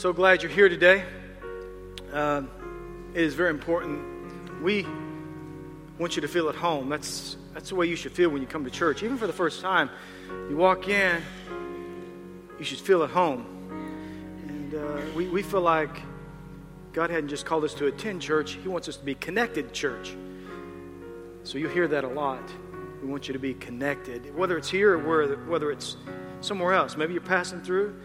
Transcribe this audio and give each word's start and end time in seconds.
So 0.00 0.14
glad 0.14 0.42
you're 0.42 0.50
here 0.50 0.70
today. 0.70 1.04
Uh, 2.10 2.44
it 3.12 3.20
is 3.20 3.34
very 3.34 3.50
important. 3.50 4.62
We 4.62 4.86
want 5.98 6.16
you 6.16 6.22
to 6.22 6.26
feel 6.26 6.48
at 6.48 6.54
home. 6.54 6.88
That's, 6.88 7.36
that's 7.52 7.68
the 7.68 7.74
way 7.74 7.84
you 7.84 7.96
should 7.96 8.12
feel 8.12 8.30
when 8.30 8.40
you 8.40 8.48
come 8.48 8.64
to 8.64 8.70
church. 8.70 9.02
Even 9.02 9.18
for 9.18 9.26
the 9.26 9.34
first 9.34 9.60
time, 9.60 9.90
you 10.48 10.56
walk 10.56 10.88
in, 10.88 11.20
you 12.58 12.64
should 12.64 12.78
feel 12.78 13.02
at 13.02 13.10
home. 13.10 13.44
And 14.48 14.74
uh, 14.74 15.02
we, 15.14 15.28
we 15.28 15.42
feel 15.42 15.60
like 15.60 16.00
God 16.94 17.10
hadn't 17.10 17.28
just 17.28 17.44
called 17.44 17.64
us 17.64 17.74
to 17.74 17.86
attend 17.86 18.22
church, 18.22 18.52
He 18.52 18.68
wants 18.68 18.88
us 18.88 18.96
to 18.96 19.04
be 19.04 19.14
connected 19.14 19.74
church. 19.74 20.16
So 21.42 21.58
you 21.58 21.68
hear 21.68 21.86
that 21.88 22.04
a 22.04 22.08
lot. 22.08 22.50
We 23.02 23.08
want 23.10 23.28
you 23.28 23.34
to 23.34 23.38
be 23.38 23.52
connected, 23.52 24.34
whether 24.34 24.56
it's 24.56 24.70
here 24.70 24.98
or 24.98 25.36
whether 25.36 25.70
it's 25.70 25.98
somewhere 26.40 26.72
else. 26.72 26.96
Maybe 26.96 27.12
you're 27.12 27.20
passing 27.20 27.60
through 27.60 28.00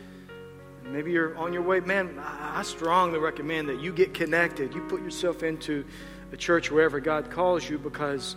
Maybe 0.88 1.12
you're 1.12 1.35
on 1.38 1.52
your 1.52 1.63
way. 1.63 1.80
Man, 1.80 2.20
I 2.20 2.62
strongly 2.63 3.20
recommend 3.20 3.70
that 3.70 3.80
you 3.80 3.91
get 3.91 4.13
connected. 4.13 4.73
You 4.73 4.81
put 4.81 5.02
yourself 5.02 5.44
into 5.44 5.84
a 6.31 6.38
church 6.38 6.70
wherever 6.71 6.99
God 6.99 7.31
calls 7.31 7.67
you 7.67 7.77
because 7.77 8.35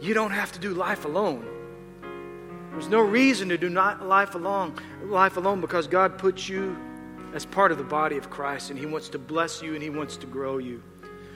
you 0.00 0.14
don't 0.14 0.30
have 0.30 0.52
to 0.52 0.58
do 0.58 0.72
life 0.72 1.04
alone. 1.04 1.46
There's 2.72 2.88
no 2.88 3.00
reason 3.00 3.48
to 3.50 3.58
do 3.58 3.70
not 3.70 4.06
life 4.06 4.34
alone, 4.34 4.74
life 5.04 5.36
alone 5.36 5.60
because 5.60 5.86
God 5.86 6.18
puts 6.18 6.48
you 6.48 6.76
as 7.32 7.46
part 7.46 7.72
of 7.72 7.78
the 7.78 7.84
body 7.84 8.16
of 8.16 8.30
Christ 8.30 8.70
and 8.70 8.78
He 8.78 8.86
wants 8.86 9.08
to 9.10 9.18
bless 9.18 9.62
you 9.62 9.74
and 9.74 9.82
He 9.82 9.90
wants 9.90 10.16
to 10.18 10.26
grow 10.26 10.58
you. 10.58 10.82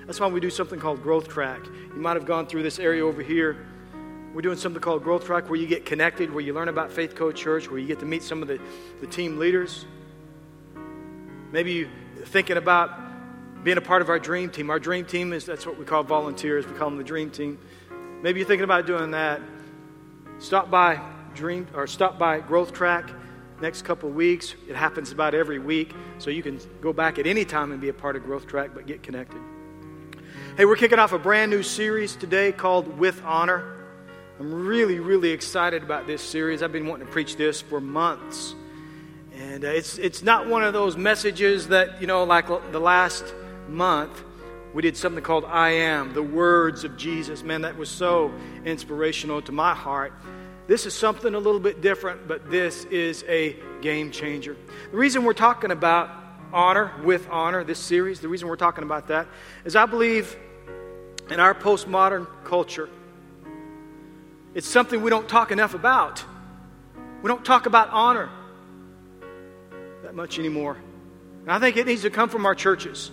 That's 0.07 0.21
why 0.21 0.27
we 0.27 0.41
do 0.41 0.51
something 0.51 0.81
called 0.81 1.03
Growth 1.03 1.29
Track. 1.29 1.61
You 1.65 2.01
might 2.01 2.15
have 2.15 2.27
gone 2.27 2.47
through 2.47 2.63
this 2.63 2.79
area 2.79 3.07
over 3.07 3.23
here. 3.23 3.67
We're 4.33 4.43
doing 4.43 4.59
something 4.59 4.81
called 4.81 5.03
Growth 5.03 5.27
Track 5.27 5.51
where 5.51 5.59
you 5.59 5.67
get 5.67 5.85
connected, 5.85 6.33
where 6.33 6.43
you 6.43 6.55
learn 6.55 6.69
about 6.69 6.93
Faith 6.93 7.17
Co 7.17 7.33
Church, 7.33 7.69
where 7.69 7.81
you 7.81 7.89
get 7.89 7.99
to 7.99 8.07
meet 8.07 8.23
some 8.23 8.43
of 8.43 8.49
the, 8.49 8.61
the 9.01 9.07
team 9.09 9.41
leaders. 9.41 9.87
Maybe 11.51 11.73
you're 11.73 11.89
thinking 12.27 12.57
about 12.57 12.93
being 13.65 13.77
a 13.77 13.81
part 13.81 14.03
of 14.03 14.09
our 14.09 14.21
dream 14.21 14.49
team. 14.49 14.71
Our 14.71 14.79
dream 14.79 15.05
team 15.05 15.33
is 15.33 15.45
that's 15.45 15.67
what 15.67 15.79
we 15.79 15.85
call 15.85 16.05
volunteers. 16.05 16.65
We 16.65 16.75
call 16.75 16.91
them 16.91 16.99
the 16.99 17.05
dream 17.05 17.31
team. 17.31 17.59
Maybe 18.23 18.39
you're 18.39 18.47
thinking 18.47 18.65
about 18.65 18.87
doing 18.87 19.11
that. 19.11 19.41
Stop 20.39 20.71
by 20.71 21.01
Dream 21.35 21.67
or 21.75 21.89
stop 21.89 22.17
by 22.17 22.39
Growth 22.39 22.73
Track 22.73 23.11
next 23.61 23.83
couple 23.83 24.11
weeks. 24.11 24.55
It 24.69 24.77
happens 24.77 25.11
about 25.11 25.35
every 25.35 25.59
week, 25.59 25.93
so 26.19 26.31
you 26.31 26.43
can 26.43 26.61
go 26.81 26.93
back 26.93 27.19
at 27.19 27.27
any 27.27 27.45
time 27.45 27.73
and 27.73 27.81
be 27.81 27.89
a 27.89 27.93
part 27.93 28.15
of 28.15 28.23
Growth 28.23 28.47
Track, 28.47 28.71
but 28.75 28.87
get 28.87 29.03
connected. 29.03 29.41
Hey, 30.57 30.67
we're 30.67 30.77
kicking 30.77 31.01
off 31.01 31.13
a 31.13 31.19
brand 31.19 31.51
new 31.51 31.65
series 31.65 32.15
today 32.15 32.53
called 32.53 32.97
With 32.97 33.23
Honor. 33.25 33.80
I'm 34.41 34.67
really, 34.67 35.01
really 35.01 35.33
excited 35.33 35.83
about 35.83 36.07
this 36.07 36.23
series. 36.23 36.63
I've 36.63 36.73
been 36.73 36.87
wanting 36.87 37.07
to 37.07 37.13
preach 37.13 37.37
this 37.37 37.61
for 37.61 37.79
months. 37.79 38.55
And 39.35 39.67
uh, 39.67 39.69
it's, 39.69 39.99
it's 39.99 40.23
not 40.23 40.49
one 40.49 40.65
of 40.65 40.73
those 40.73 40.97
messages 40.97 41.69
that, 41.69 42.01
you 42.01 42.07
know, 42.07 42.25
like 42.25 42.47
the 42.47 42.81
last 42.81 43.35
month, 43.69 44.25
we 44.73 44.81
did 44.81 44.97
something 44.97 45.23
called 45.23 45.45
I 45.45 45.73
Am, 45.73 46.15
the 46.15 46.23
words 46.23 46.85
of 46.85 46.97
Jesus. 46.97 47.43
Man, 47.43 47.61
that 47.61 47.77
was 47.77 47.91
so 47.91 48.33
inspirational 48.65 49.43
to 49.43 49.53
my 49.53 49.75
heart. 49.75 50.15
This 50.67 50.87
is 50.87 50.95
something 50.95 51.35
a 51.35 51.39
little 51.39 51.61
bit 51.61 51.83
different, 51.83 52.27
but 52.27 52.51
this 52.51 52.87
is 52.87 53.23
a 53.29 53.57
game 53.83 54.11
changer. 54.11 54.57
The 54.91 54.97
reason 54.97 55.23
we're 55.23 55.35
talking 55.35 55.71
about 55.71 56.09
honor 56.51 56.95
with 57.05 57.29
honor, 57.29 57.63
this 57.63 57.79
series, 57.79 58.21
the 58.21 58.29
reason 58.29 58.49
we're 58.49 58.57
talking 58.57 58.85
about 58.85 59.09
that 59.09 59.29
is 59.67 59.77
I 59.77 59.85
believe 59.85 60.35
in 61.29 61.41
our 61.41 61.55
postmodern 61.55 62.27
culture, 62.45 62.89
it's 64.55 64.69
something 64.69 65.03
we 65.03 65.11
don't 65.11 65.29
talk 65.29 65.53
enough 65.53 65.75
about. 65.75 66.25
We 67.23 67.29
don't 67.29 67.45
talk 67.45 67.67
about 67.67 67.91
honor 67.91 68.31
that 70.03 70.15
much 70.15 70.39
anymore. 70.39 70.77
And 71.43 71.53
I 71.53 71.59
think 71.59 71.77
it 71.77 71.87
needs 71.87 72.03
to 72.03 72.11
come 72.11 72.29
from 72.29 72.47
our 72.47 72.55
churches. 72.55 73.11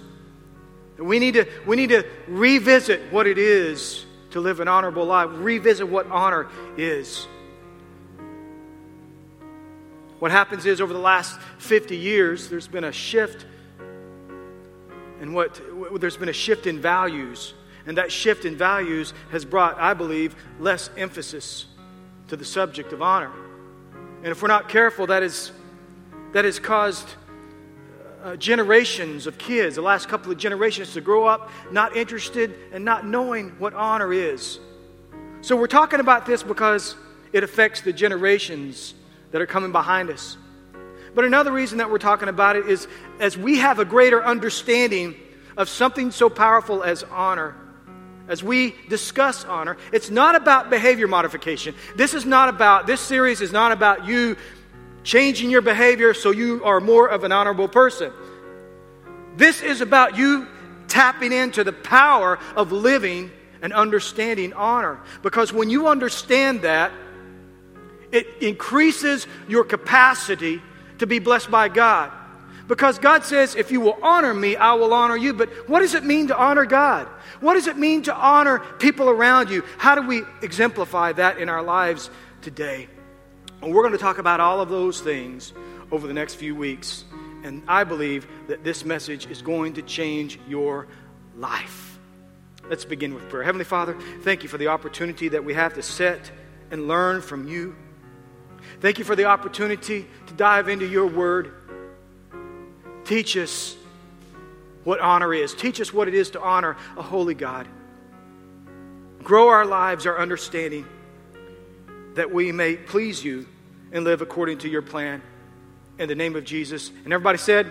We 0.98 1.20
need, 1.20 1.36
to, 1.36 1.46
we 1.68 1.76
need 1.76 1.90
to 1.90 2.06
revisit 2.28 3.12
what 3.12 3.28
it 3.28 3.38
is 3.38 4.06
to 4.32 4.42
live 4.42 4.60
an 4.60 4.68
honorable 4.68 5.06
life, 5.06 5.30
revisit 5.34 5.88
what 5.88 6.10
honor 6.10 6.48
is. 6.76 7.28
What 10.20 10.32
happens 10.32 10.66
is, 10.66 10.82
over 10.82 10.94
the 10.94 11.00
last 11.00 11.40
50 11.60 11.96
years, 11.96 12.50
there's 12.50 12.68
been 12.68 12.84
a 12.84 12.92
shift 12.92 13.46
in 15.22 15.34
what, 15.34 15.62
there's 16.00 16.18
been 16.18 16.30
a 16.30 16.34
shift 16.34 16.66
in 16.66 16.82
values. 16.82 17.54
And 17.88 17.98
that 17.98 18.12
shift 18.12 18.44
in 18.44 18.58
values 18.58 19.14
has 19.32 19.46
brought, 19.46 19.80
I 19.80 19.94
believe, 19.94 20.36
less 20.60 20.90
emphasis 20.98 21.66
to 22.28 22.36
the 22.36 22.46
subject 22.46 22.92
of 22.92 23.02
honor. 23.02 23.32
And 24.24 24.28
if 24.28 24.42
we're 24.42 24.50
not 24.50 24.68
careful, 24.68 25.08
that, 25.08 25.24
is, 25.24 25.54
that 26.34 26.44
has 26.44 26.60
caused 26.60 27.08
uh, 28.24 28.36
generations 28.36 29.26
of 29.26 29.38
kids, 29.38 29.76
the 29.76 29.82
last 29.82 30.10
couple 30.10 30.32
of 30.32 30.38
generations, 30.38 30.94
to 30.94 31.02
grow 31.02 31.26
up 31.26 31.50
not 31.72 31.96
interested 31.96 32.54
and 32.74 32.84
not 32.84 33.06
knowing 33.06 33.52
what 33.58 33.74
honor 33.74 34.12
is. 34.12 34.60
So 35.40 35.56
we're 35.56 35.68
talking 35.68 36.02
about 36.02 36.26
this 36.26 36.44
because 36.44 36.96
it 37.32 37.44
affects 37.44 37.82
the 37.82 37.94
generations 37.94 38.96
that 39.32 39.42
are 39.42 39.46
coming 39.46 39.72
behind 39.72 40.10
us. 40.10 40.36
But 41.16 41.24
another 41.24 41.54
reason 41.54 41.78
that 41.78 41.90
we're 41.90 42.00
talking 42.00 42.28
about 42.28 42.58
it 42.58 42.68
is 42.68 42.88
as 43.20 43.38
we 43.38 43.60
have 43.60 43.80
a 43.80 43.86
greater 43.86 44.24
understanding 44.24 45.16
of 45.56 45.70
something 45.70 46.12
so 46.12 46.30
powerful 46.30 46.84
as 46.84 47.04
honor 47.04 47.56
as 48.28 48.44
we 48.44 48.76
discuss 48.90 49.46
honor, 49.46 49.78
it's 49.92 50.10
not 50.10 50.36
about 50.36 50.70
behavior 50.70 51.08
modification. 51.08 51.76
This 51.96 52.14
is 52.14 52.26
not 52.26 52.50
about, 52.50 52.88
this 52.88 53.02
series 53.02 53.42
is 53.42 53.52
not 53.52 53.72
about 53.72 54.06
you 54.06 54.36
changing 55.04 55.50
your 55.50 55.62
behavior 55.62 56.14
so 56.14 56.32
you 56.32 56.64
are 56.66 56.80
more 56.80 57.08
of 57.08 57.24
an 57.24 57.32
honorable 57.32 57.68
person. 57.68 58.12
This 59.38 59.62
is 59.62 59.82
about 59.82 60.18
you 60.18 60.48
tapping 60.88 61.32
into 61.32 61.64
the 61.64 61.74
power 61.74 62.40
of 62.56 62.72
living 62.72 63.32
and 63.62 63.72
understanding 63.74 64.54
honor. 64.54 65.00
Because 65.22 65.54
when 65.54 65.70
you 65.70 65.88
understand 65.88 66.62
that, 66.64 66.92
it 68.12 68.28
increases 68.42 69.28
your 69.48 69.64
capacity 69.64 70.62
to 71.00 71.08
be 71.08 71.20
blessed 71.20 71.52
by 71.52 71.70
God. 71.70 72.12
Because 72.68 73.00
God 73.00 73.24
says, 73.24 73.56
if 73.56 73.72
you 73.72 73.80
will 73.80 73.98
honor 74.02 74.34
me, 74.34 74.56
I 74.56 74.74
will 74.74 74.94
honor 74.94 75.16
you. 75.16 75.34
But 75.34 75.50
what 75.70 75.80
does 75.80 75.94
it 75.94 76.04
mean 76.04 76.28
to 76.28 76.38
honor 76.38 76.66
God? 76.66 77.08
What 77.40 77.54
does 77.54 77.68
it 77.68 77.78
mean 77.78 78.04
to 78.04 78.16
honor 78.16 78.60
people 78.80 79.10
around 79.10 79.50
you? 79.50 79.64
How 79.78 79.96
do 79.96 80.08
we 80.08 80.24
exemplify 80.42 81.14
that 81.14 81.38
in 81.38 81.50
our 81.50 81.62
lives 81.62 82.10
today? 82.42 82.88
We're 83.62 83.82
going 83.82 83.92
to 83.92 83.98
talk 83.98 84.18
about 84.18 84.40
all 84.40 84.62
of 84.62 84.70
those 84.70 85.02
things 85.02 85.54
over 85.92 86.08
the 86.08 86.14
next 86.14 86.36
few 86.36 86.56
weeks. 86.56 87.06
And 87.44 87.64
I 87.68 87.84
believe 87.84 88.28
that 88.48 88.64
this 88.64 88.86
message 88.86 89.28
is 89.28 89.42
going 89.42 89.74
to 89.74 89.82
change 89.82 90.40
your 90.48 90.88
life. 91.36 92.00
Let's 92.70 92.86
begin 92.86 93.14
with 93.14 93.30
prayer. 93.30 93.44
Heavenly 93.44 93.66
Father, 93.66 93.98
thank 94.22 94.44
you 94.44 94.50
for 94.50 94.58
the 94.58 94.68
opportunity 94.68 95.30
that 95.30 95.44
we 95.44 95.54
have 95.54 95.74
to 95.76 95.82
sit 95.82 96.32
and 96.72 96.88
learn 96.88 97.22
from 97.22 97.48
you. 97.48 97.76
Thank 98.82 99.00
you 99.00 99.06
for 99.06 99.16
the 99.16 99.26
opportunity 99.26 100.06
to 100.28 100.34
dive 100.34 100.68
into 100.68 100.86
your 100.86 101.08
word. 101.08 101.54
Teach 103.06 103.38
us 103.38 103.78
what 104.88 105.02
honor 105.02 105.34
is. 105.34 105.54
Teach 105.54 105.82
us 105.82 105.94
what 105.94 106.08
it 106.08 106.14
is 106.14 106.30
to 106.30 106.42
honor 106.42 106.78
a 106.96 107.02
holy 107.02 107.34
God. 107.34 107.68
Grow 109.22 109.50
our 109.50 109.66
lives, 109.66 110.06
our 110.06 110.18
understanding, 110.18 110.86
that 112.14 112.32
we 112.32 112.54
may 112.54 112.78
please 112.78 113.22
you 113.22 113.46
and 113.92 114.06
live 114.06 114.22
according 114.22 114.60
to 114.60 114.70
your 114.70 114.82
plan. 114.82 115.22
In 116.00 116.08
the 116.08 116.16
name 116.16 116.38
of 116.38 116.46
Jesus. 116.46 116.90
And 117.04 117.12
everybody 117.12 117.38
said, 117.38 117.70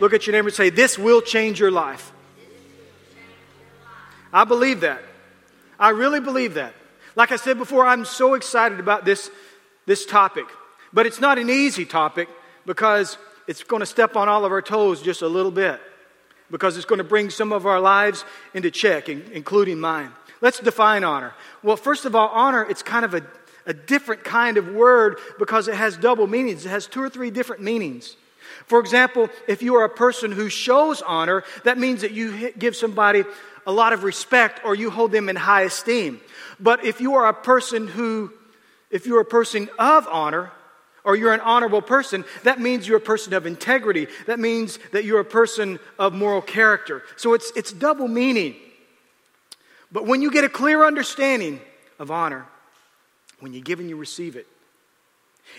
look 0.00 0.14
at 0.14 0.26
your 0.26 0.32
neighbor 0.32 0.48
and 0.48 0.54
say, 0.54 0.70
This 0.70 0.98
will 0.98 1.20
change 1.20 1.60
your 1.60 1.70
life. 1.70 2.10
I 4.32 4.44
believe 4.44 4.80
that. 4.80 5.02
I 5.78 5.90
really 5.90 6.20
believe 6.20 6.54
that. 6.54 6.72
Like 7.16 7.32
I 7.32 7.36
said 7.36 7.58
before, 7.58 7.84
I'm 7.84 8.06
so 8.06 8.32
excited 8.32 8.80
about 8.80 9.04
this, 9.04 9.30
this 9.84 10.06
topic. 10.06 10.46
But 10.90 11.04
it's 11.04 11.20
not 11.20 11.36
an 11.36 11.50
easy 11.50 11.84
topic 11.84 12.30
because 12.64 13.18
it's 13.46 13.62
going 13.62 13.80
to 13.80 13.86
step 13.86 14.16
on 14.16 14.30
all 14.30 14.46
of 14.46 14.52
our 14.52 14.62
toes 14.62 15.02
just 15.02 15.20
a 15.20 15.28
little 15.28 15.50
bit 15.50 15.82
because 16.50 16.76
it's 16.76 16.86
going 16.86 16.98
to 16.98 17.04
bring 17.04 17.30
some 17.30 17.52
of 17.52 17.66
our 17.66 17.80
lives 17.80 18.24
into 18.54 18.70
check, 18.70 19.08
including 19.08 19.80
mine. 19.80 20.12
Let's 20.40 20.58
define 20.58 21.04
honor. 21.04 21.34
Well, 21.62 21.76
first 21.76 22.04
of 22.04 22.14
all, 22.14 22.28
honor, 22.28 22.64
it's 22.68 22.82
kind 22.82 23.04
of 23.04 23.14
a, 23.14 23.22
a 23.66 23.74
different 23.74 24.24
kind 24.24 24.56
of 24.56 24.68
word 24.68 25.18
because 25.38 25.68
it 25.68 25.74
has 25.74 25.96
double 25.96 26.26
meanings. 26.26 26.64
It 26.64 26.70
has 26.70 26.86
two 26.86 27.02
or 27.02 27.10
three 27.10 27.30
different 27.30 27.62
meanings. 27.62 28.16
For 28.66 28.80
example, 28.80 29.28
if 29.48 29.62
you 29.62 29.76
are 29.76 29.84
a 29.84 29.90
person 29.90 30.32
who 30.32 30.48
shows 30.48 31.02
honor, 31.02 31.44
that 31.64 31.78
means 31.78 32.00
that 32.00 32.12
you 32.12 32.52
give 32.52 32.74
somebody 32.74 33.24
a 33.66 33.72
lot 33.72 33.92
of 33.92 34.04
respect 34.04 34.60
or 34.64 34.74
you 34.74 34.90
hold 34.90 35.12
them 35.12 35.28
in 35.28 35.36
high 35.36 35.62
esteem. 35.62 36.20
But 36.58 36.84
if 36.84 37.00
you 37.00 37.14
are 37.14 37.26
a 37.26 37.34
person 37.34 37.86
who, 37.86 38.32
if 38.90 39.06
you're 39.06 39.20
a 39.20 39.24
person 39.24 39.68
of 39.78 40.06
honor, 40.08 40.50
or 41.04 41.16
you're 41.16 41.32
an 41.32 41.40
honorable 41.40 41.82
person, 41.82 42.24
that 42.42 42.60
means 42.60 42.86
you're 42.86 42.98
a 42.98 43.00
person 43.00 43.32
of 43.32 43.46
integrity. 43.46 44.06
That 44.26 44.38
means 44.38 44.78
that 44.92 45.04
you're 45.04 45.20
a 45.20 45.24
person 45.24 45.78
of 45.98 46.12
moral 46.12 46.42
character. 46.42 47.02
So 47.16 47.34
it's, 47.34 47.50
it's 47.56 47.72
double 47.72 48.08
meaning. 48.08 48.56
But 49.92 50.06
when 50.06 50.22
you 50.22 50.30
get 50.30 50.44
a 50.44 50.48
clear 50.48 50.84
understanding 50.84 51.60
of 51.98 52.10
honor, 52.10 52.46
when 53.40 53.52
you 53.52 53.60
give 53.60 53.80
and 53.80 53.88
you 53.88 53.96
receive 53.96 54.36
it, 54.36 54.46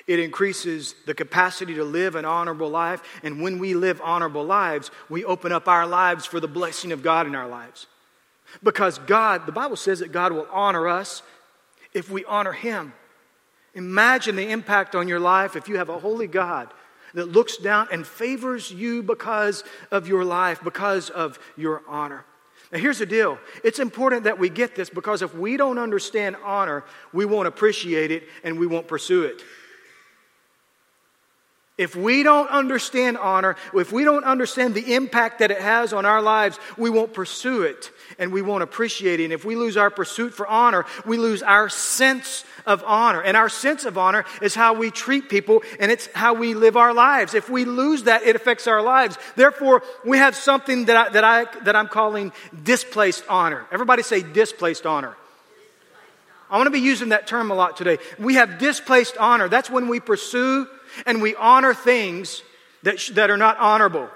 It 0.08 0.20
increases 0.20 0.96
the 1.06 1.14
capacity 1.14 1.76
to 1.76 1.84
live 1.84 2.16
an 2.16 2.26
honorable 2.26 2.70
life. 2.70 3.02
And 3.24 3.42
when 3.42 3.60
we 3.60 3.74
live 3.74 4.02
honorable 4.04 4.44
lives, 4.44 4.92
we 5.10 5.24
open 5.24 5.52
up 5.52 5.68
our 5.68 5.86
lives 5.86 6.26
for 6.26 6.40
the 6.40 6.48
blessing 6.48 6.92
of 6.92 7.04
God 7.04 7.28
in 7.28 7.36
our 7.36 7.48
lives. 7.48 7.88
Because 8.64 9.00
God, 9.00 9.46
the 9.46 9.52
Bible 9.52 9.76
says 9.76 10.00
that 10.00 10.12
God 10.12 10.34
will 10.34 10.48
honor 10.52 10.88
us 10.88 11.22
if 11.94 12.10
we 12.10 12.26
honor 12.26 12.52
Him. 12.52 12.94
Imagine 13.74 14.36
the 14.36 14.50
impact 14.50 14.96
on 14.96 15.08
your 15.08 15.20
life 15.20 15.56
if 15.56 15.68
you 15.68 15.78
have 15.78 15.90
a 15.90 16.00
holy 16.00 16.28
God 16.28 16.74
that 17.14 17.28
looks 17.28 17.58
down 17.58 17.88
and 17.92 18.06
favors 18.06 18.72
you 18.72 19.04
because 19.04 19.64
of 19.92 20.08
your 20.08 20.26
life, 20.26 20.62
because 20.64 21.10
of 21.10 21.40
your 21.58 21.84
honor. 21.88 22.26
Now, 22.72 22.80
here's 22.80 23.00
the 23.00 23.06
deal 23.06 23.38
it's 23.64 23.80
important 23.80 24.24
that 24.24 24.40
we 24.40 24.50
get 24.50 24.76
this 24.76 24.90
because 24.90 25.22
if 25.22 25.36
we 25.36 25.58
don't 25.58 25.78
understand 25.78 26.38
honor, 26.44 26.84
we 27.14 27.26
won't 27.26 27.48
appreciate 27.48 28.12
it 28.12 28.24
and 28.44 28.60
we 28.60 28.68
won't 28.68 28.88
pursue 28.88 29.24
it. 29.24 29.42
If 31.78 31.96
we 31.96 32.22
don't 32.22 32.50
understand 32.50 33.18
honor, 33.18 33.56
if 33.74 33.92
we 33.92 34.04
don't 34.04 34.26
understand 34.26 34.76
the 34.76 34.94
impact 34.94 35.40
that 35.40 35.52
it 35.52 35.62
has 35.62 35.94
on 35.94 36.06
our 36.06 36.22
lives, 36.22 36.60
we 36.78 36.90
won't 36.90 37.14
pursue 37.14 37.64
it 37.64 37.92
and 38.20 38.32
we 38.32 38.42
won't 38.42 38.62
appreciate 38.62 39.20
it. 39.20 39.24
And 39.24 39.34
if 39.34 39.46
we 39.46 39.56
lose 39.56 39.78
our 39.78 39.90
pursuit 39.90 40.34
for 40.34 40.46
honor, 40.46 40.86
we 41.06 41.18
lose 41.18 41.42
our 41.42 41.70
sense 41.70 42.44
of 42.66 42.84
honor. 42.86 43.22
And 43.22 43.38
our 43.38 43.50
sense 43.50 43.86
of 43.86 43.98
honor 43.98 44.26
is 44.42 44.54
how 44.54 44.74
we 44.74 44.92
treat 44.92 45.30
people 45.30 45.64
and 45.80 45.92
it's 45.92 46.08
how 46.14 46.34
we 46.34 46.54
live 46.54 46.76
our 46.76 46.94
lives. 46.94 47.34
If 47.34 47.50
we 47.50 47.64
lose 47.64 48.04
that, 48.04 48.24
it 48.24 48.36
affects 48.36 48.68
our 48.68 48.82
lives. 48.82 49.18
Therefore, 49.38 49.82
we 50.06 50.18
have 50.18 50.36
something 50.36 50.86
that, 50.86 50.98
I, 50.98 51.10
that, 51.10 51.24
I, 51.24 51.46
that 51.64 51.76
I'm 51.76 51.88
calling 51.88 52.34
displaced 52.64 53.24
honor. 53.30 53.66
Everybody 53.72 54.04
say 54.04 54.22
displaced 54.22 54.86
honor. 54.86 55.16
I 56.50 56.58
want 56.58 56.68
to 56.68 56.72
be 56.72 56.82
using 56.82 57.10
that 57.10 57.28
term 57.28 57.50
a 57.50 57.56
lot 57.56 57.78
today. 57.78 57.98
We 58.20 58.36
have 58.36 58.60
displaced 58.60 59.16
honor. 59.18 59.48
That's 59.48 59.70
when 59.70 59.88
we 59.88 60.02
pursue 60.02 60.68
and 61.06 61.22
we 61.22 61.36
honor 61.36 61.74
things 61.74 62.44
that, 62.84 63.00
sh- 63.00 63.12
that 63.12 63.30
are 63.30 63.38
not 63.38 63.58
honorable. 63.58 64.10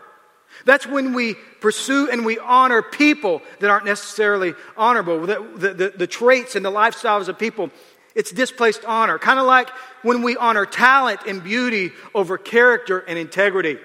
That's 0.63 0.87
when 0.87 1.13
we 1.13 1.35
pursue 1.59 2.09
and 2.09 2.25
we 2.25 2.39
honor 2.39 2.81
people 2.81 3.41
that 3.59 3.69
aren't 3.69 3.85
necessarily 3.85 4.53
honorable. 4.77 5.25
The, 5.25 5.47
the, 5.55 5.73
the, 5.73 5.93
the 5.97 6.07
traits 6.07 6.55
and 6.55 6.65
the 6.65 6.71
lifestyles 6.71 7.27
of 7.27 7.37
people, 7.37 7.71
it's 8.15 8.31
displaced 8.31 8.85
honor. 8.85 9.19
Kind 9.19 9.39
of 9.39 9.45
like 9.45 9.69
when 10.01 10.21
we 10.21 10.37
honor 10.37 10.65
talent 10.65 11.21
and 11.27 11.43
beauty 11.43 11.91
over 12.13 12.37
character 12.37 12.99
and 12.99 13.19
integrity. 13.19 13.77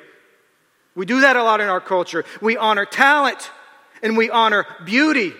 We 0.94 1.06
do 1.06 1.22
that 1.22 1.36
a 1.36 1.42
lot 1.42 1.60
in 1.60 1.68
our 1.68 1.80
culture. 1.80 2.24
We 2.40 2.56
honor 2.56 2.84
talent 2.84 3.50
and 4.02 4.16
we 4.16 4.30
honor 4.30 4.66
beauty, 4.84 5.32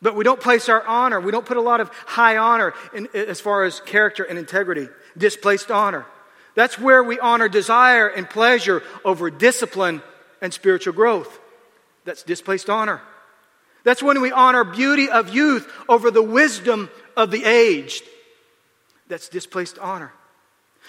but 0.00 0.14
we 0.14 0.24
don't 0.24 0.40
place 0.40 0.68
our 0.68 0.84
honor. 0.84 1.20
We 1.20 1.32
don't 1.32 1.46
put 1.46 1.56
a 1.56 1.62
lot 1.62 1.80
of 1.80 1.88
high 2.06 2.36
honor 2.36 2.74
in, 2.94 3.08
as 3.14 3.40
far 3.40 3.64
as 3.64 3.80
character 3.80 4.24
and 4.24 4.38
integrity. 4.38 4.88
Displaced 5.16 5.70
honor. 5.70 6.06
That's 6.54 6.78
where 6.78 7.02
we 7.02 7.18
honor 7.18 7.48
desire 7.48 8.08
and 8.08 8.28
pleasure 8.28 8.82
over 9.04 9.30
discipline 9.30 10.02
and 10.40 10.52
spiritual 10.52 10.92
growth. 10.92 11.40
That's 12.04 12.22
displaced 12.22 12.68
honor. 12.68 13.00
That's 13.84 14.02
when 14.02 14.20
we 14.20 14.32
honor 14.32 14.64
beauty 14.64 15.08
of 15.08 15.34
youth 15.34 15.70
over 15.88 16.10
the 16.10 16.22
wisdom 16.22 16.90
of 17.16 17.30
the 17.30 17.44
aged. 17.44 18.04
That's 19.08 19.28
displaced 19.28 19.78
honor. 19.78 20.12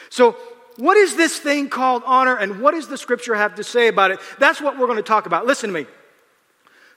So, 0.10 0.36
what 0.78 0.98
is 0.98 1.16
this 1.16 1.38
thing 1.38 1.70
called 1.70 2.02
honor 2.06 2.36
and 2.36 2.60
what 2.60 2.74
does 2.74 2.88
the 2.88 2.98
scripture 2.98 3.36
have 3.36 3.56
to 3.56 3.64
say 3.64 3.88
about 3.88 4.10
it? 4.10 4.20
That's 4.40 4.60
what 4.60 4.78
we're 4.78 4.88
going 4.88 4.98
to 4.98 5.04
talk 5.04 5.28
about. 5.28 5.46
Listen 5.46 5.70
to 5.70 5.74
me. 5.82 5.86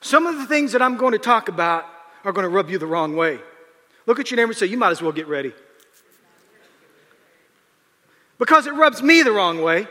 Some 0.01 0.27
of 0.27 0.39
the 0.39 0.47
things 0.47 0.73
that 0.73 0.81
I'm 0.81 0.97
going 0.97 1.13
to 1.13 1.19
talk 1.19 1.49
about 1.49 1.85
are 2.25 2.33
going 2.33 2.45
to 2.45 2.49
rub 2.49 2.71
you 2.71 2.79
the 2.79 2.87
wrong 2.87 3.17
way. 3.17 3.39
Look 4.07 4.19
at 4.19 4.31
your 4.31 4.37
neighbor 4.37 4.51
and 4.51 4.57
say, 4.57 4.67
You 4.67 4.79
might 4.79 4.91
as 4.91 5.03
well 5.03 5.13
get 5.13 5.29
ready 5.29 5.53
because 8.39 8.67
it 8.67 8.75
rubs 8.75 9.03
me 9.03 9.23
the 9.23 9.33
wrong 9.33 9.63
way. 9.63 9.87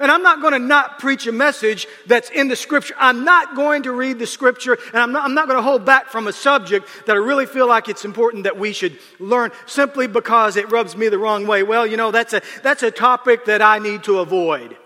And 0.00 0.12
I'm 0.12 0.22
not 0.22 0.40
going 0.40 0.52
to 0.52 0.60
not 0.60 1.00
preach 1.00 1.26
a 1.26 1.32
message 1.32 1.88
that's 2.06 2.30
in 2.30 2.46
the 2.46 2.54
scripture. 2.54 2.94
I'm 2.98 3.24
not 3.24 3.56
going 3.56 3.82
to 3.82 3.92
read 3.92 4.20
the 4.20 4.28
scripture 4.28 4.78
and 4.92 5.02
I'm 5.02 5.10
not, 5.10 5.24
I'm 5.24 5.34
not 5.34 5.48
going 5.48 5.58
to 5.58 5.62
hold 5.62 5.84
back 5.84 6.06
from 6.06 6.28
a 6.28 6.32
subject 6.32 6.88
that 7.06 7.16
I 7.16 7.18
really 7.18 7.46
feel 7.46 7.66
like 7.66 7.88
it's 7.88 8.04
important 8.04 8.44
that 8.44 8.56
we 8.56 8.72
should 8.72 8.96
learn 9.18 9.50
simply 9.66 10.06
because 10.06 10.56
it 10.56 10.70
rubs 10.70 10.96
me 10.96 11.08
the 11.08 11.18
wrong 11.18 11.48
way. 11.48 11.64
Well, 11.64 11.84
you 11.84 11.96
know, 11.96 12.12
that's 12.12 12.32
a, 12.32 12.42
that's 12.62 12.84
a 12.84 12.92
topic 12.92 13.46
that 13.46 13.60
I 13.60 13.80
need 13.80 14.04
to 14.04 14.20
avoid. 14.20 14.76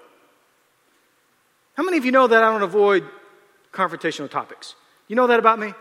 How 1.74 1.82
many 1.82 1.98
of 1.98 2.06
you 2.06 2.12
know 2.12 2.26
that 2.26 2.42
I 2.42 2.50
don't 2.50 2.62
avoid 2.62 3.04
confrontational 3.70 4.30
topics? 4.30 4.74
You 5.08 5.16
know 5.16 5.26
that 5.26 5.38
about 5.38 5.58
me? 5.58 5.74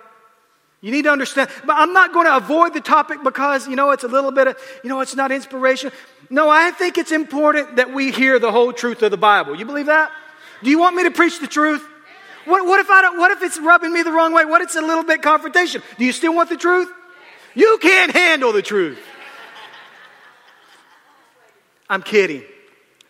You 0.81 0.91
need 0.91 1.03
to 1.03 1.11
understand. 1.11 1.49
But 1.63 1.77
I'm 1.77 1.93
not 1.93 2.11
going 2.11 2.25
to 2.25 2.35
avoid 2.35 2.73
the 2.73 2.81
topic 2.81 3.19
because, 3.23 3.67
you 3.67 3.75
know, 3.75 3.91
it's 3.91 4.03
a 4.03 4.07
little 4.07 4.31
bit 4.31 4.47
of, 4.47 4.57
you 4.83 4.89
know, 4.89 4.99
it's 4.99 5.15
not 5.15 5.31
inspiration. 5.31 5.91
No, 6.31 6.49
I 6.49 6.71
think 6.71 6.97
it's 6.97 7.11
important 7.11 7.75
that 7.75 7.93
we 7.93 8.09
hear 8.09 8.39
the 8.39 8.53
whole 8.53 8.71
truth 8.71 9.03
of 9.03 9.11
the 9.11 9.17
Bible. 9.17 9.53
You 9.53 9.65
believe 9.65 9.87
that? 9.87 10.11
Do 10.63 10.69
you 10.69 10.79
want 10.79 10.95
me 10.95 11.03
to 11.03 11.11
preach 11.11 11.41
the 11.41 11.47
truth? 11.47 11.85
What, 12.45 12.65
what 12.65 12.79
if 12.79 12.89
I 12.89 13.01
don't, 13.01 13.19
what 13.19 13.31
if 13.31 13.43
it's 13.43 13.59
rubbing 13.59 13.91
me 13.91 14.01
the 14.01 14.13
wrong 14.13 14.33
way? 14.33 14.45
What 14.45 14.61
if 14.61 14.67
it's 14.67 14.77
a 14.77 14.81
little 14.81 15.03
bit 15.03 15.21
confrontation? 15.21 15.83
Do 15.99 16.05
you 16.05 16.13
still 16.13 16.33
want 16.33 16.47
the 16.47 16.55
truth? 16.55 16.89
You 17.53 17.77
can't 17.81 18.13
handle 18.13 18.53
the 18.53 18.61
truth. 18.61 18.97
I'm 21.89 22.01
kidding. 22.01 22.43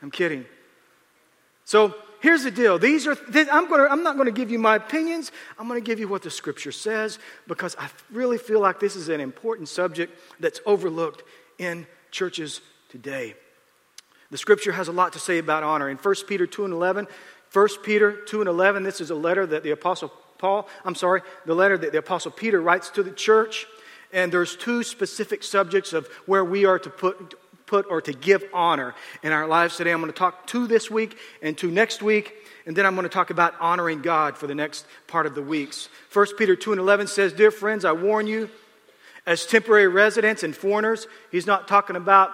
I'm 0.02 0.10
kidding. 0.10 0.46
So 1.66 1.94
here's 2.22 2.44
the 2.44 2.50
deal. 2.50 2.80
These 2.80 3.06
are, 3.06 3.16
I'm, 3.52 3.70
gonna, 3.70 3.84
I'm 3.84 4.02
not 4.02 4.18
to 4.18 4.32
give 4.32 4.50
you 4.50 4.58
my 4.58 4.78
opinions. 4.78 5.32
I'm 5.60 5.68
to 5.70 5.80
give 5.80 6.00
you 6.00 6.08
what 6.08 6.24
the 6.24 6.32
scripture 6.32 6.72
says 6.72 7.20
because 7.48 7.76
I 7.78 7.88
really 8.12 8.40
feel 8.40 8.62
like 8.62 8.80
this 8.80 8.96
is 8.96 9.10
an 9.10 9.22
important 9.22 9.70
subject 9.70 10.18
that's 10.40 10.60
overlooked 10.66 11.22
in 11.60 11.86
churches 12.10 12.62
today. 12.92 13.36
The 14.32 14.38
scripture 14.38 14.74
has 14.74 14.90
a 14.90 14.92
lot 14.92 15.14
to 15.14 15.20
say 15.20 15.38
about 15.38 15.64
honor. 15.64 15.90
In 15.90 15.98
1 15.98 16.16
Peter 16.28 16.46
2 16.46 16.66
and 16.66 16.74
11, 16.74 17.08
1 17.54 17.68
Peter 17.84 18.12
2 18.12 18.42
and 18.42 18.50
11, 18.50 18.84
this 18.84 19.00
is 19.00 19.10
a 19.10 19.16
letter 19.16 19.46
that 19.46 19.64
the 19.64 19.72
Apostle 19.72 20.12
Paul, 20.38 20.68
I'm 20.84 20.96
sorry, 20.96 21.22
the 21.46 21.56
letter 21.56 21.78
that 21.78 21.94
the 21.94 22.00
Apostle 22.00 22.32
Peter 22.32 22.62
writes 22.62 22.90
to 22.92 23.04
the 23.04 23.12
church. 23.12 23.66
And 24.12 24.32
there's 24.32 24.58
two 24.58 24.84
specific 24.84 25.42
subjects 25.42 25.94
of 25.94 26.08
where 26.26 26.44
we 26.44 26.66
are 26.66 26.80
to 26.80 26.90
put, 26.90 27.36
put 27.66 27.86
or 27.90 28.02
to 28.02 28.12
give 28.12 28.44
honor 28.54 28.94
in 29.24 29.32
our 29.32 29.48
lives 29.48 29.78
today. 29.78 29.92
I'm 29.92 30.02
going 30.02 30.12
to 30.12 30.18
talk 30.18 30.46
two 30.46 30.68
this 30.68 30.92
week 30.92 31.18
and 31.42 31.58
two 31.58 31.72
next 31.72 32.02
week, 32.02 32.34
and 32.66 32.76
then 32.76 32.86
I'm 32.86 32.96
going 32.96 33.04
to 33.04 33.10
talk 33.10 33.30
about 33.30 33.54
honoring 33.62 34.02
God 34.02 34.38
for 34.38 34.48
the 34.48 34.56
next 34.56 34.86
part 35.08 35.26
of 35.26 35.36
the 35.36 35.42
weeks. 35.42 35.88
1 36.12 36.36
Peter 36.38 36.58
2 36.58 36.74
and 36.74 36.82
11 36.82 37.08
says, 37.08 37.32
Dear 37.32 37.52
friends, 37.52 37.86
I 37.86 37.94
warn 37.94 38.28
you, 38.28 38.50
as 39.26 39.46
temporary 39.46 39.88
residents 39.88 40.44
and 40.44 40.56
foreigners, 40.56 41.08
he's 41.32 41.46
not 41.48 41.68
talking 41.68 41.96
about 41.96 42.32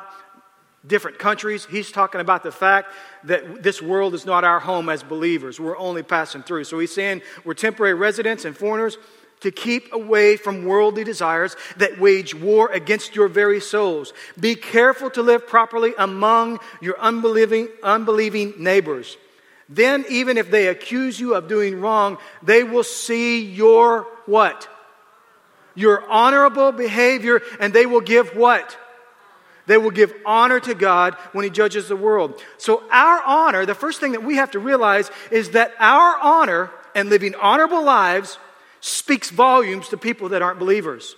different 0.88 1.20
countries. 1.20 1.66
He's 1.70 1.92
talking 1.92 2.22
about 2.22 2.44
the 2.44 2.52
fact 2.52 2.92
that 3.26 3.62
this 3.64 3.82
world 3.82 4.14
is 4.14 4.26
not 4.26 4.44
our 4.44 4.60
home 4.60 4.90
as 4.90 5.04
believers. 5.04 5.60
We're 5.60 5.78
only 5.78 6.04
passing 6.04 6.44
through. 6.44 6.64
So 6.64 6.80
he's 6.80 6.94
saying 6.94 7.22
we're 7.44 7.54
temporary 7.54 7.94
residents 7.94 8.46
and 8.46 8.56
foreigners 8.56 8.98
to 9.42 9.52
keep 9.52 9.94
away 9.94 10.36
from 10.36 10.66
worldly 10.66 11.04
desires 11.04 11.56
that 11.78 12.00
wage 12.00 12.34
war 12.34 12.72
against 12.72 13.16
your 13.16 13.28
very 13.28 13.60
souls. 13.60 14.14
Be 14.40 14.56
careful 14.56 15.10
to 15.12 15.22
live 15.22 15.48
properly 15.48 15.94
among 15.98 16.60
your 16.82 17.00
unbelieving, 17.00 17.70
unbelieving 17.84 18.56
neighbors. 18.58 19.18
Then, 19.70 20.06
even 20.10 20.38
if 20.38 20.50
they 20.50 20.68
accuse 20.68 21.20
you 21.20 21.36
of 21.36 21.48
doing 21.48 21.80
wrong, 21.82 22.18
they 22.42 22.64
will 22.64 22.86
see 22.86 23.46
your 23.46 24.08
what? 24.26 24.68
Your 25.76 26.10
honorable 26.10 26.72
behavior, 26.72 27.42
and 27.60 27.74
they 27.74 27.86
will 27.86 28.02
give 28.02 28.30
what? 28.30 28.78
They 29.68 29.78
will 29.78 29.92
give 29.92 30.14
honor 30.26 30.60
to 30.62 30.74
God 30.74 31.16
when 31.34 31.44
He 31.44 31.52
judges 31.52 31.88
the 31.88 31.96
world. 31.96 32.42
So, 32.58 32.84
our 32.90 33.22
honor, 33.24 33.66
the 33.66 33.76
first 33.76 34.00
thing 34.00 34.14
that 34.14 34.24
we 34.24 34.38
have 34.38 34.52
to 34.52 34.60
realize 34.60 35.12
is 35.30 35.52
that 35.52 35.74
our 35.78 36.18
honor 36.18 36.72
and 36.96 37.10
living 37.10 37.36
honorable 37.36 37.84
lives 37.84 38.40
speaks 38.80 39.30
volumes 39.30 39.90
to 39.90 39.98
people 39.98 40.30
that 40.30 40.42
aren't 40.42 40.60
believers. 40.60 41.16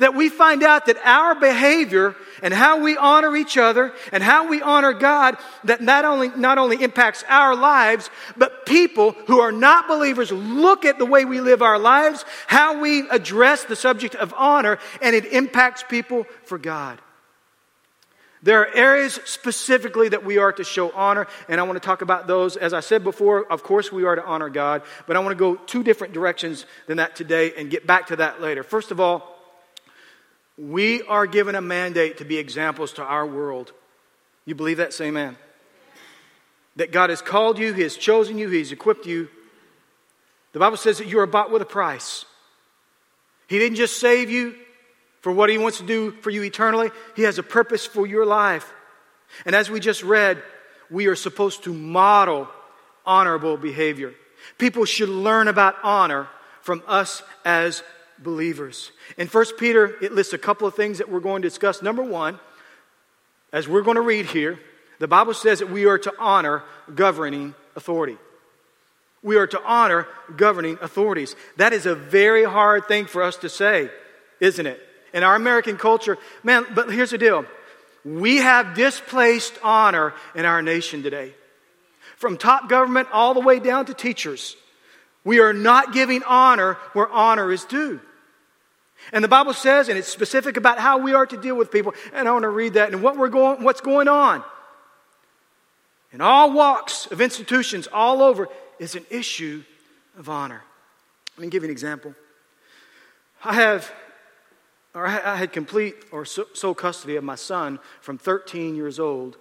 That 0.00 0.14
we 0.14 0.28
find 0.28 0.62
out 0.62 0.86
that 0.86 0.98
our 1.02 1.34
behavior 1.34 2.14
and 2.42 2.52
how 2.52 2.80
we 2.80 2.96
honor 2.98 3.34
each 3.36 3.56
other 3.56 3.94
and 4.12 4.22
how 4.22 4.48
we 4.48 4.60
honor 4.60 4.92
God, 4.92 5.38
that 5.64 5.80
not 5.80 6.04
only, 6.04 6.28
not 6.28 6.58
only 6.58 6.82
impacts 6.82 7.24
our 7.26 7.56
lives, 7.56 8.10
but 8.36 8.66
people 8.66 9.12
who 9.28 9.40
are 9.40 9.52
not 9.52 9.88
believers 9.88 10.30
look 10.30 10.84
at 10.84 10.98
the 10.98 11.06
way 11.06 11.24
we 11.24 11.40
live 11.40 11.62
our 11.62 11.78
lives, 11.78 12.24
how 12.48 12.80
we 12.80 13.08
address 13.08 13.64
the 13.64 13.76
subject 13.76 14.14
of 14.14 14.34
honor, 14.36 14.78
and 15.00 15.16
it 15.16 15.24
impacts 15.26 15.82
people 15.82 16.26
for 16.44 16.58
God. 16.58 17.00
There 18.42 18.60
are 18.60 18.74
areas 18.74 19.18
specifically 19.24 20.10
that 20.10 20.24
we 20.24 20.38
are 20.38 20.52
to 20.52 20.62
show 20.62 20.90
honor, 20.92 21.26
and 21.48 21.60
I 21.60 21.64
want 21.64 21.76
to 21.76 21.84
talk 21.84 22.02
about 22.02 22.26
those. 22.26 22.56
As 22.56 22.72
I 22.72 22.80
said 22.80 23.02
before, 23.02 23.50
of 23.50 23.62
course, 23.62 23.90
we 23.90 24.04
are 24.04 24.14
to 24.14 24.24
honor 24.24 24.48
God, 24.48 24.82
but 25.06 25.16
I 25.16 25.20
want 25.20 25.36
to 25.36 25.38
go 25.38 25.56
two 25.56 25.82
different 25.82 26.14
directions 26.14 26.64
than 26.86 26.98
that 26.98 27.16
today 27.16 27.52
and 27.56 27.70
get 27.70 27.86
back 27.86 28.06
to 28.08 28.16
that 28.16 28.40
later. 28.40 28.62
First 28.62 28.90
of 28.92 29.00
all, 29.00 29.36
we 30.56 31.02
are 31.02 31.26
given 31.26 31.54
a 31.54 31.60
mandate 31.60 32.18
to 32.18 32.24
be 32.24 32.38
examples 32.38 32.92
to 32.94 33.02
our 33.02 33.26
world. 33.26 33.72
You 34.44 34.54
believe 34.54 34.76
that? 34.78 34.92
Say 34.92 35.06
amen. 35.06 35.36
That 36.76 36.92
God 36.92 37.10
has 37.10 37.20
called 37.20 37.58
you, 37.58 37.72
He 37.72 37.82
has 37.82 37.96
chosen 37.96 38.38
you, 38.38 38.48
He 38.48 38.58
has 38.58 38.70
equipped 38.70 39.06
you. 39.06 39.28
The 40.52 40.60
Bible 40.60 40.76
says 40.76 40.98
that 40.98 41.08
you 41.08 41.18
are 41.20 41.26
bought 41.26 41.50
with 41.50 41.62
a 41.62 41.66
price. 41.66 42.24
He 43.48 43.58
didn't 43.58 43.76
just 43.76 43.98
save 43.98 44.30
you, 44.30 44.54
for 45.20 45.32
what 45.32 45.50
He 45.50 45.58
wants 45.58 45.78
to 45.78 45.86
do 45.86 46.12
for 46.12 46.30
you 46.30 46.42
eternally. 46.42 46.90
He 47.16 47.22
has 47.22 47.38
a 47.38 47.42
purpose 47.42 47.86
for 47.86 48.06
your 48.06 48.26
life. 48.26 48.72
And 49.44 49.54
as 49.54 49.70
we 49.70 49.80
just 49.80 50.02
read, 50.02 50.42
we 50.90 51.06
are 51.06 51.16
supposed 51.16 51.64
to 51.64 51.72
model 51.72 52.48
honorable 53.04 53.56
behavior. 53.56 54.14
People 54.58 54.84
should 54.84 55.08
learn 55.08 55.48
about 55.48 55.76
honor 55.82 56.28
from 56.62 56.82
us 56.86 57.22
as 57.44 57.82
believers. 58.18 58.92
In 59.16 59.26
1 59.28 59.44
Peter, 59.58 59.96
it 60.02 60.12
lists 60.12 60.32
a 60.32 60.38
couple 60.38 60.66
of 60.66 60.74
things 60.74 60.98
that 60.98 61.10
we're 61.10 61.20
going 61.20 61.42
to 61.42 61.48
discuss. 61.48 61.82
Number 61.82 62.02
one, 62.02 62.38
as 63.52 63.68
we're 63.68 63.82
going 63.82 63.96
to 63.96 64.02
read 64.02 64.26
here, 64.26 64.58
the 64.98 65.08
Bible 65.08 65.34
says 65.34 65.60
that 65.60 65.70
we 65.70 65.86
are 65.86 65.98
to 65.98 66.12
honor 66.18 66.62
governing 66.94 67.54
authority. 67.76 68.18
We 69.22 69.36
are 69.36 69.46
to 69.46 69.62
honor 69.64 70.06
governing 70.36 70.78
authorities. 70.80 71.34
That 71.56 71.72
is 71.72 71.86
a 71.86 71.94
very 71.94 72.44
hard 72.44 72.86
thing 72.86 73.06
for 73.06 73.22
us 73.22 73.36
to 73.38 73.48
say, 73.48 73.90
isn't 74.40 74.66
it? 74.66 74.80
In 75.12 75.22
our 75.22 75.34
American 75.34 75.76
culture, 75.76 76.18
man, 76.42 76.66
but 76.74 76.90
here's 76.90 77.10
the 77.10 77.18
deal. 77.18 77.44
We 78.04 78.38
have 78.38 78.74
displaced 78.74 79.54
honor 79.62 80.14
in 80.34 80.44
our 80.44 80.62
nation 80.62 81.02
today. 81.02 81.34
From 82.16 82.36
top 82.36 82.68
government 82.68 83.08
all 83.12 83.34
the 83.34 83.40
way 83.40 83.58
down 83.58 83.86
to 83.86 83.94
teachers. 83.94 84.56
We 85.24 85.40
are 85.40 85.52
not 85.52 85.92
giving 85.92 86.22
honor 86.24 86.74
where 86.92 87.08
honor 87.08 87.52
is 87.52 87.64
due. 87.64 88.00
And 89.12 89.22
the 89.22 89.28
Bible 89.28 89.54
says, 89.54 89.88
and 89.88 89.98
it's 89.98 90.08
specific 90.08 90.56
about 90.56 90.78
how 90.78 90.98
we 90.98 91.14
are 91.14 91.26
to 91.26 91.36
deal 91.36 91.54
with 91.54 91.70
people. 91.70 91.94
And 92.12 92.28
I 92.28 92.32
want 92.32 92.42
to 92.42 92.48
read 92.48 92.74
that 92.74 92.92
and 92.92 93.02
what 93.02 93.16
we're 93.16 93.28
going, 93.28 93.62
what's 93.62 93.80
going 93.80 94.08
on. 94.08 94.42
In 96.12 96.20
all 96.20 96.52
walks 96.52 97.06
of 97.06 97.20
institutions 97.20 97.86
all 97.92 98.22
over 98.22 98.48
is 98.78 98.94
an 98.94 99.04
issue 99.10 99.62
of 100.18 100.28
honor. 100.28 100.62
Let 101.36 101.42
me 101.42 101.50
give 101.50 101.62
you 101.62 101.68
an 101.68 101.72
example. 101.72 102.14
I 103.44 103.54
have, 103.54 103.90
or 104.94 105.06
I 105.06 105.36
had 105.36 105.52
complete 105.52 105.94
or 106.10 106.24
sole 106.24 106.74
custody 106.74 107.16
of 107.16 107.24
my 107.24 107.34
son 107.34 107.78
from 108.00 108.18
13 108.18 108.74
years 108.74 108.98
old 108.98 109.36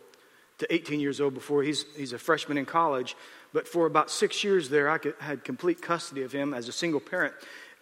to 0.60 0.74
18 0.74 1.00
years 1.00 1.22
old 1.22 1.34
before 1.34 1.64
he's, 1.64 1.86
he's 1.96 2.14
a 2.14 2.20
freshman 2.20 2.58
in 2.58 2.66
college. 2.66 3.16
But 3.54 3.68
for 3.68 3.86
about 3.86 4.12
six 4.12 4.44
years 4.44 4.70
there, 4.70 4.90
I 4.90 4.98
could, 4.98 5.16
had 5.20 5.44
complete 5.44 5.82
custody 5.82 6.24
of 6.24 6.32
him 6.32 6.54
as 6.54 6.68
a 6.68 6.72
single 6.72 7.00
parent. 7.00 7.34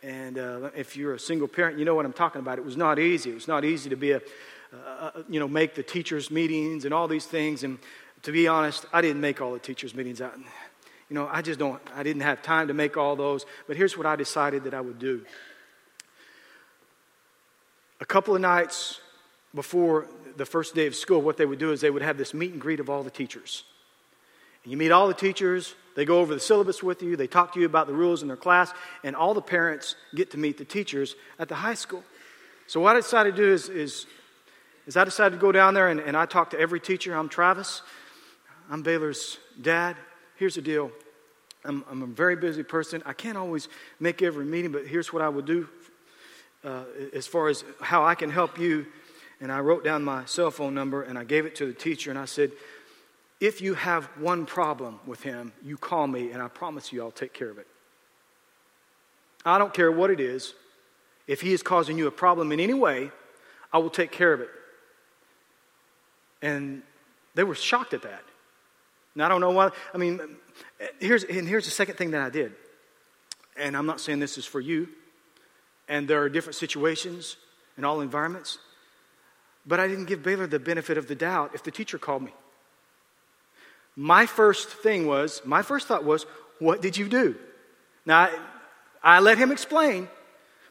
And 0.04 0.38
uh, 0.38 0.70
if 0.76 0.96
you're 0.96 1.14
a 1.14 1.20
single 1.20 1.48
parent, 1.48 1.80
you 1.80 1.86
know 1.86 1.96
what 1.96 2.06
I'm 2.06 2.14
talking 2.14 2.40
about. 2.40 2.60
It 2.60 2.66
was 2.66 2.78
not 2.78 3.00
easy. 3.00 3.32
It 3.32 3.36
was 3.36 3.48
not 3.48 3.66
easy 3.66 3.90
to 3.90 3.96
be 3.96 4.12
a, 4.12 4.22
uh, 4.74 5.24
you 5.28 5.40
know, 5.40 5.48
make 5.48 5.74
the 5.74 5.84
teachers' 5.84 6.30
meetings 6.30 6.86
and 6.86 6.94
all 6.94 7.08
these 7.08 7.26
things. 7.26 7.64
And 7.64 7.80
to 8.22 8.32
be 8.32 8.48
honest, 8.48 8.86
I 8.94 9.02
didn't 9.02 9.22
make 9.22 9.42
all 9.42 9.54
the 9.54 9.60
teachers' 9.60 9.96
meetings. 9.96 10.22
I, 10.22 10.30
you 11.10 11.16
know, 11.16 11.28
I 11.32 11.42
just 11.42 11.60
don't, 11.60 11.82
I 11.96 12.04
didn't 12.04 12.22
have 12.22 12.42
time 12.42 12.68
to 12.68 12.74
make 12.74 12.98
all 12.98 13.16
those. 13.16 13.46
But 13.68 13.78
here's 13.78 13.98
what 13.98 14.06
I 14.06 14.16
decided 14.16 14.66
that 14.66 14.74
I 14.74 14.82
would 14.82 15.00
do. 15.00 15.26
A 18.06 18.08
couple 18.08 18.36
of 18.36 18.42
nights 18.42 19.02
before 19.56 20.06
the 20.38 20.46
first 20.46 20.76
day 20.76 20.86
of 20.86 20.94
school, 20.94 21.24
what 21.24 21.38
they 21.38 21.46
would 21.48 21.58
do 21.58 21.72
is 21.72 21.82
they 21.82 21.90
would 21.90 22.04
have 22.04 22.20
this 22.20 22.36
meet 22.36 22.52
and 22.52 22.62
greet 22.62 22.80
of 22.80 22.88
all 22.88 23.02
the 23.02 23.10
teachers. 23.10 23.64
And 24.64 24.72
you 24.72 24.78
meet 24.78 24.92
all 24.92 25.08
the 25.08 25.16
teachers, 25.16 25.74
they 25.96 26.06
go 26.06 26.20
over 26.20 26.36
the 26.36 26.40
syllabus 26.40 26.84
with 26.84 27.02
you, 27.02 27.16
they 27.16 27.26
talk 27.26 27.56
to 27.56 27.60
you 27.60 27.66
about 27.66 27.88
the 27.88 27.96
rules 27.96 28.22
in 28.22 28.28
their 28.28 28.38
class, 28.38 28.72
and 29.04 29.16
all 29.16 29.34
the 29.34 29.42
parents 29.42 29.96
get 30.14 30.30
to 30.32 30.38
meet 30.38 30.60
the 30.60 30.66
teachers 30.66 31.16
at 31.40 31.50
the 31.50 31.56
high 31.56 31.74
school. 31.74 32.04
So, 32.68 32.80
what 32.80 32.96
I 32.96 33.00
decided 33.00 33.36
to 33.38 33.42
do 33.42 33.52
is, 33.52 33.70
is, 33.70 34.06
is 34.86 34.96
I 34.98 35.04
decided 35.04 35.38
to 35.38 35.42
go 35.42 35.52
down 35.52 35.74
there 35.74 35.90
and, 35.90 36.00
and 36.00 36.16
I 36.16 36.28
talked 36.28 36.52
to 36.52 36.60
every 36.60 36.80
teacher. 36.80 37.16
I'm 37.16 37.28
Travis, 37.28 37.82
I'm 38.70 38.84
Baylor's 38.84 39.40
dad. 39.60 39.98
Here's 40.36 40.54
the 40.54 40.62
deal 40.62 40.92
I'm, 41.64 41.84
I'm 41.90 42.04
a 42.04 42.06
very 42.06 42.36
busy 42.36 42.62
person. 42.62 43.02
I 43.04 43.14
can't 43.14 43.36
always 43.36 43.68
make 44.00 44.22
every 44.22 44.46
meeting, 44.46 44.72
but 44.72 44.86
here's 44.86 45.12
what 45.12 45.24
I 45.24 45.30
would 45.30 45.46
do 45.46 45.68
uh, 46.66 46.84
as 47.14 47.28
far 47.28 47.48
as 47.48 47.64
how 47.80 48.04
I 48.04 48.16
can 48.16 48.30
help 48.30 48.58
you. 48.58 48.88
And 49.40 49.52
I 49.52 49.60
wrote 49.60 49.84
down 49.84 50.04
my 50.04 50.26
cell 50.26 50.50
phone 50.50 50.74
number 50.74 51.04
and 51.04 51.18
I 51.18 51.24
gave 51.24 51.46
it 51.46 51.56
to 51.56 51.66
the 51.66 51.74
teacher 51.74 52.10
and 52.10 52.20
I 52.20 52.26
said, 52.26 52.52
if 53.40 53.62
you 53.62 53.74
have 53.74 54.06
one 54.18 54.46
problem 54.46 55.00
with 55.06 55.22
him, 55.24 55.52
you 55.62 55.78
call 55.78 56.08
me, 56.08 56.32
and 56.32 56.42
I 56.42 56.48
promise 56.48 56.94
you 56.94 57.02
I'll 57.02 57.12
take 57.12 57.34
care 57.34 57.50
of 57.50 57.58
it. 57.58 57.68
I 59.46 59.58
don't 59.58 59.74
care 59.74 59.92
what 59.92 60.10
it 60.10 60.20
is. 60.20 60.54
If 61.28 61.42
he 61.42 61.54
is 61.54 61.62
causing 61.62 61.98
you 61.98 62.08
a 62.08 62.12
problem 62.12 62.52
in 62.52 62.60
any 62.60 62.74
way, 62.74 63.12
I 63.74 63.80
will 63.80 63.90
take 63.90 64.12
care 64.12 64.32
of 64.32 64.40
it. 64.40 64.50
And 66.42 66.82
they 67.36 67.44
were 67.44 67.56
shocked 67.56 67.94
at 67.94 68.04
that. 68.04 68.24
And 69.14 69.24
I 69.24 69.28
don't 69.28 69.42
know 69.42 69.52
why. 69.52 69.72
I 69.94 69.98
mean, 69.98 70.20
here's, 71.00 71.24
and 71.24 71.48
here's 71.48 71.66
the 71.66 71.72
second 71.72 71.96
thing 71.96 72.12
that 72.12 72.22
I 72.22 72.30
did. 72.30 72.54
And 73.58 73.76
I'm 73.76 73.86
not 73.86 74.00
saying 74.00 74.20
this 74.20 74.38
is 74.38 74.46
for 74.46 74.62
you. 74.62 74.88
And 75.88 76.08
there 76.08 76.22
are 76.22 76.30
different 76.30 76.56
situations 76.56 77.38
in 77.77 77.84
all 77.86 78.01
environments. 78.01 78.58
But 79.65 79.80
I 79.80 79.88
didn't 79.88 80.06
give 80.06 80.24
Baylor 80.24 80.48
the 80.48 80.60
benefit 80.60 80.98
of 80.98 81.08
the 81.08 81.15
doubt 81.15 81.51
if 81.54 81.63
the 81.63 81.72
teacher 81.72 81.98
called 81.98 82.24
me. 82.24 82.34
My 83.96 84.25
first 84.25 84.70
thing 84.70 85.08
was, 85.08 85.42
my 85.46 85.62
first 85.62 85.88
thought 85.88 86.04
was, 86.04 86.25
what 86.60 86.82
did 86.82 86.98
you 86.98 87.08
do? 87.08 87.36
Now, 88.06 88.22
I, 88.22 88.39
I 89.04 89.20
let 89.20 89.38
him 89.38 89.51
explain, 89.51 90.08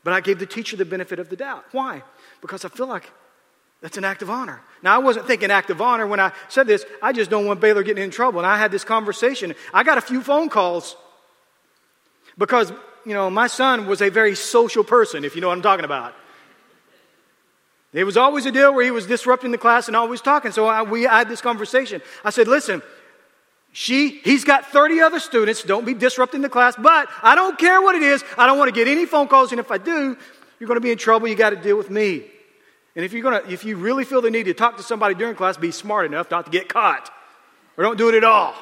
but 0.03 0.13
I 0.13 0.21
gave 0.21 0.39
the 0.39 0.47
teacher 0.47 0.77
the 0.77 0.85
benefit 0.85 1.19
of 1.19 1.31
the 1.31 1.37
doubt. 1.37 1.65
Why? 1.73 2.03
Because 2.41 2.65
I 2.65 2.69
feel 2.69 2.87
like 2.87 3.11
that's 3.81 3.97
an 3.97 4.05
act 4.05 4.23
of 4.23 4.31
honor. 4.31 4.63
Now, 4.83 4.95
I 4.95 4.99
wasn't 4.99 5.27
thinking 5.27 5.51
act 5.51 5.71
of 5.71 5.81
honor 5.81 6.07
when 6.07 6.21
I 6.21 6.33
said 6.49 6.67
this. 6.67 6.85
I 7.03 7.13
just 7.13 7.31
don't 7.31 7.47
want 7.47 7.61
Baylor 7.61 7.83
getting 7.83 8.05
in 8.05 8.11
trouble. 8.11 8.41
And 8.41 8.47
I 8.47 8.57
had 8.57 8.71
this 8.71 8.85
conversation. 8.85 9.55
I 9.73 9.83
got 9.83 9.99
a 9.99 10.03
few 10.03 10.23
phone 10.23 10.49
calls 10.49 10.97
because, 12.39 12.73
you 13.05 13.15
know, 13.15 13.31
my 13.31 13.47
son 13.47 13.87
was 13.87 14.01
a 14.01 14.09
very 14.09 14.35
social 14.35 14.85
person, 14.85 15.25
if 15.25 15.35
you 15.35 15.41
know 15.41 15.49
what 15.49 15.57
I'm 15.57 15.63
talking 15.63 15.85
about. 15.85 16.15
It 17.93 18.05
was 18.05 18.17
always 18.17 18.45
a 18.45 18.51
deal 18.51 18.75
where 18.75 18.85
he 18.85 18.91
was 18.91 19.07
disrupting 19.07 19.53
the 19.53 19.59
class 19.59 19.87
and 19.87 19.97
always 19.97 20.21
talking. 20.21 20.51
So 20.51 20.67
I, 20.67 20.83
we 20.83 21.05
had 21.05 21.29
this 21.29 21.41
conversation. 21.41 22.03
I 22.25 22.31
said, 22.31 22.49
listen, 22.49 22.83
she, 23.73 24.21
he's 24.25 24.45
got 24.45 24.67
30 24.67 25.01
other 25.01 25.21
students. 25.21 25.63
Don't 25.63 25.85
be 25.85 25.95
disrupting 25.95 26.41
the 26.41 26.49
class. 26.49 26.75
But 26.77 27.09
I 27.23 27.37
don't 27.37 27.57
care 27.57 27.81
what 27.81 27.95
it 27.95 28.03
is. 28.03 28.25
I 28.37 28.49
don't 28.49 28.59
want 28.59 28.69
to 28.69 28.75
get 28.75 28.89
any 28.89 29.07
phone 29.07 29.29
calls. 29.29 29.53
And 29.53 29.61
if 29.61 29.71
I 29.71 29.79
do, 29.79 30.17
you're 30.59 30.67
going 30.67 30.77
to 30.77 30.81
be 30.81 30.91
in 30.91 30.99
trouble. 30.99 31.29
You 31.29 31.37
got 31.37 31.51
to 31.51 31.57
deal 31.57 31.77
with 31.77 31.89
me. 31.89 32.25
And 32.97 33.05
if 33.05 33.13
you're 33.13 33.23
going 33.23 33.45
to, 33.45 33.53
if 33.53 33.65
you 33.65 33.77
really 33.77 34.05
feel 34.05 34.21
the 34.21 34.31
need 34.31 34.45
to 34.45 34.55
talk 34.55 34.77
to 34.79 34.83
somebody 34.83 35.15
during 35.15 35.37
class, 35.37 35.57
be 35.57 35.71
smart 35.71 36.07
enough 36.07 36.31
not 36.31 36.47
to 36.47 36.51
get 36.51 36.69
caught. 36.69 37.11
Or 37.77 37.85
don't 37.85 37.99
do 37.99 38.09
it 38.09 38.15
at 38.17 38.25
all. 38.25 38.55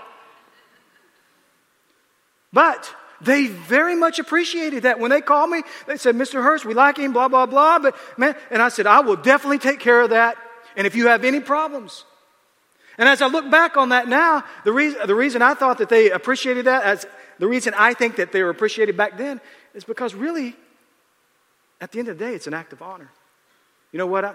But 2.53 2.95
they 3.23 3.47
very 3.47 3.95
much 3.95 4.19
appreciated 4.19 4.83
that. 4.83 4.99
When 4.99 5.11
they 5.11 5.21
called 5.21 5.51
me, 5.51 5.63
they 5.87 5.97
said, 5.97 6.17
Mr. 6.17 6.43
Hurst, 6.43 6.65
we 6.65 6.75
like 6.75 6.97
him, 6.97 7.13
blah, 7.13 7.29
blah, 7.29 7.47
blah. 7.47 7.79
But 7.79 7.97
man, 8.17 8.37
and 8.51 8.61
I 8.61 8.69
said, 8.69 8.87
I 8.87 9.01
will 9.01 9.17
definitely 9.17 9.59
take 9.59 9.81
care 9.81 10.01
of 10.01 10.11
that. 10.11 10.37
And 10.77 10.87
if 10.87 10.95
you 10.95 11.09
have 11.09 11.25
any 11.25 11.41
problems, 11.41 12.05
and 12.99 13.09
as 13.09 13.23
I 13.23 13.27
look 13.27 13.51
back 13.51 13.77
on 13.77 13.91
that 13.91 14.09
now, 14.09 14.45
the 14.65 14.73
reason, 14.73 15.07
the 15.07 15.15
reason 15.15 15.43
I 15.43 15.55
thought 15.55 15.79
that 15.79 15.89
they 15.89 16.11
appreciated 16.11 16.67
that, 16.67 16.83
as 16.83 17.07
the 17.39 17.49
reason 17.49 17.75
I 17.77 17.95
think 17.95 18.17
that 18.17 18.33
they 18.33 18.43
were 18.43 18.51
appreciated 18.51 18.97
back 18.97 19.17
then, 19.17 19.41
is 19.75 19.85
because 19.85 20.15
really, 20.15 20.55
at 21.81 21.93
the 21.93 21.99
end 21.99 22.09
of 22.09 22.19
the 22.19 22.25
day, 22.25 22.35
it's 22.35 22.47
an 22.47 22.55
act 22.55 22.73
of 22.73 22.83
honor. 22.83 23.11
You 23.93 23.99
know 23.99 24.07
what? 24.07 24.25
I, 24.25 24.35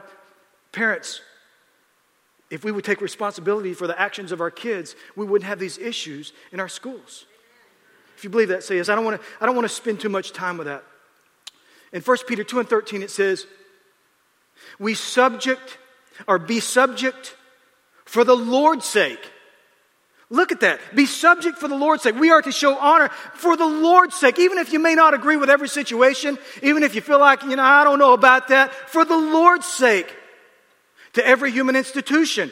parents, 0.71 1.21
if 2.49 2.63
we 2.63 2.71
would 2.71 2.85
take 2.85 3.01
responsibility 3.01 3.73
for 3.73 3.87
the 3.87 3.99
actions 3.99 4.31
of 4.31 4.41
our 4.41 4.51
kids, 4.51 4.95
we 5.15 5.25
wouldn't 5.25 5.47
have 5.47 5.59
these 5.59 5.77
issues 5.77 6.33
in 6.51 6.59
our 6.59 6.69
schools. 6.69 7.25
If 8.17 8.23
you 8.23 8.31
believe 8.31 8.47
that, 8.49 8.63
say 8.63 8.77
yes. 8.77 8.89
I 8.89 8.95
don't 8.95 9.05
want 9.05 9.21
to, 9.21 9.27
I 9.39 9.45
don't 9.45 9.55
want 9.55 9.67
to 9.67 9.73
spend 9.73 9.99
too 9.99 10.09
much 10.09 10.33
time 10.33 10.57
with 10.57 10.65
that. 10.65 10.83
In 11.93 12.01
1 12.01 12.17
Peter 12.27 12.43
2 12.43 12.59
and 12.59 12.67
13, 12.67 13.03
it 13.03 13.11
says, 13.11 13.45
We 14.79 14.95
subject 14.95 15.77
or 16.27 16.39
be 16.39 16.59
subject 16.59 17.35
for 18.05 18.23
the 18.23 18.35
Lord's 18.35 18.85
sake. 18.85 19.19
Look 20.29 20.51
at 20.51 20.61
that. 20.61 20.79
Be 20.95 21.05
subject 21.05 21.59
for 21.59 21.67
the 21.67 21.77
Lord's 21.77 22.03
sake. 22.03 22.15
We 22.15 22.31
are 22.31 22.41
to 22.41 22.51
show 22.51 22.75
honor 22.77 23.09
for 23.35 23.55
the 23.55 23.67
Lord's 23.67 24.15
sake. 24.15 24.39
Even 24.39 24.57
if 24.57 24.73
you 24.73 24.79
may 24.79 24.95
not 24.95 25.13
agree 25.13 25.37
with 25.37 25.49
every 25.49 25.69
situation, 25.69 26.39
even 26.63 26.81
if 26.81 26.95
you 26.95 27.01
feel 27.01 27.19
like, 27.19 27.43
you 27.43 27.55
know, 27.55 27.63
I 27.63 27.83
don't 27.83 27.99
know 27.99 28.13
about 28.13 28.49
that, 28.49 28.73
for 28.73 29.05
the 29.05 29.15
Lord's 29.15 29.67
sake. 29.67 30.13
To 31.13 31.25
every 31.25 31.51
human 31.51 31.75
institution, 31.75 32.51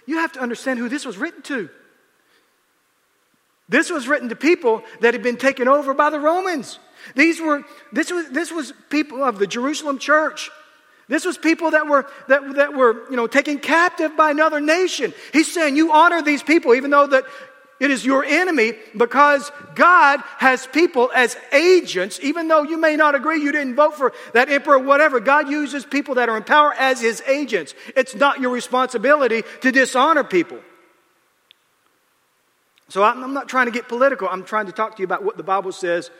You 0.11 0.17
have 0.17 0.33
to 0.33 0.41
understand 0.41 0.77
who 0.77 0.89
this 0.89 1.05
was 1.05 1.17
written 1.17 1.41
to. 1.43 1.69
This 3.69 3.89
was 3.89 4.09
written 4.09 4.27
to 4.27 4.35
people 4.35 4.83
that 4.99 5.13
had 5.13 5.23
been 5.23 5.37
taken 5.37 5.69
over 5.69 5.93
by 5.93 6.09
the 6.09 6.19
Romans. 6.19 6.79
These 7.15 7.39
were, 7.39 7.63
this 7.93 8.11
was, 8.11 8.29
this 8.29 8.51
was 8.51 8.73
people 8.89 9.23
of 9.23 9.39
the 9.39 9.47
Jerusalem 9.47 9.99
church 9.99 10.51
This 11.11 11.25
was 11.25 11.37
people 11.37 11.71
that 11.71 11.87
were, 11.87 12.09
that, 12.29 12.55
that 12.55 12.73
were, 12.73 13.09
you 13.09 13.17
know, 13.17 13.27
taken 13.27 13.59
captive 13.59 14.15
by 14.15 14.31
another 14.31 14.61
nation. 14.61 15.13
He's 15.33 15.53
saying 15.53 15.75
you 15.75 15.91
honor 15.91 16.21
these 16.21 16.41
people, 16.41 16.73
even 16.73 16.89
though 16.89 17.05
that 17.07 17.25
it 17.81 17.91
is 17.91 18.05
your 18.05 18.23
enemy, 18.23 18.73
because 18.95 19.51
God 19.75 20.21
has 20.37 20.67
people 20.67 21.11
as 21.13 21.35
agents, 21.51 22.19
even 22.21 22.47
though 22.47 22.61
you 22.61 22.77
may 22.77 22.95
not 22.95 23.15
agree, 23.15 23.41
you 23.41 23.51
didn't 23.51 23.75
vote 23.75 23.95
for 23.95 24.13
that 24.33 24.49
emperor, 24.49 24.77
whatever. 24.77 25.19
God 25.19 25.49
uses 25.49 25.83
people 25.83 26.15
that 26.15 26.29
are 26.29 26.37
in 26.37 26.43
power 26.43 26.73
as 26.77 27.01
his 27.01 27.21
agents. 27.27 27.73
It's 27.97 28.13
not 28.13 28.39
your 28.39 28.51
responsibility 28.51 29.43
to 29.61 29.71
dishonor 29.71 30.23
people. 30.23 30.59
So 32.89 33.03
I'm 33.03 33.33
not 33.33 33.49
trying 33.49 33.65
to 33.65 33.71
get 33.71 33.87
political. 33.87 34.27
I'm 34.29 34.43
trying 34.43 34.67
to 34.67 34.71
talk 34.71 34.95
to 34.97 35.01
you 35.01 35.05
about 35.05 35.23
what 35.23 35.37
the 35.37 35.43
Bible 35.43 35.71
says, 35.71 36.11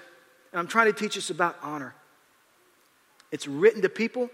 and 0.51 0.59
I'm 0.59 0.67
trying 0.67 0.87
to 0.87 0.93
teach 0.93 1.15
us 1.17 1.29
about 1.29 1.55
honor. 1.61 1.93
It's 3.31 3.47
written 3.47 3.83
to 3.83 3.89
people 3.89 4.29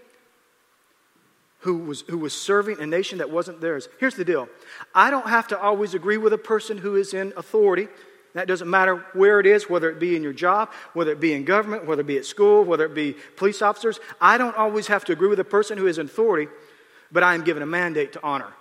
who 1.60 1.78
was, 1.78 2.02
who 2.02 2.18
was 2.18 2.32
serving 2.32 2.80
a 2.80 2.86
nation 2.86 3.18
that 3.18 3.30
wasn't 3.30 3.60
theirs. 3.60 3.88
Here's 3.98 4.14
the 4.14 4.24
deal 4.24 4.48
I 4.94 5.10
don't 5.10 5.28
have 5.28 5.48
to 5.48 5.58
always 5.58 5.94
agree 5.94 6.16
with 6.16 6.32
a 6.32 6.38
person 6.38 6.78
who 6.78 6.96
is 6.96 7.14
in 7.14 7.32
authority. 7.36 7.88
That 8.34 8.46
doesn't 8.46 8.68
matter 8.68 8.96
where 9.14 9.40
it 9.40 9.46
is, 9.46 9.68
whether 9.68 9.90
it 9.90 9.98
be 9.98 10.14
in 10.14 10.22
your 10.22 10.34
job, 10.34 10.70
whether 10.92 11.10
it 11.10 11.18
be 11.18 11.32
in 11.32 11.44
government, 11.44 11.86
whether 11.86 12.02
it 12.02 12.06
be 12.06 12.18
at 12.18 12.26
school, 12.26 12.62
whether 12.62 12.84
it 12.84 12.94
be 12.94 13.16
police 13.36 13.62
officers. 13.62 13.98
I 14.20 14.38
don't 14.38 14.56
always 14.56 14.86
have 14.88 15.04
to 15.06 15.12
agree 15.12 15.28
with 15.28 15.40
a 15.40 15.44
person 15.44 15.78
who 15.78 15.86
is 15.86 15.98
in 15.98 16.06
authority, 16.06 16.48
but 17.10 17.22
I 17.22 17.34
am 17.34 17.42
given 17.42 17.62
a 17.62 17.66
mandate 17.66 18.12
to 18.12 18.22
honor. 18.22 18.52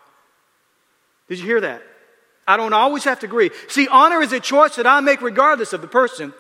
Did 1.28 1.40
you 1.40 1.46
hear 1.46 1.62
that? 1.62 1.84
I 2.48 2.56
don't 2.56 2.74
always 2.74 3.04
have 3.04 3.20
to 3.20 3.26
agree. 3.26 3.52
See, 3.68 3.90
honor 3.90 4.22
is 4.22 4.32
a 4.32 4.40
choice 4.40 4.78
that 4.78 4.88
I 4.88 5.02
make 5.02 5.22
regardless 5.22 5.74
of 5.74 5.82
the 5.82 5.88
person 5.88 6.34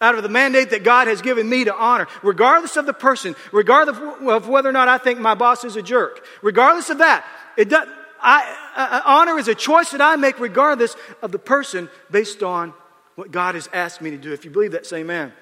out 0.00 0.14
of 0.14 0.22
the 0.22 0.28
mandate 0.28 0.70
that 0.70 0.84
God 0.84 1.08
has 1.08 1.22
given 1.22 1.48
me 1.48 1.64
to 1.64 1.74
honor, 1.74 2.06
regardless 2.22 2.76
of 2.76 2.86
the 2.86 2.92
person, 2.92 3.34
regardless 3.50 3.96
of 3.98 4.48
whether 4.48 4.68
or 4.68 4.72
not 4.72 4.88
I 4.88 4.98
think 4.98 5.18
my 5.18 5.34
boss 5.34 5.64
is 5.64 5.76
a 5.76 5.82
jerk, 5.82 6.24
regardless 6.42 6.90
of 6.90 6.98
that. 6.98 7.24
It 7.56 7.70
does, 7.70 7.88
I, 8.20 8.56
uh, 8.74 9.00
honor 9.04 9.38
is 9.38 9.48
a 9.48 9.54
choice 9.54 9.92
that 9.92 10.00
I 10.00 10.16
make 10.16 10.38
regardless 10.38 10.96
of 11.22 11.32
the 11.32 11.38
person 11.38 11.88
based 12.10 12.42
on 12.42 12.74
what 13.14 13.30
God 13.30 13.54
has 13.54 13.68
asked 13.72 14.02
me 14.02 14.10
to 14.10 14.18
do. 14.18 14.32
If 14.32 14.44
you 14.44 14.50
believe 14.50 14.72
that, 14.72 14.84
say 14.84 14.98
amen. 14.98 15.32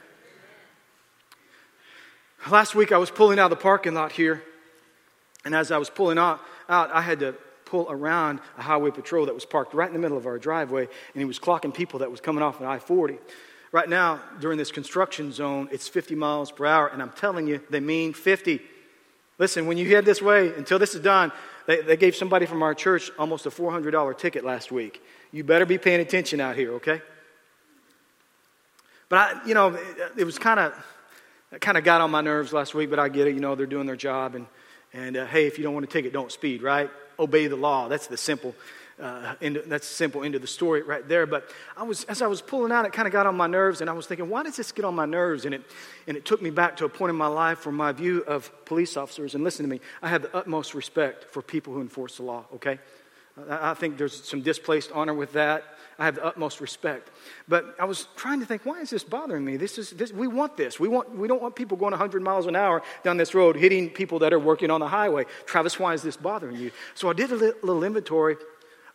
Last 2.49 2.75
week 2.75 2.93
I 2.93 2.99
was 2.99 3.11
pulling 3.11 3.39
out 3.39 3.51
of 3.51 3.59
the 3.59 3.63
parking 3.63 3.95
lot 3.95 4.13
here, 4.13 4.43
and 5.45 5.55
as 5.55 5.73
I 5.73 5.79
was 5.79 5.91
pulling 5.91 6.19
out, 6.19 6.41
out 6.69 6.91
I 6.93 7.01
had 7.01 7.21
to 7.21 7.35
pull 7.65 7.87
around 7.91 8.41
a 8.57 8.63
highway 8.63 8.93
patrol 8.93 9.27
that 9.27 9.35
was 9.35 9.45
parked 9.45 9.75
right 9.75 9.89
in 9.89 9.95
the 9.95 9.99
middle 9.99 10.19
of 10.19 10.27
our 10.27 10.39
driveway, 10.39 10.83
and 10.83 11.21
he 11.21 11.25
was 11.25 11.41
clocking 11.41 11.75
people 11.75 12.01
that 12.01 12.11
was 12.11 12.21
coming 12.21 12.43
off 12.43 12.61
an 12.61 12.67
I 12.67 12.79
40. 12.79 13.19
Right 13.75 13.89
now, 13.89 14.21
during 14.39 14.57
this 14.57 14.71
construction 14.71 15.33
zone, 15.33 15.69
it's 15.73 15.89
50 15.89 16.15
miles 16.15 16.53
per 16.53 16.65
hour, 16.65 16.87
and 16.87 17.03
I'm 17.03 17.11
telling 17.11 17.49
you, 17.49 17.61
they 17.71 17.81
mean 17.81 18.13
50. 18.13 18.61
Listen, 19.37 19.67
when 19.67 19.79
you 19.79 19.89
head 19.89 20.05
this 20.05 20.23
way, 20.23 20.55
until 20.55 20.79
this 20.79 20.95
is 20.95 21.01
done, 21.01 21.33
they, 21.67 21.83
they 21.83 21.97
gave 21.97 22.15
somebody 22.15 22.47
from 22.47 22.63
our 22.63 22.73
church 22.73 23.11
almost 23.19 23.47
a 23.47 23.51
$400 23.51 24.17
ticket 24.17 24.45
last 24.45 24.71
week. 24.71 25.03
You 25.33 25.43
better 25.43 25.67
be 25.67 25.77
paying 25.77 25.99
attention 25.99 26.41
out 26.41 26.55
here, 26.55 26.75
okay? 26.75 27.03
But 29.09 29.19
I, 29.19 29.45
you 29.45 29.55
know, 29.55 29.75
it, 29.75 30.13
it 30.19 30.25
was 30.25 30.39
kind 30.39 30.61
of, 30.61 30.73
kind 31.61 31.77
of 31.77 31.83
got 31.83 32.01
on 32.01 32.13
my 32.13 32.21
nerves 32.21 32.53
last 32.53 32.77
week, 32.77 32.91
but 32.91 33.01
I 33.01 33.09
get 33.09 33.27
it. 33.27 33.35
You 33.35 33.41
know, 33.41 33.57
they're 33.57 33.67
doing 33.67 33.87
their 33.87 33.97
job, 33.97 34.37
and, 34.37 34.47
and 34.93 35.17
uh, 35.17 35.27
hey, 35.27 35.49
if 35.49 35.59
you 35.59 35.65
don't 35.65 35.75
want 35.75 35.85
to 35.85 35.93
take 35.93 36.05
it, 36.05 36.13
don't 36.13 36.31
speed, 36.31 36.63
right? 36.63 36.91
Obey 37.19 37.49
the 37.49 37.57
law. 37.57 37.89
That's 37.89 38.07
the 38.07 38.19
simple 38.19 38.55
uh, 39.01 39.35
into, 39.41 39.61
that's 39.63 39.87
simple 39.87 40.23
end 40.23 40.35
of 40.35 40.41
the 40.41 40.47
story 40.47 40.83
right 40.83 41.07
there. 41.09 41.27
But 41.27 41.51
I 41.77 41.83
was, 41.83 42.05
as 42.05 42.23
I 42.23 42.27
was 42.27 42.41
pulling 42.41 42.73
out, 42.73 42.85
it 42.85 42.93
kind 42.93 43.07
of 43.07 43.13
got 43.13 43.27
on 43.27 43.37
my 43.37 43.47
nerves, 43.47 43.81
and 43.81 43.91
I 43.91 43.93
was 43.93 44.07
thinking, 44.07 44.29
why 44.29 44.43
does 44.43 44.57
this 44.57 44.73
get 44.73 44.85
on 44.85 44.95
my 44.95 45.07
nerves? 45.07 45.45
And 45.45 45.55
it, 45.55 45.63
and 46.07 46.17
it 46.17 46.25
took 46.25 46.41
me 46.41 46.51
back 46.51 46.77
to 46.79 46.85
a 46.85 46.89
point 46.89 47.11
in 47.11 47.17
my 47.17 47.27
life 47.27 47.67
where 47.67 47.73
my 47.73 47.93
view 47.93 48.23
of 48.27 48.51
police 48.65 48.97
officers, 48.97 49.35
and 49.35 49.43
listen 49.43 49.65
to 49.65 49.71
me, 49.71 49.81
I 50.03 50.09
have 50.09 50.23
the 50.23 50.37
utmost 50.37 50.75
respect 50.75 51.25
for 51.25 51.43
people 51.43 51.73
who 51.73 51.81
enforce 51.81 52.17
the 52.17 52.23
law, 52.23 52.45
okay? 52.55 52.79
I 53.51 53.75
think 53.75 53.99
there's 53.99 54.25
some 54.25 54.43
displaced 54.43 54.93
honor 54.93 55.15
with 55.15 55.33
that. 55.33 55.65
I 55.99 56.05
have 56.05 56.17
the 56.17 56.25
utmost 56.25 56.61
respect. 56.61 57.11
But 57.49 57.75
I 57.81 57.85
was 57.85 58.09
trying 58.17 58.41
to 58.41 58.47
think, 58.47 58.65
why 58.65 58.81
is 58.81 58.91
this 58.91 59.05
bothering 59.05 59.45
me? 59.45 59.57
This 59.57 59.79
is, 59.79 59.91
this, 59.91 60.13
we 60.13 60.27
want 60.27 60.57
this. 60.57 60.79
We, 60.79 60.89
want, 60.89 61.17
we 61.17 61.29
don't 61.29 61.43
want 61.43 61.55
people 61.55 61.77
going 61.77 61.93
100 61.93 62.23
miles 62.23 62.47
an 62.47 62.57
hour 62.57 62.83
down 63.03 63.17
this 63.17 63.35
road 63.35 63.57
hitting 63.57 63.91
people 63.91 64.21
that 64.21 64.33
are 64.33 64.39
working 64.39 64.71
on 64.71 64.81
the 64.81 64.89
highway. 64.89 65.25
Travis, 65.47 65.79
why 65.79 65.95
is 65.95 66.03
this 66.03 66.17
bothering 66.17 66.57
you? 66.57 66.71
So 66.95 67.11
I 67.11 67.13
did 67.13 67.31
a 67.33 67.37
little 67.37 67.85
inventory 67.85 68.37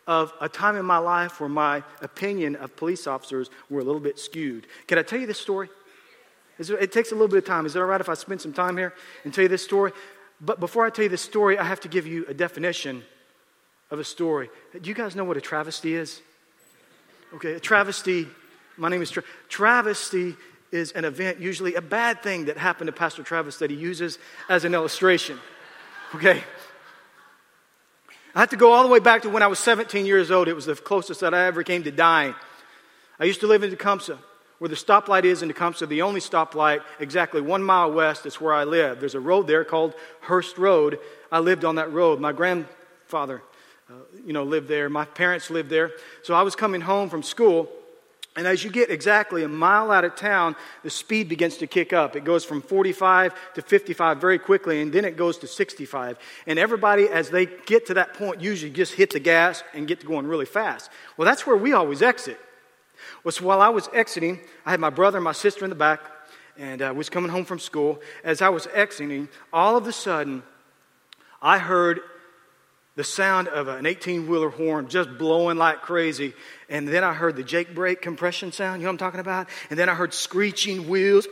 of 0.10 0.34
a 0.42 0.50
time 0.50 0.76
in 0.76 0.84
my 0.84 0.98
life 0.98 1.40
where 1.40 1.48
my 1.48 1.84
opinion 2.02 2.56
of 2.56 2.76
police 2.76 3.06
officers 3.06 3.52
were 3.70 3.80
a 3.80 3.84
little 3.84 4.02
bit 4.02 4.18
skewed. 4.18 4.66
Can 4.88 4.98
I 4.98 5.04
tell 5.04 5.20
you 5.20 5.28
this 5.28 5.40
story? 5.40 5.70
It 6.58 6.92
takes 6.92 7.12
a 7.12 7.14
little 7.14 7.28
bit 7.28 7.38
of 7.38 7.46
time. 7.46 7.68
Is 7.68 7.76
it 7.76 7.80
all 7.80 7.86
right 7.86 8.02
if 8.02 8.10
I 8.10 8.16
spend 8.16 8.42
some 8.42 8.52
time 8.52 8.76
here 8.76 8.96
and 9.24 9.32
tell 9.32 9.44
you 9.44 9.48
this 9.48 9.64
story? 9.64 9.92
But 10.42 10.60
before 10.60 10.84
I 10.84 10.90
tell 10.90 11.04
you 11.04 11.10
this 11.10 11.22
story, 11.22 11.60
I 11.60 11.64
have 11.64 11.80
to 11.82 11.88
give 11.88 12.08
you 12.08 12.26
a 12.28 12.34
definition 12.34 13.04
of 13.92 14.00
a 14.00 14.04
story. 14.04 14.50
Do 14.82 14.90
you 14.90 14.96
guys 14.96 15.16
know 15.16 15.26
what 15.26 15.38
a 15.38 15.42
travesty 15.42 15.94
is? 15.94 16.24
Okay, 17.36 17.54
a 17.54 17.60
travesty, 17.60 18.28
my 18.78 18.90
name 18.90 19.04
is 19.04 19.12
Tra- 19.12 19.24
Travesty 19.48 20.36
is 20.72 20.92
an 20.94 21.06
event, 21.06 21.40
usually 21.40 21.76
a 21.76 21.82
bad 21.82 22.24
thing 22.24 22.46
that 22.46 22.58
happened 22.58 22.88
to 22.88 22.94
Pastor 22.94 23.22
Travis 23.22 23.58
that 23.58 23.70
he 23.70 23.78
uses 23.78 24.18
as 24.50 24.66
an 24.66 24.74
illustration. 24.74 25.38
Okay? 26.16 26.42
I 28.40 28.44
had 28.44 28.52
to 28.52 28.56
go 28.56 28.72
all 28.72 28.84
the 28.84 28.90
way 28.90 29.00
back 29.00 29.24
to 29.24 29.30
when 29.30 29.44
I 29.44 29.48
was 29.48 29.60
17 29.60 30.06
years 30.06 30.32
old. 30.32 30.48
It 30.48 30.54
was 30.54 30.66
the 30.66 30.74
closest 30.74 31.20
that 31.20 31.34
I 31.34 31.48
ever 31.48 31.62
came 31.62 31.84
to 31.84 31.92
dying. 31.92 32.34
I 33.20 33.26
used 33.26 33.42
to 33.42 33.48
live 33.48 33.64
in 33.64 33.70
Tecumseh, 33.70 34.18
where 34.60 34.70
the 34.70 34.78
stoplight 34.78 35.26
is 35.26 35.42
in 35.42 35.50
Tecumseh, 35.50 35.86
the 35.88 36.04
only 36.04 36.22
stoplight 36.22 36.82
exactly 37.02 37.42
one 37.42 37.62
mile 37.62 37.92
west 37.92 38.26
is 38.26 38.40
where 38.40 38.54
I 38.54 38.64
live. 38.64 39.02
There's 39.02 39.14
a 39.14 39.20
road 39.20 39.46
there 39.46 39.66
called 39.66 39.94
Hurst 40.22 40.58
Road. 40.58 41.00
I 41.30 41.40
lived 41.40 41.66
on 41.66 41.76
that 41.76 41.92
road. 41.92 42.22
My 42.22 42.32
grandfather, 42.32 43.44
uh, 43.90 43.96
you 44.26 44.32
know, 44.32 44.46
lived 44.46 44.70
there. 44.70 44.90
My 44.90 45.04
parents 45.04 45.50
lived 45.50 45.70
there. 45.70 45.92
So 46.24 46.34
I 46.34 46.44
was 46.44 46.56
coming 46.56 46.80
home 46.80 47.10
from 47.10 47.24
school 47.24 47.70
and 48.40 48.48
as 48.48 48.64
you 48.64 48.70
get 48.70 48.90
exactly 48.90 49.44
a 49.44 49.50
mile 49.50 49.92
out 49.92 50.06
of 50.06 50.16
town, 50.16 50.56
the 50.82 50.90
speed 50.90 51.28
begins 51.28 51.58
to 51.58 51.68
kick 51.68 51.92
up. 51.92 52.16
It 52.16 52.24
goes 52.24 52.46
from 52.46 52.62
45 52.62 53.34
to 53.56 53.62
55 53.62 54.22
very 54.22 54.40
quickly, 54.40 54.82
and 54.82 54.94
then 54.94 55.04
it 55.04 55.18
goes 55.18 55.40
to 55.40 55.48
65. 55.48 56.18
And 56.48 56.58
everybody, 56.58 57.10
as 57.10 57.30
they 57.30 57.48
get 57.48 57.88
to 57.88 57.96
that 57.96 58.14
point, 58.14 58.40
usually 58.40 58.72
just 58.72 58.94
hit 58.94 59.10
the 59.10 59.20
gas 59.20 59.62
and 59.74 59.90
get 59.90 60.00
to 60.00 60.08
going 60.08 60.26
really 60.26 60.46
fast. 60.46 60.90
Well, 61.18 61.26
that's 61.26 61.46
where 61.46 61.58
we 61.58 61.74
always 61.74 62.02
exit. 62.02 62.40
Well, 63.26 63.34
so 63.34 63.44
while 63.44 63.60
I 63.60 63.68
was 63.68 63.90
exiting, 63.92 64.40
I 64.66 64.72
had 64.72 64.80
my 64.80 64.90
brother 64.90 65.18
and 65.18 65.26
my 65.26 65.34
sister 65.34 65.66
in 65.66 65.70
the 65.70 65.76
back, 65.76 66.00
and 66.58 66.82
I 66.82 66.88
uh, 66.88 66.94
was 66.94 67.10
coming 67.10 67.32
home 67.32 67.44
from 67.44 67.60
school. 67.60 68.00
As 68.24 68.42
I 68.42 68.48
was 68.48 68.70
exiting, 68.74 69.28
all 69.52 69.76
of 69.76 69.86
a 69.86 69.92
sudden, 69.92 70.44
I 71.42 71.58
heard 71.58 72.00
the 73.00 73.04
sound 73.06 73.48
of 73.48 73.70
an 73.70 73.86
18 73.86 74.28
wheeler 74.28 74.50
horn 74.50 74.90
just 74.90 75.18
blowing 75.18 75.58
like 75.58 75.82
crazy. 75.82 76.34
And 76.68 76.86
then 76.86 77.02
I 77.02 77.14
heard 77.14 77.38
the 77.38 77.44
Jake 77.44 77.74
brake 77.74 78.02
compression 78.02 78.52
sound, 78.52 78.82
you 78.82 78.84
know 78.84 78.90
what 78.90 78.96
I'm 78.96 78.98
talking 78.98 79.22
about? 79.22 79.48
And 79.70 79.80
then 79.80 79.88
I 79.88 79.94
heard 79.96 80.14
screeching 80.14 80.90
wheels. 80.90 81.26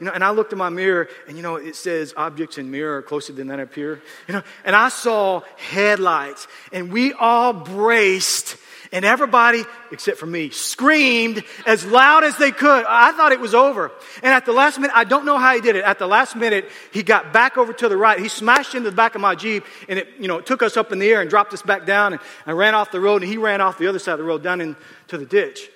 You 0.00 0.06
know, 0.06 0.12
and 0.12 0.22
I 0.22 0.30
looked 0.30 0.52
in 0.52 0.58
my 0.58 0.68
mirror 0.68 1.08
and 1.26 1.36
you 1.36 1.42
know, 1.42 1.56
it 1.56 1.74
says 1.74 2.14
objects 2.16 2.56
in 2.56 2.70
mirror 2.70 2.98
are 2.98 3.02
closer 3.02 3.32
than 3.32 3.48
that 3.48 3.58
appear. 3.58 4.00
You 4.28 4.34
know, 4.34 4.42
and 4.64 4.76
I 4.76 4.88
saw 4.88 5.42
headlights 5.56 6.46
and 6.72 6.92
we 6.92 7.12
all 7.12 7.52
braced 7.52 8.56
and 8.92 9.04
everybody, 9.04 9.64
except 9.90 10.18
for 10.18 10.26
me, 10.26 10.50
screamed 10.50 11.42
as 11.66 11.84
loud 11.84 12.24
as 12.24 12.36
they 12.36 12.52
could. 12.52 12.84
I 12.88 13.12
thought 13.12 13.32
it 13.32 13.40
was 13.40 13.54
over. 13.54 13.92
And 14.22 14.32
at 14.32 14.46
the 14.46 14.52
last 14.52 14.78
minute, 14.78 14.96
I 14.96 15.04
don't 15.04 15.24
know 15.24 15.38
how 15.38 15.54
he 15.54 15.60
did 15.60 15.76
it. 15.76 15.84
At 15.84 15.98
the 15.98 16.06
last 16.06 16.36
minute, 16.36 16.68
he 16.92 17.02
got 17.02 17.32
back 17.32 17.56
over 17.56 17.72
to 17.72 17.88
the 17.88 17.96
right. 17.96 18.18
He 18.18 18.28
smashed 18.28 18.74
into 18.74 18.90
the 18.90 18.96
back 18.96 19.14
of 19.14 19.20
my 19.20 19.34
Jeep 19.34 19.64
and 19.88 19.98
it, 19.98 20.08
you 20.18 20.28
know, 20.28 20.40
took 20.40 20.62
us 20.62 20.76
up 20.76 20.92
in 20.92 20.98
the 20.98 21.08
air 21.08 21.20
and 21.20 21.30
dropped 21.30 21.52
us 21.52 21.62
back 21.62 21.86
down. 21.86 22.18
And 22.46 22.56
ran 22.56 22.74
off 22.74 22.90
the 22.90 23.00
road 23.00 23.22
and 23.22 23.30
he 23.30 23.36
ran 23.36 23.60
off 23.60 23.78
the 23.78 23.86
other 23.86 23.98
side 23.98 24.12
of 24.12 24.18
the 24.18 24.24
road 24.24 24.42
down 24.42 24.60
into 24.60 25.18
the 25.18 25.26
ditch. 25.26 25.68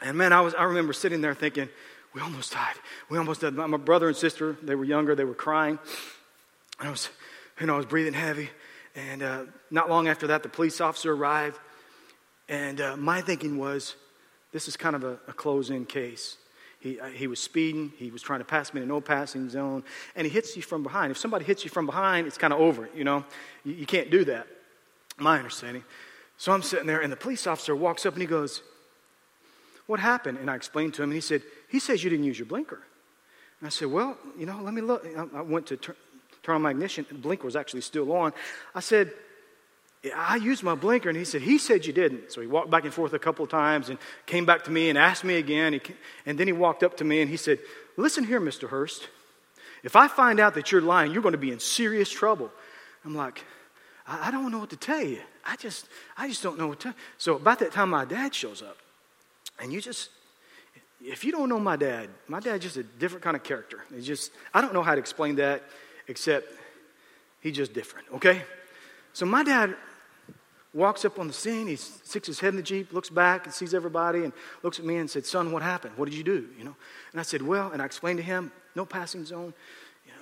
And 0.00 0.16
man, 0.18 0.32
I, 0.32 0.40
was, 0.40 0.54
I 0.54 0.64
remember 0.64 0.92
sitting 0.92 1.20
there 1.20 1.34
thinking, 1.34 1.68
we 2.14 2.20
almost 2.20 2.52
died. 2.52 2.74
We 3.08 3.18
almost 3.18 3.40
died. 3.40 3.54
My 3.54 3.76
brother 3.78 4.08
and 4.08 4.16
sister, 4.16 4.56
they 4.62 4.74
were 4.74 4.84
younger, 4.84 5.14
they 5.14 5.24
were 5.24 5.34
crying. 5.34 5.78
And 6.78 6.88
I 6.88 6.90
was, 6.90 7.08
you 7.60 7.66
know, 7.66 7.74
I 7.74 7.76
was 7.76 7.86
breathing 7.86 8.12
heavy. 8.12 8.50
And 8.94 9.22
uh, 9.22 9.44
not 9.70 9.88
long 9.88 10.08
after 10.08 10.26
that, 10.28 10.42
the 10.42 10.48
police 10.48 10.80
officer 10.80 11.12
arrived. 11.12 11.58
And 12.52 12.82
uh, 12.82 12.98
my 12.98 13.22
thinking 13.22 13.56
was, 13.56 13.96
this 14.52 14.68
is 14.68 14.76
kind 14.76 14.94
of 14.94 15.04
a, 15.04 15.18
a 15.26 15.32
close 15.32 15.70
in 15.70 15.86
case. 15.86 16.36
He, 16.80 17.00
uh, 17.00 17.06
he 17.06 17.26
was 17.26 17.40
speeding. 17.40 17.94
He 17.96 18.10
was 18.10 18.20
trying 18.20 18.40
to 18.40 18.44
pass 18.44 18.74
me 18.74 18.82
in 18.82 18.84
a 18.84 18.86
no 18.86 19.00
passing 19.00 19.48
zone. 19.48 19.82
And 20.14 20.26
he 20.26 20.30
hits 20.30 20.54
you 20.54 20.60
from 20.60 20.82
behind. 20.82 21.10
If 21.10 21.16
somebody 21.16 21.46
hits 21.46 21.64
you 21.64 21.70
from 21.70 21.86
behind, 21.86 22.26
it's 22.26 22.36
kind 22.36 22.52
of 22.52 22.60
over, 22.60 22.90
you 22.94 23.04
know? 23.04 23.24
You, 23.64 23.72
you 23.72 23.86
can't 23.86 24.10
do 24.10 24.26
that, 24.26 24.46
my 25.16 25.38
understanding. 25.38 25.82
So 26.36 26.52
I'm 26.52 26.60
sitting 26.60 26.86
there, 26.86 27.00
and 27.00 27.10
the 27.10 27.16
police 27.16 27.46
officer 27.46 27.74
walks 27.74 28.04
up 28.04 28.12
and 28.12 28.20
he 28.20 28.28
goes, 28.28 28.62
What 29.86 29.98
happened? 29.98 30.36
And 30.36 30.50
I 30.50 30.54
explained 30.54 30.92
to 30.94 31.02
him, 31.02 31.08
and 31.08 31.14
he 31.14 31.22
said, 31.22 31.40
He 31.70 31.78
says 31.78 32.04
you 32.04 32.10
didn't 32.10 32.26
use 32.26 32.38
your 32.38 32.46
blinker. 32.46 32.82
And 33.60 33.66
I 33.66 33.70
said, 33.70 33.88
Well, 33.88 34.18
you 34.38 34.44
know, 34.44 34.60
let 34.60 34.74
me 34.74 34.82
look. 34.82 35.06
I 35.34 35.40
went 35.40 35.68
to 35.68 35.78
turn, 35.78 35.96
turn 36.42 36.56
on 36.56 36.62
my 36.62 36.72
ignition, 36.72 37.06
the 37.08 37.14
blinker 37.14 37.46
was 37.46 37.56
actually 37.56 37.80
still 37.80 38.12
on. 38.12 38.34
I 38.74 38.80
said, 38.80 39.10
I 40.16 40.36
used 40.36 40.64
my 40.64 40.74
blinker, 40.74 41.08
and 41.08 41.16
he 41.16 41.24
said, 41.24 41.42
He 41.42 41.58
said 41.58 41.86
you 41.86 41.92
didn't. 41.92 42.32
So 42.32 42.40
he 42.40 42.46
walked 42.46 42.70
back 42.70 42.84
and 42.84 42.92
forth 42.92 43.12
a 43.12 43.18
couple 43.18 43.44
of 43.44 43.50
times 43.50 43.88
and 43.88 43.98
came 44.26 44.44
back 44.44 44.64
to 44.64 44.70
me 44.70 44.88
and 44.88 44.98
asked 44.98 45.22
me 45.22 45.36
again. 45.36 45.80
and 46.26 46.38
then 46.38 46.48
he 46.48 46.52
walked 46.52 46.82
up 46.82 46.96
to 46.96 47.04
me 47.04 47.20
and 47.20 47.30
he 47.30 47.36
said, 47.36 47.58
Listen 47.96 48.24
here, 48.24 48.40
Mr. 48.40 48.68
Hurst. 48.68 49.08
If 49.82 49.96
I 49.96 50.08
find 50.08 50.40
out 50.40 50.54
that 50.54 50.70
you're 50.70 50.80
lying, 50.80 51.12
you're 51.12 51.22
going 51.22 51.32
to 51.32 51.38
be 51.38 51.50
in 51.50 51.60
serious 51.60 52.10
trouble. 52.10 52.50
I'm 53.04 53.16
like, 53.16 53.44
I, 54.06 54.30
don't 54.30 54.50
know 54.50 54.58
what 54.58 54.70
to 54.70 54.76
tell 54.76 55.02
you. 55.02 55.20
I 55.44 55.56
just, 55.56 55.88
I 56.16 56.28
just 56.28 56.42
don't 56.42 56.58
know 56.58 56.68
what 56.68 56.80
to. 56.80 56.94
So 57.18 57.36
about 57.36 57.58
that 57.60 57.72
time, 57.72 57.90
my 57.90 58.04
dad 58.04 58.34
shows 58.34 58.62
up, 58.62 58.76
and 59.60 59.72
you 59.72 59.80
just, 59.80 60.10
if 61.00 61.24
you 61.24 61.32
don't 61.32 61.48
know 61.48 61.58
my 61.58 61.76
dad, 61.76 62.08
my 62.28 62.38
dad's 62.40 62.62
just 62.62 62.76
a 62.76 62.82
different 62.82 63.24
kind 63.24 63.36
of 63.36 63.42
character. 63.42 63.84
It's 63.94 64.06
just, 64.06 64.30
I 64.54 64.60
don't 64.60 64.72
know 64.72 64.82
how 64.82 64.94
to 64.94 65.00
explain 65.00 65.36
that, 65.36 65.62
except 66.06 66.46
he's 67.40 67.56
just 67.56 67.72
different. 67.72 68.06
Okay, 68.14 68.42
so 69.12 69.26
my 69.26 69.42
dad 69.42 69.74
walks 70.74 71.04
up 71.04 71.18
on 71.18 71.26
the 71.26 71.32
scene. 71.32 71.66
He 71.66 71.76
sticks 71.76 72.26
his 72.26 72.40
head 72.40 72.50
in 72.50 72.56
the 72.56 72.62
Jeep, 72.62 72.92
looks 72.92 73.10
back 73.10 73.44
and 73.44 73.54
sees 73.54 73.74
everybody 73.74 74.24
and 74.24 74.32
looks 74.62 74.78
at 74.78 74.84
me 74.84 74.96
and 74.96 75.10
said, 75.10 75.26
Son, 75.26 75.52
what 75.52 75.62
happened? 75.62 75.94
What 75.96 76.08
did 76.08 76.16
you 76.16 76.24
do? 76.24 76.48
You 76.58 76.64
know? 76.64 76.76
And 77.12 77.20
I 77.20 77.22
said, 77.22 77.42
Well, 77.42 77.70
and 77.72 77.82
I 77.82 77.84
explained 77.84 78.18
to 78.18 78.24
him, 78.24 78.52
no 78.74 78.86
passing 78.86 79.24
zone, 79.24 79.52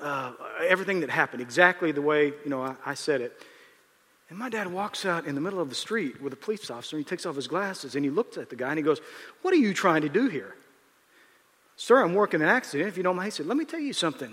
uh, 0.03 0.33
everything 0.67 1.01
that 1.01 1.11
happened, 1.11 1.43
exactly 1.43 1.93
the 1.93 2.03
way, 2.03 2.27
you 2.27 2.51
know, 2.51 2.63
I, 2.63 2.75
I 2.85 2.95
said 2.95 3.21
it. 3.21 3.41
And 4.29 4.39
my 4.39 4.49
dad 4.49 4.73
walks 4.73 5.05
out 5.05 5.27
in 5.27 5.35
the 5.35 5.41
middle 5.41 5.61
of 5.61 5.69
the 5.69 5.75
street 5.75 6.23
with 6.23 6.33
a 6.33 6.37
police 6.37 6.71
officer 6.71 6.97
and 6.97 7.05
he 7.05 7.09
takes 7.09 7.27
off 7.27 7.35
his 7.35 7.49
glasses 7.49 7.97
and 7.97 8.05
he 8.05 8.11
looks 8.11 8.39
at 8.39 8.49
the 8.49 8.57
guy 8.57 8.69
and 8.71 8.79
he 8.79 8.83
goes, 8.83 9.01
What 9.43 9.53
are 9.53 9.59
you 9.59 9.75
trying 9.75 10.03
to 10.03 10.09
do 10.09 10.29
here? 10.29 10.55
Sir, 11.77 12.03
I'm 12.03 12.15
working 12.15 12.41
an 12.43 12.49
accident. 12.49 12.89
If 12.89 12.97
you 12.97 13.03
don't 13.03 13.17
mind, 13.17 13.27
he 13.27 13.31
said, 13.33 13.47
Let 13.47 13.57
me 13.57 13.65
tell 13.65 13.81
you 13.81 13.93
something. 13.93 14.33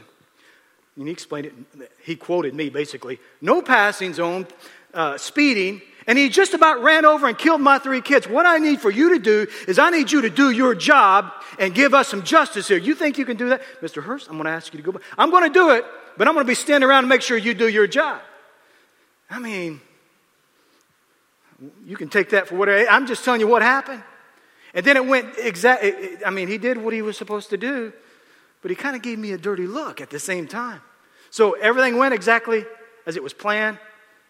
And 0.96 1.08
he 1.08 1.12
explained 1.12 1.48
it. 1.48 1.92
He 2.04 2.16
quoted 2.16 2.54
me 2.54 2.70
basically 2.70 3.20
no 3.42 3.62
passing 3.62 4.14
zone, 4.14 4.48
uh, 4.94 5.18
speeding, 5.18 5.82
and 6.08 6.18
he 6.18 6.30
just 6.30 6.54
about 6.54 6.82
ran 6.82 7.06
over 7.06 7.28
and 7.28 7.38
killed 7.38 7.60
my 7.60 7.80
three 7.80 8.00
kids. 8.00 8.28
What 8.28 8.46
I 8.46 8.58
need 8.58 8.80
for 8.80 8.90
you 8.90 9.10
to 9.10 9.20
do 9.20 9.46
is 9.68 9.78
I 9.78 9.90
need 9.90 10.10
you 10.10 10.22
to 10.22 10.30
do 10.30 10.50
your 10.52 10.74
job 10.74 11.34
and 11.60 11.76
give 11.76 11.94
us 11.94 12.08
some 12.08 12.24
justice 12.24 12.70
here. 12.70 12.78
You 12.78 12.96
think 12.96 13.18
you 13.18 13.26
can 13.26 13.36
do 13.36 13.50
that? 13.50 13.62
Mr. 13.82 14.02
Hurst, 14.02 14.30
I'm 14.30 14.36
going 14.36 14.46
to 14.46 14.52
ask 14.52 14.74
you 14.74 14.82
to 14.82 14.92
go. 14.92 15.00
I'm 15.18 15.30
going 15.30 15.44
to 15.44 15.54
do 15.54 15.72
it, 15.72 15.84
but 16.18 16.28
I'm 16.28 16.34
going 16.34 16.46
to 16.46 16.50
be 16.50 16.56
standing 16.56 16.90
around 16.90 17.00
and 17.00 17.10
make 17.10 17.22
sure 17.22 17.38
you 17.38 17.54
do 17.54 17.68
your 17.68 17.88
job. 17.88 18.22
I 19.30 19.40
mean, 19.40 19.82
you 21.86 21.98
can 21.98 22.08
take 22.08 22.30
that 22.30 22.48
for 22.48 22.56
whatever. 22.56 22.90
I'm 22.90 23.06
just 23.06 23.26
telling 23.26 23.42
you 23.42 23.48
what 23.48 23.62
happened. 23.62 24.02
And 24.74 24.86
then 24.86 24.96
it 24.96 25.06
went 25.06 25.38
exactly, 25.38 26.24
I 26.26 26.30
mean, 26.30 26.48
he 26.48 26.58
did 26.58 26.78
what 26.78 26.94
he 26.94 27.02
was 27.02 27.18
supposed 27.18 27.50
to 27.50 27.58
do, 27.58 27.92
but 28.62 28.72
he 28.72 28.76
kind 28.76 28.96
of 28.96 29.02
gave 29.02 29.20
me 29.20 29.34
a 29.34 29.38
dirty 29.38 29.68
look 29.68 30.00
at 30.00 30.10
the 30.10 30.20
same 30.20 30.48
time. 30.48 30.82
So 31.32 31.54
everything 31.54 31.98
went 31.98 32.14
exactly 32.14 32.66
as 33.06 33.18
it 33.18 33.24
was 33.24 33.34
planned. 33.34 33.80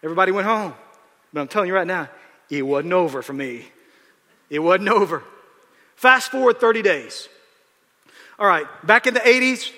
Everybody 0.02 0.32
went 0.32 0.46
home. 0.46 0.74
But 1.32 1.40
I'm 1.40 1.48
telling 1.48 1.68
you 1.68 1.74
right 1.74 1.86
now, 1.86 2.08
it 2.50 2.62
wasn't 2.62 2.92
over 2.92 3.22
for 3.22 3.32
me. 3.32 3.66
It 4.50 4.60
wasn't 4.60 4.88
over. 4.88 5.22
Fast 5.96 6.30
forward 6.30 6.60
30 6.60 6.82
days. 6.82 7.28
All 8.38 8.46
right, 8.46 8.66
back 8.86 9.06
in 9.06 9.14
the 9.14 9.20
80s, 9.20 9.70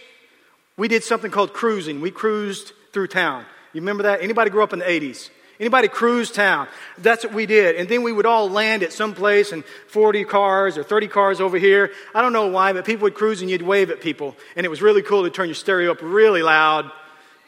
we 0.77 0.87
did 0.87 1.03
something 1.03 1.31
called 1.31 1.53
cruising. 1.53 2.01
We 2.01 2.11
cruised 2.11 2.73
through 2.93 3.09
town. 3.09 3.45
You 3.73 3.81
remember 3.81 4.05
that? 4.05 4.23
Anybody 4.23 4.51
grew 4.51 4.63
up 4.63 4.73
in 4.73 4.81
the 4.81 4.85
80s? 4.85 5.31
Anybody 5.61 5.89
cruise 5.89 6.31
town? 6.31 6.69
That's 6.97 7.23
what 7.23 7.35
we 7.35 7.45
did. 7.45 7.77
And 7.77 7.87
then 7.87 8.03
we 8.03 8.13
would 8.13 8.25
all 8.25 8.49
land 8.49 8.83
at 8.83 8.95
some 8.95 9.15
place 9.15 9.53
and 9.53 9.63
40 9.89 10.25
cars 10.25 10.79
or 10.79 10.83
30 10.83 11.09
cars 11.09 11.41
over 11.41 11.59
here. 11.59 11.91
I 12.15 12.23
don't 12.23 12.33
know 12.33 12.47
why, 12.47 12.73
but 12.73 12.87
people 12.87 13.05
would 13.05 13.15
cruise 13.15 13.43
and 13.43 13.51
you'd 13.51 13.61
wave 13.61 13.91
at 13.91 14.01
people. 14.01 14.37
And 14.57 14.65
it 14.65 14.71
was 14.71 14.81
really 14.81 15.03
cool 15.03 15.25
to 15.25 15.31
turn 15.31 15.49
your 15.49 15.55
stereo 15.55 15.93
up 15.93 15.99
really 16.01 16.43
loud, 16.43 16.91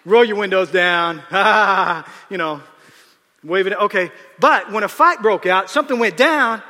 roll 0.04 0.24
your 0.24 0.36
windows 0.36 0.70
down, 0.70 1.22
you 2.30 2.36
know, 2.36 2.60
waving 3.44 3.72
it. 3.72 3.78
Okay. 3.78 4.10
But 4.38 4.72
when 4.72 4.84
a 4.84 4.88
fight 4.88 5.22
broke 5.22 5.46
out, 5.46 5.70
something 5.70 5.98
went 5.98 6.16
down, 6.16 6.62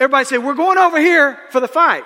everybody 0.00 0.24
said, 0.24 0.44
We're 0.44 0.54
going 0.54 0.78
over 0.78 1.00
here 1.00 1.38
for 1.50 1.60
the 1.60 1.68
fight. 1.68 2.04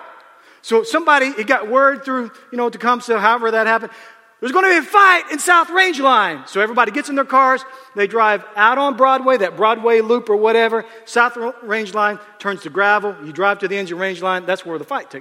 So 0.62 0.82
somebody, 0.82 1.26
it 1.26 1.46
got 1.46 1.68
word 1.68 2.04
through, 2.04 2.30
you 2.50 2.58
know, 2.58 2.68
to 2.68 2.78
come, 2.78 3.00
so 3.00 3.18
however 3.18 3.50
that 3.52 3.66
happened. 3.66 3.92
There's 4.40 4.52
going 4.52 4.66
to 4.66 4.70
be 4.70 4.86
a 4.86 4.88
fight 4.88 5.32
in 5.32 5.40
South 5.40 5.68
Range 5.68 5.98
Line. 5.98 6.44
So 6.46 6.60
everybody 6.60 6.92
gets 6.92 7.08
in 7.08 7.16
their 7.16 7.24
cars, 7.24 7.64
they 7.96 8.06
drive 8.06 8.44
out 8.54 8.78
on 8.78 8.96
Broadway, 8.96 9.36
that 9.38 9.56
Broadway 9.56 10.00
loop 10.00 10.30
or 10.30 10.36
whatever. 10.36 10.84
South 11.06 11.36
Range 11.62 11.92
Line 11.92 12.20
turns 12.38 12.62
to 12.62 12.70
gravel. 12.70 13.16
You 13.24 13.32
drive 13.32 13.58
to 13.60 13.68
the 13.68 13.76
end 13.76 13.90
of 13.90 13.98
Range 13.98 14.22
Line, 14.22 14.46
that's 14.46 14.64
where 14.64 14.78
the 14.78 14.84
fight 14.84 15.12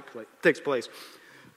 takes 0.42 0.60
place. 0.60 0.88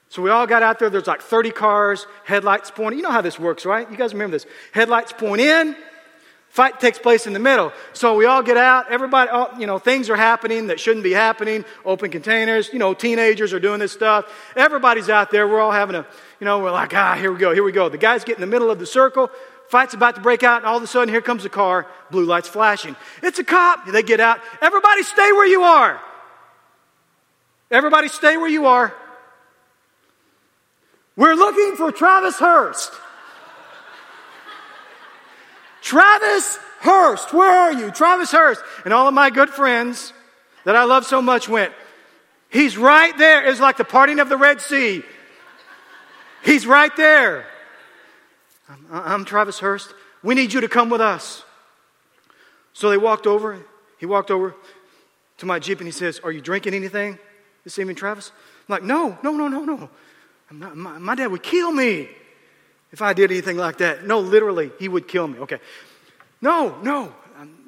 So 0.10 0.22
we 0.22 0.30
all 0.30 0.48
got 0.48 0.64
out 0.64 0.80
there. 0.80 0.90
There's 0.90 1.08
like 1.08 1.22
30 1.22 1.52
cars, 1.52 2.08
headlights 2.26 2.72
pointing. 2.72 3.00
You 3.00 3.04
know 3.04 3.12
how 3.12 3.22
this 3.22 3.40
works, 3.40 3.66
right? 3.66 3.90
You 3.90 3.96
guys 3.96 4.12
remember 4.14 4.36
this. 4.36 4.46
Headlights 4.74 5.14
point 5.14 5.40
in, 5.40 5.76
Fight 6.52 6.82
takes 6.82 7.00
place 7.00 7.28
in 7.28 7.34
the 7.34 7.40
middle. 7.40 7.72
So 7.94 8.18
we 8.18 8.26
all 8.26 8.44
get 8.44 8.58
out. 8.58 8.92
Everybody, 8.92 9.30
all, 9.30 9.52
you 9.58 9.66
know, 9.66 9.80
things 9.80 10.10
are 10.10 10.18
happening 10.18 10.68
that 10.68 10.82
shouldn't 10.82 11.06
be 11.06 11.14
happening. 11.14 11.64
Open 11.86 12.12
containers. 12.12 12.70
You 12.74 12.80
know, 12.80 12.94
teenagers 12.94 13.54
are 13.54 13.60
doing 13.60 13.80
this 13.80 13.94
stuff. 13.94 14.30
Everybody's 14.58 15.10
out 15.10 15.32
there. 15.32 15.48
We're 15.48 15.62
all 15.62 15.72
having 15.72 15.96
a, 15.96 16.06
you 16.42 16.46
know, 16.46 16.60
we're 16.60 16.72
like, 16.72 16.94
ah, 16.94 17.16
here 17.16 17.32
we 17.32 17.40
go, 17.40 17.54
here 17.54 17.64
we 17.64 17.72
go. 17.72 17.88
The 17.88 17.98
guys 17.98 18.26
get 18.26 18.36
in 18.36 18.42
the 18.42 18.48
middle 18.48 18.70
of 18.70 18.80
the 18.80 18.86
circle. 18.86 19.32
Fight's 19.70 19.94
about 19.94 20.16
to 20.16 20.22
break 20.22 20.44
out, 20.44 20.58
and 20.58 20.66
all 20.66 20.76
of 20.76 20.84
a 20.84 20.88
sudden, 20.88 21.08
here 21.08 21.22
comes 21.22 21.46
a 21.46 21.50
car. 21.50 21.88
Blue 22.10 22.26
lights 22.26 22.50
flashing. 22.50 22.98
It's 23.24 23.40
a 23.40 23.46
cop. 23.46 23.88
They 23.88 24.04
get 24.04 24.20
out. 24.20 24.42
Everybody, 24.62 25.04
stay 25.04 25.32
where 25.32 25.48
you 25.48 25.64
are. 25.64 26.02
Everybody, 27.72 28.10
stay 28.10 28.36
where 28.36 28.50
you 28.50 28.66
are. 28.66 28.94
We're 31.16 31.36
looking 31.36 31.78
for 31.78 31.94
Travis 31.94 32.38
Hurst. 32.38 32.92
Travis 35.92 36.58
Hurst, 36.80 37.34
where 37.34 37.52
are 37.52 37.74
you? 37.74 37.92
Travis 37.92 38.32
Hurst. 38.32 38.64
And 38.86 38.94
all 38.94 39.10
of 39.10 39.14
my 39.14 39.30
good 39.30 39.50
friends 39.50 40.14
that 40.64 40.74
I 40.74 40.86
love 40.86 41.06
so 41.06 41.22
much 41.22 41.50
went, 41.50 41.74
He's 42.48 42.78
right 42.78 43.18
there. 43.18 43.46
It's 43.46 43.60
like 43.60 43.76
the 43.76 43.84
parting 43.84 44.22
of 44.22 44.30
the 44.30 44.38
Red 44.38 44.62
Sea. 44.62 45.04
He's 46.46 46.66
right 46.66 46.96
there. 46.96 47.46
I'm, 48.70 48.86
I'm 48.90 49.26
Travis 49.26 49.60
Hurst. 49.60 49.94
We 50.24 50.34
need 50.34 50.54
you 50.54 50.62
to 50.62 50.70
come 50.70 50.90
with 50.90 51.02
us. 51.02 51.44
So 52.72 52.90
they 52.90 52.98
walked 52.98 53.28
over. 53.28 53.60
He 53.98 54.06
walked 54.06 54.32
over 54.32 54.56
to 55.40 55.46
my 55.46 55.60
Jeep 55.60 55.80
and 55.80 55.88
he 55.90 55.92
says, 55.92 56.22
Are 56.24 56.32
you 56.32 56.40
drinking 56.40 56.74
anything 56.74 57.20
this 57.66 57.78
evening, 57.78 57.98
Travis? 57.98 58.32
I'm 58.70 58.76
like, 58.76 58.84
No, 58.84 59.18
no, 59.24 59.34
no, 59.34 59.50
no, 59.50 59.66
no. 59.66 59.90
Not, 60.54 60.78
my, 60.78 60.98
my 61.00 61.16
dad 61.16 61.28
would 61.28 61.44
kill 61.44 61.74
me 61.74 62.08
if 62.92 63.02
I 63.02 63.14
did 63.14 63.32
anything 63.32 63.58
like 63.58 63.78
that. 63.78 64.06
No, 64.06 64.20
literally, 64.20 64.72
he 64.80 64.88
would 64.88 65.08
kill 65.08 65.28
me. 65.28 65.40
Okay. 65.40 65.60
No, 66.42 66.78
no, 66.82 67.14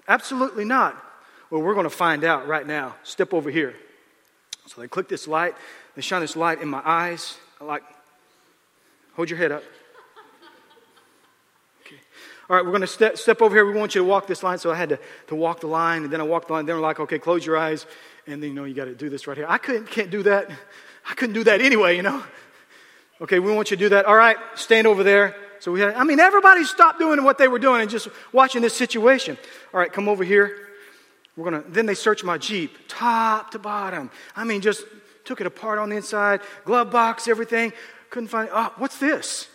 absolutely 0.08 0.66
not. 0.66 1.02
Well, 1.50 1.62
we're 1.62 1.76
going 1.76 1.84
to 1.84 1.90
find 1.90 2.24
out 2.24 2.48
right 2.48 2.66
now. 2.66 2.96
Step 3.04 3.34
over 3.34 3.52
here. 3.52 3.76
So 4.66 4.82
they 4.82 4.88
click 4.88 5.08
this 5.08 5.28
light. 5.28 5.54
They 5.96 6.02
shine 6.02 6.22
this 6.22 6.36
light 6.36 6.62
in 6.62 6.68
my 6.68 6.82
eyes. 6.84 7.38
I 7.62 7.66
like, 7.66 7.84
hold 9.16 9.30
your 9.30 9.38
head 9.38 9.52
up. 9.52 9.64
Okay. 11.86 11.98
All 12.50 12.56
right, 12.56 12.66
we're 12.66 12.72
going 12.72 12.82
to 12.82 12.88
step, 12.88 13.18
step 13.18 13.42
over 13.42 13.56
here. 13.56 13.66
We 13.66 13.78
want 13.78 13.94
you 13.94 14.02
to 14.02 14.08
walk 14.08 14.26
this 14.26 14.42
line. 14.42 14.58
So 14.58 14.72
I 14.72 14.76
had 14.76 14.90
to, 14.90 15.00
to 15.28 15.36
walk 15.36 15.60
the 15.60 15.68
line, 15.68 16.04
and 16.04 16.12
then 16.12 16.20
I 16.20 16.24
walked 16.24 16.48
the 16.48 16.54
line. 16.54 16.66
Then 16.66 16.76
we're 16.76 16.82
like, 16.82 17.00
okay, 17.00 17.20
close 17.20 17.46
your 17.46 17.58
eyes. 17.58 17.86
And 18.26 18.42
then, 18.42 18.50
you 18.50 18.56
know, 18.56 18.64
you 18.64 18.74
got 18.74 18.86
to 18.86 18.96
do 18.96 19.10
this 19.10 19.28
right 19.28 19.38
here. 19.38 19.46
I 19.48 19.60
couldn't, 19.60 19.92
can't 19.92 20.10
do 20.10 20.24
that. 20.24 20.50
I 21.08 21.14
couldn't 21.14 21.36
do 21.36 21.44
that 21.44 21.62
anyway, 21.62 21.96
you 21.96 22.02
know. 22.02 22.24
Okay, 23.21 23.39
we 23.39 23.52
want 23.54 23.71
you 23.71 23.78
to 23.78 23.84
do 23.84 23.89
that. 23.89 24.06
All 24.06 24.15
right, 24.15 24.38
stand 24.56 24.88
over 24.88 25.04
there. 25.04 25.36
So 25.60 25.71
we 25.71 25.80
had, 25.80 25.95
I 25.95 26.04
mean, 26.04 26.19
everybody 26.19 26.65
stopped 26.65 26.99
doing 26.99 27.23
what 27.23 27.38
they 27.38 27.47
were 27.47 27.60
doing 27.60 27.82
and 27.82 27.89
just 27.89 28.10
watching 28.34 28.62
this 28.62 28.76
situation. 28.76 29.38
All 29.73 29.80
right, 29.80 29.91
come 29.91 30.10
over 30.10 30.23
here. 30.23 30.58
We're 31.36 31.45
gonna. 31.45 31.63
Then 31.67 31.86
they 31.86 31.93
searched 31.93 32.23
my 32.23 32.38
Jeep, 32.38 32.76
top 32.88 33.52
to 33.52 33.60
bottom. 33.60 34.12
I 34.36 34.43
mean, 34.43 34.62
just 34.62 34.84
took 35.26 35.41
it 35.41 35.47
apart 35.47 35.80
on 35.80 35.89
the 35.89 35.95
inside, 35.95 36.41
glove 36.65 36.91
box, 36.91 37.28
everything. 37.28 37.73
Couldn't 38.10 38.28
find. 38.28 38.49
Oh, 38.52 38.73
what's 38.78 38.99
this? 38.99 39.47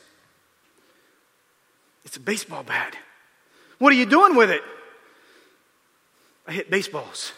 It's 2.04 2.16
a 2.16 2.20
baseball 2.20 2.62
bat. 2.62 2.96
What 3.78 3.92
are 3.92 3.96
you 3.96 4.06
doing 4.06 4.34
with 4.34 4.50
it? 4.50 4.62
I 6.46 6.52
hit 6.52 6.70
baseballs. 6.70 7.32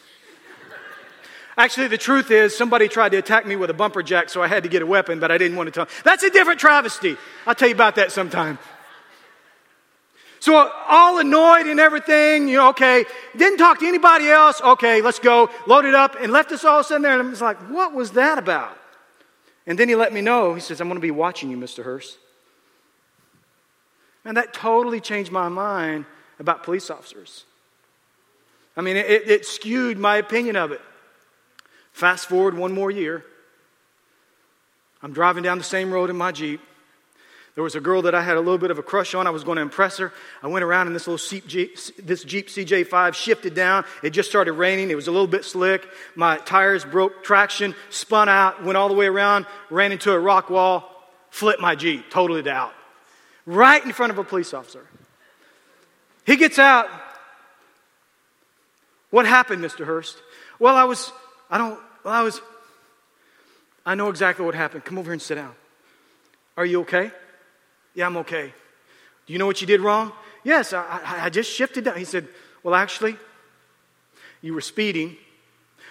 Actually, 1.60 1.88
the 1.88 1.98
truth 1.98 2.30
is, 2.30 2.56
somebody 2.56 2.88
tried 2.88 3.10
to 3.10 3.18
attack 3.18 3.44
me 3.44 3.54
with 3.54 3.68
a 3.68 3.74
bumper 3.74 4.02
jack, 4.02 4.30
so 4.30 4.42
I 4.42 4.48
had 4.48 4.62
to 4.62 4.70
get 4.70 4.80
a 4.80 4.86
weapon, 4.86 5.20
but 5.20 5.30
I 5.30 5.36
didn't 5.36 5.58
want 5.58 5.66
to 5.66 5.70
tell. 5.70 5.86
That's 6.04 6.22
a 6.22 6.30
different 6.30 6.58
travesty. 6.58 7.18
I'll 7.46 7.54
tell 7.54 7.68
you 7.68 7.74
about 7.74 7.96
that 7.96 8.12
sometime. 8.12 8.58
So, 10.38 10.72
all 10.88 11.18
annoyed 11.18 11.66
and 11.66 11.78
everything, 11.78 12.48
you 12.48 12.56
know, 12.56 12.70
okay, 12.70 13.04
didn't 13.36 13.58
talk 13.58 13.78
to 13.80 13.86
anybody 13.86 14.30
else, 14.30 14.58
okay, 14.62 15.02
let's 15.02 15.18
go, 15.18 15.50
loaded 15.66 15.92
up, 15.92 16.16
and 16.18 16.32
left 16.32 16.50
us 16.50 16.64
all 16.64 16.82
sitting 16.82 17.02
there, 17.02 17.12
and 17.12 17.20
I 17.20 17.28
was 17.28 17.42
like, 17.42 17.58
what 17.68 17.92
was 17.92 18.12
that 18.12 18.38
about? 18.38 18.74
And 19.66 19.78
then 19.78 19.90
he 19.90 19.94
let 19.94 20.14
me 20.14 20.22
know, 20.22 20.54
he 20.54 20.62
says, 20.62 20.80
I'm 20.80 20.88
going 20.88 20.96
to 20.96 21.02
be 21.02 21.10
watching 21.10 21.50
you, 21.50 21.58
Mr. 21.58 21.84
Hurst. 21.84 22.16
And 24.24 24.34
that 24.38 24.54
totally 24.54 25.02
changed 25.02 25.30
my 25.30 25.50
mind 25.50 26.06
about 26.38 26.62
police 26.62 26.88
officers. 26.88 27.44
I 28.78 28.80
mean, 28.80 28.96
it, 28.96 29.28
it 29.28 29.44
skewed 29.44 29.98
my 29.98 30.16
opinion 30.16 30.56
of 30.56 30.72
it. 30.72 30.80
Fast 32.00 32.30
forward 32.30 32.56
one 32.56 32.72
more 32.72 32.90
year. 32.90 33.26
I'm 35.02 35.12
driving 35.12 35.42
down 35.42 35.58
the 35.58 35.64
same 35.64 35.92
road 35.92 36.08
in 36.08 36.16
my 36.16 36.32
Jeep. 36.32 36.62
There 37.54 37.62
was 37.62 37.74
a 37.74 37.80
girl 37.80 38.00
that 38.00 38.14
I 38.14 38.22
had 38.22 38.38
a 38.38 38.40
little 38.40 38.56
bit 38.56 38.70
of 38.70 38.78
a 38.78 38.82
crush 38.82 39.14
on. 39.14 39.26
I 39.26 39.30
was 39.30 39.44
going 39.44 39.56
to 39.56 39.62
impress 39.62 39.98
her. 39.98 40.10
I 40.42 40.46
went 40.46 40.64
around 40.64 40.86
in 40.86 40.94
this 40.94 41.06
little 41.06 41.40
Jeep, 41.46 41.76
this 41.98 42.24
Jeep 42.24 42.48
CJ5, 42.48 43.12
shifted 43.12 43.52
down. 43.52 43.84
It 44.02 44.10
just 44.10 44.30
started 44.30 44.54
raining. 44.54 44.90
It 44.90 44.94
was 44.94 45.08
a 45.08 45.10
little 45.10 45.26
bit 45.26 45.44
slick. 45.44 45.86
My 46.14 46.38
tires 46.38 46.86
broke 46.86 47.22
traction, 47.22 47.74
spun 47.90 48.30
out, 48.30 48.64
went 48.64 48.78
all 48.78 48.88
the 48.88 48.94
way 48.94 49.04
around, 49.04 49.44
ran 49.68 49.92
into 49.92 50.10
a 50.10 50.18
rock 50.18 50.48
wall. 50.48 51.06
flipped 51.28 51.60
my 51.60 51.74
Jeep, 51.74 52.08
totaled 52.08 52.38
it 52.38 52.46
out, 52.46 52.72
right 53.44 53.84
in 53.84 53.92
front 53.92 54.10
of 54.10 54.16
a 54.16 54.24
police 54.24 54.54
officer. 54.54 54.86
He 56.24 56.36
gets 56.36 56.58
out. 56.58 56.88
What 59.10 59.26
happened, 59.26 59.62
Mr. 59.62 59.84
Hurst? 59.84 60.16
Well, 60.58 60.76
I 60.76 60.84
was, 60.84 61.12
I 61.50 61.58
don't, 61.58 61.78
well, 62.04 62.14
I 62.14 62.22
was, 62.22 62.40
I 63.84 63.94
know 63.94 64.08
exactly 64.08 64.44
what 64.44 64.54
happened. 64.54 64.84
Come 64.84 64.98
over 64.98 65.06
here 65.06 65.14
and 65.14 65.22
sit 65.22 65.36
down. 65.36 65.54
Are 66.56 66.66
you 66.66 66.80
okay? 66.82 67.10
Yeah, 67.94 68.06
I'm 68.06 68.16
okay. 68.18 68.52
Do 69.26 69.32
you 69.32 69.38
know 69.38 69.46
what 69.46 69.60
you 69.60 69.66
did 69.66 69.80
wrong? 69.80 70.12
Yes, 70.44 70.72
I, 70.72 70.82
I, 70.82 71.24
I 71.26 71.30
just 71.30 71.50
shifted 71.50 71.84
down. 71.84 71.96
He 71.96 72.04
said, 72.04 72.28
Well, 72.62 72.74
actually, 72.74 73.16
you 74.42 74.54
were 74.54 74.60
speeding 74.60 75.16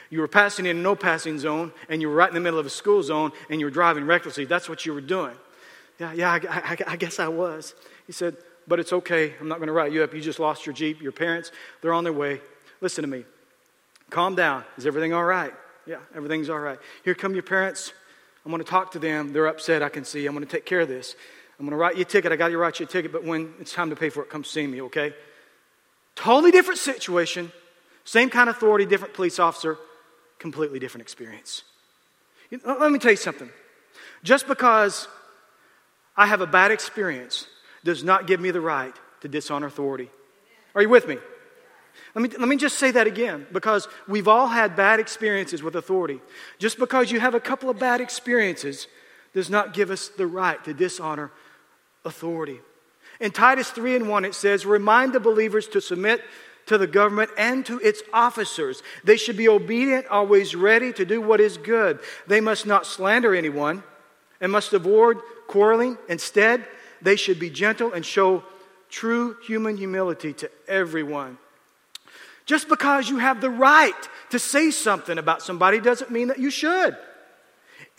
you 0.09 0.21
were 0.21 0.27
passing 0.27 0.65
in 0.65 0.77
a 0.77 0.81
no 0.81 0.95
passing 0.95 1.37
zone, 1.37 1.71
and 1.87 2.01
you 2.01 2.09
were 2.09 2.15
right 2.15 2.29
in 2.29 2.33
the 2.33 2.41
middle 2.41 2.59
of 2.59 2.65
a 2.65 2.71
school 2.71 3.03
zone, 3.03 3.31
and 3.49 3.59
you 3.59 3.67
were 3.67 3.71
driving 3.71 4.05
recklessly. 4.05 4.45
That's 4.45 4.67
what 4.67 4.85
you 4.85 4.93
were 4.93 5.01
doing. 5.01 5.35
Yeah, 5.99 6.13
yeah, 6.13 6.31
I, 6.31 6.39
I, 6.49 6.77
I 6.87 6.95
guess 6.95 7.19
I 7.19 7.27
was. 7.27 7.75
He 8.07 8.13
said, 8.13 8.37
But 8.67 8.79
it's 8.79 8.91
okay. 8.91 9.33
I'm 9.39 9.47
not 9.47 9.59
going 9.59 9.67
to 9.67 9.73
write 9.73 9.91
you 9.91 10.03
up. 10.03 10.13
You 10.13 10.21
just 10.21 10.39
lost 10.39 10.65
your 10.65 10.73
Jeep. 10.73 11.01
Your 11.01 11.11
parents, 11.11 11.51
they're 11.81 11.93
on 11.93 12.03
their 12.03 12.13
way. 12.13 12.41
Listen 12.81 13.03
to 13.03 13.07
me. 13.07 13.25
Calm 14.09 14.35
down. 14.35 14.63
Is 14.77 14.87
everything 14.87 15.13
all 15.13 15.25
right? 15.25 15.53
Yeah, 15.89 15.97
everything's 16.13 16.51
all 16.51 16.59
right. 16.59 16.77
Here 17.03 17.15
come 17.15 17.33
your 17.33 17.41
parents. 17.41 17.93
I'm 18.45 18.51
going 18.51 18.63
to 18.63 18.69
talk 18.69 18.91
to 18.91 18.99
them. 18.99 19.33
They're 19.33 19.47
upset, 19.47 19.81
I 19.81 19.89
can 19.89 20.05
see. 20.05 20.27
I'm 20.27 20.35
going 20.35 20.45
to 20.45 20.51
take 20.51 20.63
care 20.63 20.81
of 20.81 20.87
this. 20.87 21.15
I'm 21.59 21.65
going 21.65 21.71
to 21.71 21.77
write 21.77 21.95
you 21.95 22.03
a 22.03 22.05
ticket. 22.05 22.31
I 22.31 22.35
got 22.35 22.49
to 22.49 22.57
write 22.59 22.79
you 22.79 22.85
a 22.85 22.89
ticket, 22.89 23.11
but 23.11 23.23
when 23.23 23.55
it's 23.59 23.73
time 23.73 23.89
to 23.89 23.95
pay 23.95 24.09
for 24.09 24.21
it, 24.21 24.29
come 24.29 24.43
see 24.43 24.67
me, 24.67 24.83
okay? 24.83 25.15
Totally 26.13 26.51
different 26.51 26.79
situation. 26.79 27.51
Same 28.05 28.29
kind 28.29 28.51
of 28.51 28.57
authority, 28.57 28.85
different 28.85 29.15
police 29.15 29.39
officer 29.39 29.79
completely 30.37 30.77
different 30.77 31.01
experience. 31.01 31.63
Let 32.51 32.91
me 32.91 32.99
tell 32.99 33.11
you 33.11 33.17
something. 33.17 33.49
Just 34.23 34.47
because 34.47 35.07
I 36.15 36.27
have 36.27 36.41
a 36.41 36.47
bad 36.47 36.69
experience 36.69 37.47
does 37.83 38.03
not 38.03 38.27
give 38.27 38.39
me 38.39 38.51
the 38.51 38.61
right 38.61 38.95
to 39.21 39.27
dishonor 39.27 39.65
authority. 39.65 40.11
Are 40.75 40.83
you 40.83 40.89
with 40.89 41.07
me? 41.07 41.17
Let 42.15 42.23
me, 42.23 42.37
let 42.37 42.47
me 42.47 42.57
just 42.57 42.79
say 42.79 42.91
that 42.91 43.07
again 43.07 43.45
because 43.51 43.87
we've 44.07 44.27
all 44.27 44.47
had 44.47 44.75
bad 44.75 44.99
experiences 44.99 45.61
with 45.61 45.75
authority. 45.75 46.19
Just 46.57 46.79
because 46.79 47.11
you 47.11 47.19
have 47.19 47.35
a 47.35 47.39
couple 47.39 47.69
of 47.69 47.77
bad 47.79 48.01
experiences 48.01 48.87
does 49.33 49.49
not 49.49 49.73
give 49.73 49.91
us 49.91 50.07
the 50.09 50.25
right 50.25 50.63
to 50.65 50.73
dishonor 50.73 51.31
authority. 52.03 52.59
In 53.19 53.31
Titus 53.31 53.69
3 53.69 53.97
and 53.97 54.09
1, 54.09 54.25
it 54.25 54.33
says, 54.33 54.65
Remind 54.65 55.13
the 55.13 55.19
believers 55.19 55.67
to 55.69 55.81
submit 55.81 56.23
to 56.65 56.77
the 56.77 56.87
government 56.87 57.31
and 57.37 57.65
to 57.65 57.79
its 57.79 58.01
officers. 58.13 58.81
They 59.03 59.17
should 59.17 59.37
be 59.37 59.49
obedient, 59.49 60.07
always 60.07 60.55
ready 60.55 60.93
to 60.93 61.05
do 61.05 61.19
what 61.19 61.41
is 61.41 61.57
good. 61.57 61.99
They 62.27 62.41
must 62.41 62.65
not 62.65 62.85
slander 62.85 63.35
anyone 63.35 63.83
and 64.39 64.51
must 64.51 64.73
avoid 64.73 65.17
quarreling. 65.47 65.97
Instead, 66.07 66.65
they 67.01 67.15
should 67.15 67.39
be 67.39 67.49
gentle 67.49 67.91
and 67.91 68.05
show 68.05 68.43
true 68.89 69.37
human 69.45 69.77
humility 69.77 70.33
to 70.33 70.51
everyone. 70.67 71.37
Just 72.49 72.67
because 72.67 73.07
you 73.07 73.19
have 73.19 73.41
the 73.41 73.49
right 73.51 74.09
to 74.31 74.39
say 74.39 74.71
something 74.71 75.19
about 75.19 75.43
somebody 75.43 75.79
doesn't 75.79 76.09
mean 76.09 76.29
that 76.29 76.39
you 76.39 76.49
should. 76.49 76.97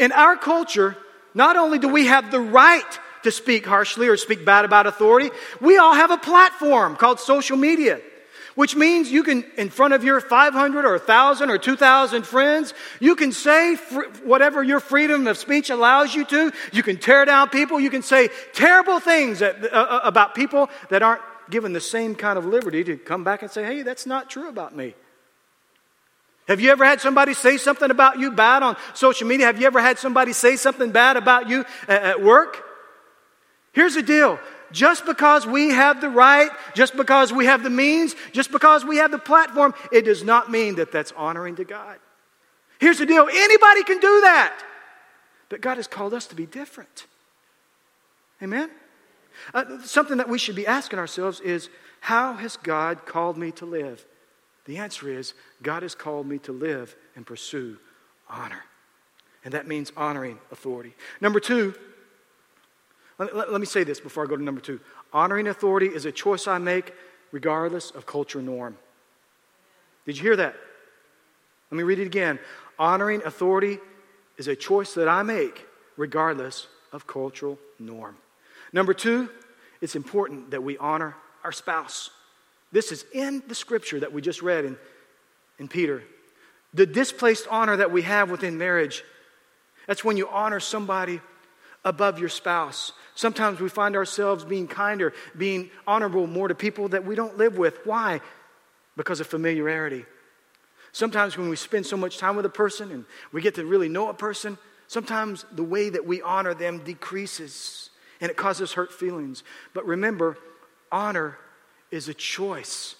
In 0.00 0.10
our 0.10 0.36
culture, 0.36 0.96
not 1.34 1.54
only 1.54 1.78
do 1.78 1.86
we 1.86 2.06
have 2.06 2.32
the 2.32 2.40
right 2.40 2.98
to 3.22 3.30
speak 3.30 3.64
harshly 3.64 4.08
or 4.08 4.16
speak 4.16 4.44
bad 4.44 4.64
about 4.64 4.88
authority, 4.88 5.30
we 5.60 5.78
all 5.78 5.94
have 5.94 6.10
a 6.10 6.16
platform 6.16 6.96
called 6.96 7.20
social 7.20 7.56
media 7.56 8.00
which 8.56 8.74
means 8.74 9.10
you 9.10 9.22
can, 9.22 9.44
in 9.56 9.70
front 9.70 9.94
of 9.94 10.04
your 10.04 10.20
500 10.20 10.84
or 10.84 10.90
1,000 10.90 11.50
or 11.50 11.56
2,000 11.56 12.26
friends, 12.26 12.74
you 12.98 13.14
can 13.14 13.32
say 13.32 13.76
fr- 13.76 14.02
whatever 14.24 14.62
your 14.62 14.80
freedom 14.80 15.26
of 15.28 15.38
speech 15.38 15.70
allows 15.70 16.14
you 16.14 16.24
to. 16.26 16.52
You 16.72 16.82
can 16.82 16.98
tear 16.98 17.24
down 17.24 17.48
people. 17.48 17.80
You 17.80 17.88
can 17.88 18.02
say 18.02 18.28
terrible 18.52 19.00
things 19.00 19.38
that, 19.38 19.64
uh, 19.64 19.76
uh, 19.76 20.00
about 20.02 20.34
people 20.34 20.68
that 20.90 21.02
aren't 21.02 21.22
given 21.50 21.72
the 21.72 21.80
same 21.80 22.14
kind 22.14 22.38
of 22.38 22.44
liberty 22.44 22.84
to 22.84 22.96
come 22.96 23.24
back 23.24 23.42
and 23.42 23.50
say, 23.50 23.64
hey, 23.64 23.82
that's 23.82 24.06
not 24.06 24.30
true 24.30 24.48
about 24.48 24.74
me. 24.74 24.94
Have 26.48 26.60
you 26.60 26.70
ever 26.70 26.84
had 26.84 27.00
somebody 27.00 27.34
say 27.34 27.58
something 27.58 27.90
about 27.90 28.18
you 28.18 28.32
bad 28.32 28.62
on 28.62 28.76
social 28.94 29.28
media? 29.28 29.46
Have 29.46 29.60
you 29.60 29.66
ever 29.66 29.80
had 29.80 29.98
somebody 29.98 30.32
say 30.32 30.56
something 30.56 30.90
bad 30.90 31.16
about 31.16 31.48
you 31.48 31.64
at 31.86 32.22
work? 32.22 32.64
Here's 33.72 33.94
the 33.94 34.02
deal 34.02 34.38
just 34.72 35.04
because 35.04 35.46
we 35.46 35.70
have 35.70 36.00
the 36.00 36.08
right, 36.08 36.50
just 36.74 36.96
because 36.96 37.32
we 37.32 37.46
have 37.46 37.62
the 37.62 37.70
means, 37.70 38.14
just 38.32 38.50
because 38.52 38.84
we 38.84 38.96
have 38.96 39.10
the 39.10 39.18
platform, 39.18 39.74
it 39.92 40.02
does 40.02 40.24
not 40.24 40.50
mean 40.50 40.76
that 40.76 40.92
that's 40.92 41.12
honoring 41.12 41.56
to 41.56 41.64
God. 41.64 41.98
Here's 42.78 42.98
the 42.98 43.06
deal 43.06 43.28
anybody 43.30 43.84
can 43.84 43.98
do 44.00 44.20
that. 44.22 44.60
But 45.48 45.60
God 45.60 45.76
has 45.76 45.86
called 45.86 46.14
us 46.14 46.26
to 46.28 46.34
be 46.34 46.46
different. 46.46 47.06
Amen? 48.42 48.70
Uh, 49.54 49.80
something 49.82 50.18
that 50.18 50.28
we 50.28 50.38
should 50.38 50.56
be 50.56 50.66
asking 50.66 50.98
ourselves 50.98 51.40
is 51.40 51.68
how 52.00 52.34
has 52.34 52.56
God 52.56 53.06
called 53.06 53.36
me 53.36 53.50
to 53.52 53.66
live? 53.66 54.04
The 54.64 54.78
answer 54.78 55.08
is 55.08 55.34
God 55.62 55.82
has 55.82 55.94
called 55.94 56.26
me 56.26 56.38
to 56.40 56.52
live 56.52 56.96
and 57.16 57.26
pursue 57.26 57.78
honor. 58.28 58.64
And 59.44 59.54
that 59.54 59.66
means 59.66 59.92
honoring 59.96 60.38
authority. 60.52 60.94
Number 61.20 61.40
two, 61.40 61.74
let, 63.18 63.34
let, 63.34 63.52
let 63.52 63.60
me 63.60 63.66
say 63.66 63.84
this 63.84 64.00
before 64.00 64.24
I 64.24 64.26
go 64.26 64.36
to 64.36 64.42
number 64.42 64.60
two. 64.60 64.80
Honoring 65.12 65.48
authority 65.48 65.86
is 65.86 66.04
a 66.04 66.12
choice 66.12 66.46
I 66.46 66.58
make 66.58 66.94
regardless 67.32 67.90
of 67.90 68.06
culture 68.06 68.42
norm. 68.42 68.76
Did 70.06 70.16
you 70.16 70.22
hear 70.22 70.36
that? 70.36 70.54
Let 71.70 71.76
me 71.76 71.84
read 71.84 71.98
it 71.98 72.06
again. 72.06 72.38
Honoring 72.78 73.22
authority 73.24 73.78
is 74.38 74.48
a 74.48 74.56
choice 74.56 74.94
that 74.94 75.08
I 75.08 75.22
make 75.22 75.66
regardless 75.96 76.66
of 76.92 77.06
cultural 77.06 77.58
norm. 77.78 78.16
Number 78.72 78.94
two, 78.94 79.28
it's 79.80 79.96
important 79.96 80.50
that 80.52 80.62
we 80.62 80.78
honor 80.78 81.16
our 81.42 81.52
spouse. 81.52 82.10
This 82.72 82.92
is 82.92 83.04
in 83.12 83.42
the 83.48 83.54
scripture 83.54 84.00
that 84.00 84.12
we 84.12 84.22
just 84.22 84.42
read 84.42 84.64
in, 84.64 84.76
in 85.58 85.68
Peter. 85.68 86.02
The 86.72 86.86
displaced 86.86 87.48
honor 87.50 87.76
that 87.78 87.90
we 87.90 88.02
have 88.02 88.30
within 88.30 88.58
marriage, 88.58 89.02
that's 89.86 90.04
when 90.04 90.16
you 90.16 90.28
honor 90.28 90.60
somebody 90.60 91.20
above 91.84 92.18
your 92.18 92.28
spouse. 92.28 92.92
Sometimes 93.14 93.60
we 93.60 93.68
find 93.68 93.96
ourselves 93.96 94.44
being 94.44 94.68
kinder, 94.68 95.12
being 95.36 95.70
honorable 95.86 96.26
more 96.26 96.46
to 96.48 96.54
people 96.54 96.88
that 96.88 97.04
we 97.04 97.14
don't 97.14 97.38
live 97.38 97.58
with. 97.58 97.78
Why? 97.84 98.20
Because 98.96 99.20
of 99.20 99.26
familiarity. 99.26 100.04
Sometimes 100.92 101.36
when 101.36 101.48
we 101.48 101.56
spend 101.56 101.86
so 101.86 101.96
much 101.96 102.18
time 102.18 102.36
with 102.36 102.46
a 102.46 102.50
person 102.50 102.90
and 102.90 103.04
we 103.32 103.40
get 103.40 103.54
to 103.56 103.64
really 103.64 103.88
know 103.88 104.08
a 104.08 104.14
person, 104.14 104.58
sometimes 104.86 105.44
the 105.52 105.62
way 105.62 105.88
that 105.88 106.06
we 106.06 106.22
honor 106.22 106.54
them 106.54 106.78
decreases 106.84 107.89
and 108.20 108.30
it 108.30 108.36
causes 108.36 108.72
hurt 108.72 108.92
feelings. 108.92 109.42
But 109.74 109.86
remember, 109.86 110.36
honor 110.92 111.38
is 111.90 112.08
a 112.08 112.14
choice. 112.14 112.96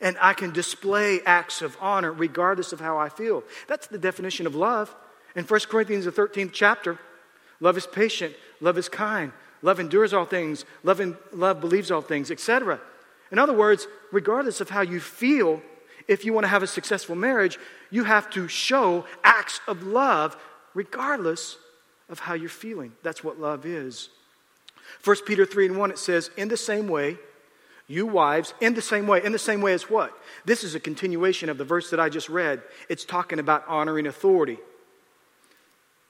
And 0.00 0.16
I 0.20 0.34
can 0.34 0.52
display 0.52 1.20
acts 1.24 1.62
of 1.62 1.76
honor 1.80 2.12
regardless 2.12 2.72
of 2.72 2.80
how 2.80 2.98
I 2.98 3.08
feel. 3.08 3.42
That's 3.66 3.86
the 3.86 3.98
definition 3.98 4.46
of 4.46 4.54
love. 4.54 4.94
In 5.34 5.44
1 5.44 5.60
Corinthians, 5.68 6.04
the 6.04 6.12
13th 6.12 6.52
chapter, 6.52 6.98
Love 7.60 7.76
is 7.76 7.86
patient. 7.86 8.34
Love 8.60 8.78
is 8.78 8.88
kind. 8.88 9.32
Love 9.62 9.80
endures 9.80 10.12
all 10.12 10.24
things. 10.24 10.64
Love, 10.84 11.00
in, 11.00 11.16
love 11.32 11.60
believes 11.60 11.90
all 11.90 12.02
things, 12.02 12.30
etc. 12.30 12.80
In 13.32 13.38
other 13.38 13.52
words, 13.52 13.86
regardless 14.12 14.60
of 14.60 14.70
how 14.70 14.82
you 14.82 15.00
feel, 15.00 15.60
if 16.06 16.24
you 16.24 16.32
want 16.32 16.44
to 16.44 16.48
have 16.48 16.62
a 16.62 16.68
successful 16.68 17.16
marriage, 17.16 17.58
you 17.90 18.04
have 18.04 18.30
to 18.30 18.48
show 18.48 19.04
acts 19.24 19.60
of 19.66 19.82
love 19.82 20.36
regardless 20.74 21.56
of 22.08 22.18
how 22.18 22.34
you're 22.34 22.48
feeling. 22.48 22.92
That's 23.02 23.22
what 23.22 23.40
love 23.40 23.66
is. 23.66 24.08
1 25.04 25.16
Peter 25.26 25.44
3 25.44 25.66
and 25.66 25.78
1, 25.78 25.90
it 25.90 25.98
says, 25.98 26.30
In 26.36 26.48
the 26.48 26.56
same 26.56 26.88
way, 26.88 27.18
you 27.86 28.06
wives, 28.06 28.52
in 28.60 28.74
the 28.74 28.82
same 28.82 29.06
way, 29.06 29.24
in 29.24 29.32
the 29.32 29.38
same 29.38 29.60
way 29.60 29.72
as 29.72 29.88
what? 29.88 30.12
This 30.44 30.62
is 30.62 30.74
a 30.74 30.80
continuation 30.80 31.48
of 31.48 31.58
the 31.58 31.64
verse 31.64 31.90
that 31.90 32.00
I 32.00 32.08
just 32.08 32.28
read. 32.28 32.62
It's 32.88 33.04
talking 33.04 33.38
about 33.38 33.64
honoring 33.66 34.06
authority. 34.06 34.58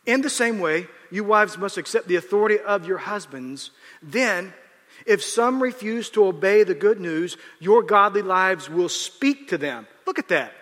In 0.05 0.23
the 0.23 0.31
same 0.31 0.59
way, 0.59 0.87
you 1.11 1.23
wives 1.23 1.59
must 1.59 1.77
accept 1.77 2.09
the 2.09 2.17
authority 2.17 2.59
of 2.59 2.87
your 2.87 2.99
husbands. 2.99 3.71
Then, 4.03 4.53
if 5.07 5.23
some 5.23 5.63
refuse 5.63 6.11
to 6.11 6.25
obey 6.25 6.65
the 6.65 6.75
good 6.75 7.01
news, 7.01 7.37
your 7.61 7.83
godly 7.83 8.23
lives 8.23 8.69
will 8.69 8.89
speak 8.89 9.49
to 9.49 9.59
them. 9.59 9.87
Look 10.07 10.19
at 10.19 10.29
that. 10.29 10.53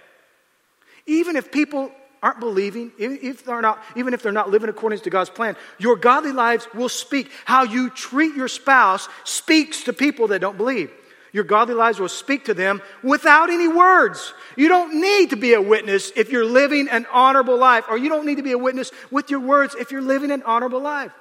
Even 1.07 1.37
if 1.37 1.53
people 1.53 1.92
aren't 2.23 2.41
believing, 2.41 2.93
if 2.99 3.45
they're 3.45 3.61
not, 3.61 3.83
even 3.95 4.15
if 4.15 4.23
they're 4.23 4.33
not 4.33 4.51
living 4.51 4.69
according 4.69 5.01
to 5.01 5.11
God's 5.11 5.31
plan, 5.31 5.57
your 5.79 5.97
godly 5.97 6.33
lives 6.33 6.67
will 6.75 6.89
speak. 6.89 7.31
How 7.45 7.65
you 7.65 7.91
treat 7.91 8.35
your 8.35 8.49
spouse 8.49 9.09
speaks 9.25 9.85
to 9.85 9.93
people 9.93 10.29
that 10.29 10.41
don't 10.41 10.57
believe. 10.57 10.91
Your 11.33 11.45
godly 11.45 11.75
lives 11.75 11.99
will 11.99 12.09
speak 12.09 12.47
to 12.47 12.55
them 12.55 12.81
without 13.03 13.51
any 13.51 13.69
words. 13.69 14.33
You 14.57 14.69
don't 14.69 15.01
need 15.01 15.31
to 15.31 15.37
be 15.37 15.53
a 15.53 15.61
witness 15.61 16.11
if 16.17 16.31
you're 16.31 16.47
living 16.47 16.89
an 16.89 17.07
honorable 17.13 17.59
life, 17.59 17.85
or 17.91 17.99
you 17.99 18.09
don't 18.09 18.25
need 18.25 18.37
to 18.37 18.43
be 18.43 18.53
a 18.53 18.59
witness 18.59 18.91
with 19.11 19.31
your 19.31 19.41
words 19.41 19.75
if 19.75 19.93
you're 19.93 20.01
living 20.01 20.31
an 20.31 20.43
honorable 20.45 20.81
life. 20.81 21.13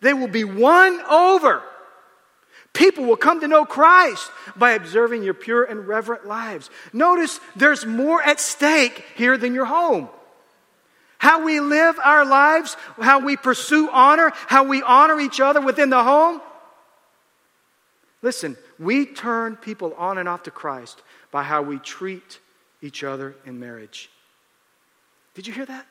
They 0.00 0.14
will 0.14 0.28
be 0.28 0.44
won 0.44 1.00
over. 1.02 1.62
People 2.72 3.04
will 3.04 3.18
come 3.18 3.40
to 3.40 3.48
know 3.48 3.66
Christ 3.66 4.30
by 4.56 4.72
observing 4.72 5.22
your 5.22 5.34
pure 5.34 5.64
and 5.64 5.86
reverent 5.86 6.26
lives. 6.26 6.70
Notice 6.94 7.38
there's 7.54 7.84
more 7.84 8.22
at 8.22 8.40
stake 8.40 9.04
here 9.16 9.36
than 9.36 9.52
your 9.52 9.66
home. 9.66 10.08
How 11.22 11.44
we 11.44 11.60
live 11.60 12.00
our 12.04 12.24
lives, 12.24 12.76
how 13.00 13.20
we 13.20 13.36
pursue 13.36 13.88
honor, 13.92 14.32
how 14.48 14.64
we 14.64 14.82
honor 14.82 15.20
each 15.20 15.38
other 15.38 15.60
within 15.60 15.88
the 15.88 16.02
home. 16.02 16.40
Listen, 18.22 18.56
we 18.76 19.06
turn 19.06 19.54
people 19.54 19.94
on 19.96 20.18
and 20.18 20.28
off 20.28 20.42
to 20.42 20.50
Christ 20.50 21.00
by 21.30 21.44
how 21.44 21.62
we 21.62 21.78
treat 21.78 22.40
each 22.82 23.04
other 23.04 23.36
in 23.46 23.60
marriage. 23.60 24.10
Did 25.34 25.46
you 25.46 25.52
hear 25.52 25.64
that? 25.66 25.86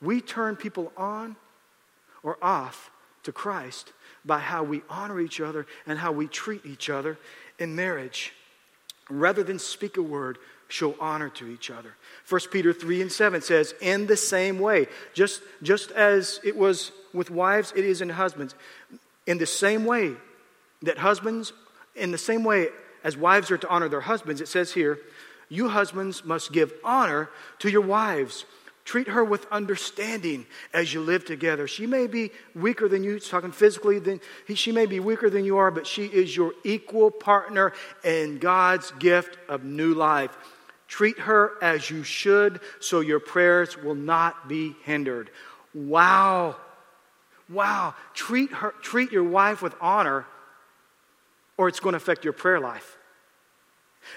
We 0.00 0.20
turn 0.20 0.54
people 0.54 0.92
on 0.96 1.34
or 2.22 2.38
off 2.40 2.92
to 3.24 3.32
Christ 3.32 3.92
by 4.24 4.38
how 4.38 4.62
we 4.62 4.82
honor 4.88 5.18
each 5.18 5.40
other 5.40 5.66
and 5.88 5.98
how 5.98 6.12
we 6.12 6.28
treat 6.28 6.64
each 6.64 6.88
other 6.88 7.18
in 7.58 7.74
marriage. 7.74 8.32
Rather 9.10 9.42
than 9.42 9.58
speak 9.58 9.96
a 9.96 10.02
word, 10.02 10.38
show 10.68 10.94
honor 11.00 11.28
to 11.30 11.48
each 11.48 11.70
other. 11.70 11.94
1 12.28 12.40
Peter 12.50 12.72
3 12.72 13.02
and 13.02 13.12
7 13.12 13.40
says, 13.40 13.74
In 13.80 14.06
the 14.06 14.16
same 14.16 14.58
way, 14.58 14.86
just, 15.14 15.42
just 15.62 15.90
as 15.92 16.40
it 16.44 16.56
was 16.56 16.92
with 17.12 17.30
wives, 17.30 17.72
it 17.76 17.84
is 17.84 18.00
in 18.00 18.08
husbands. 18.08 18.54
In 19.26 19.38
the 19.38 19.46
same 19.46 19.84
way 19.84 20.14
that 20.82 20.98
husbands, 20.98 21.52
in 21.94 22.10
the 22.10 22.18
same 22.18 22.44
way 22.44 22.68
as 23.04 23.16
wives 23.16 23.50
are 23.50 23.58
to 23.58 23.68
honor 23.68 23.88
their 23.88 24.00
husbands, 24.00 24.40
it 24.40 24.48
says 24.48 24.72
here, 24.72 24.98
you 25.48 25.68
husbands 25.68 26.24
must 26.24 26.52
give 26.52 26.72
honor 26.82 27.30
to 27.60 27.70
your 27.70 27.82
wives. 27.82 28.44
Treat 28.84 29.08
her 29.08 29.24
with 29.24 29.46
understanding 29.50 30.46
as 30.72 30.94
you 30.94 31.00
live 31.00 31.24
together. 31.24 31.66
She 31.66 31.86
may 31.86 32.06
be 32.06 32.30
weaker 32.54 32.88
than 32.88 33.02
you, 33.02 33.18
talking 33.18 33.50
physically, 33.50 33.98
than, 33.98 34.20
she 34.54 34.70
may 34.70 34.86
be 34.86 35.00
weaker 35.00 35.28
than 35.28 35.44
you 35.44 35.56
are, 35.56 35.72
but 35.72 35.88
she 35.88 36.06
is 36.06 36.36
your 36.36 36.52
equal 36.62 37.10
partner 37.10 37.72
in 38.04 38.38
God's 38.38 38.92
gift 38.92 39.38
of 39.48 39.64
new 39.64 39.92
life. 39.92 40.36
Treat 40.88 41.18
her 41.20 41.52
as 41.60 41.90
you 41.90 42.02
should 42.02 42.60
so 42.80 43.00
your 43.00 43.20
prayers 43.20 43.76
will 43.76 43.94
not 43.94 44.48
be 44.48 44.76
hindered. 44.84 45.30
Wow. 45.74 46.56
Wow. 47.48 47.94
Treat 48.14 48.52
her 48.52 48.72
treat 48.82 49.12
your 49.12 49.24
wife 49.24 49.62
with 49.62 49.74
honor 49.80 50.26
or 51.58 51.68
it's 51.68 51.80
going 51.80 51.94
to 51.94 51.98
affect 51.98 52.24
your 52.24 52.32
prayer 52.32 52.60
life. 52.60 52.96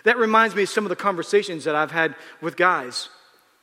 That 0.04 0.18
reminds 0.18 0.56
me 0.56 0.64
of 0.64 0.70
some 0.70 0.86
of 0.86 0.90
the 0.90 0.96
conversations 0.96 1.64
that 1.64 1.76
I've 1.76 1.92
had 1.92 2.16
with 2.42 2.56
guys 2.56 3.10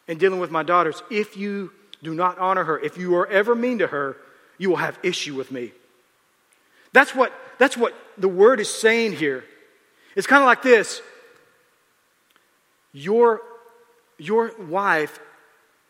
in 0.09 0.19
dealing 0.19 0.41
with 0.41 0.51
my 0.51 0.63
daughters. 0.63 1.03
If 1.11 1.37
you 1.37 1.73
do 2.03 2.15
not 2.15 2.39
honor 2.39 2.65
her, 2.65 2.79
if 2.79 2.99
you 2.99 3.17
are 3.17 3.27
ever 3.29 3.55
mean 3.55 3.79
to 3.79 3.87
her, 3.87 4.17
you 4.59 4.71
will 4.71 4.77
have 4.77 4.99
issue 5.03 5.35
with 5.35 5.51
me. 5.51 5.73
That's 6.93 7.15
what, 7.15 7.33
that's 7.59 7.77
what 7.77 7.95
the 8.17 8.29
word 8.29 8.59
is 8.59 8.73
saying 8.73 9.13
here. 9.13 9.45
It's 10.17 10.27
kind 10.27 10.43
of 10.43 10.47
like 10.47 10.63
this 10.63 11.03
your, 12.97 13.43
your 14.17 14.53
wife 14.59 15.21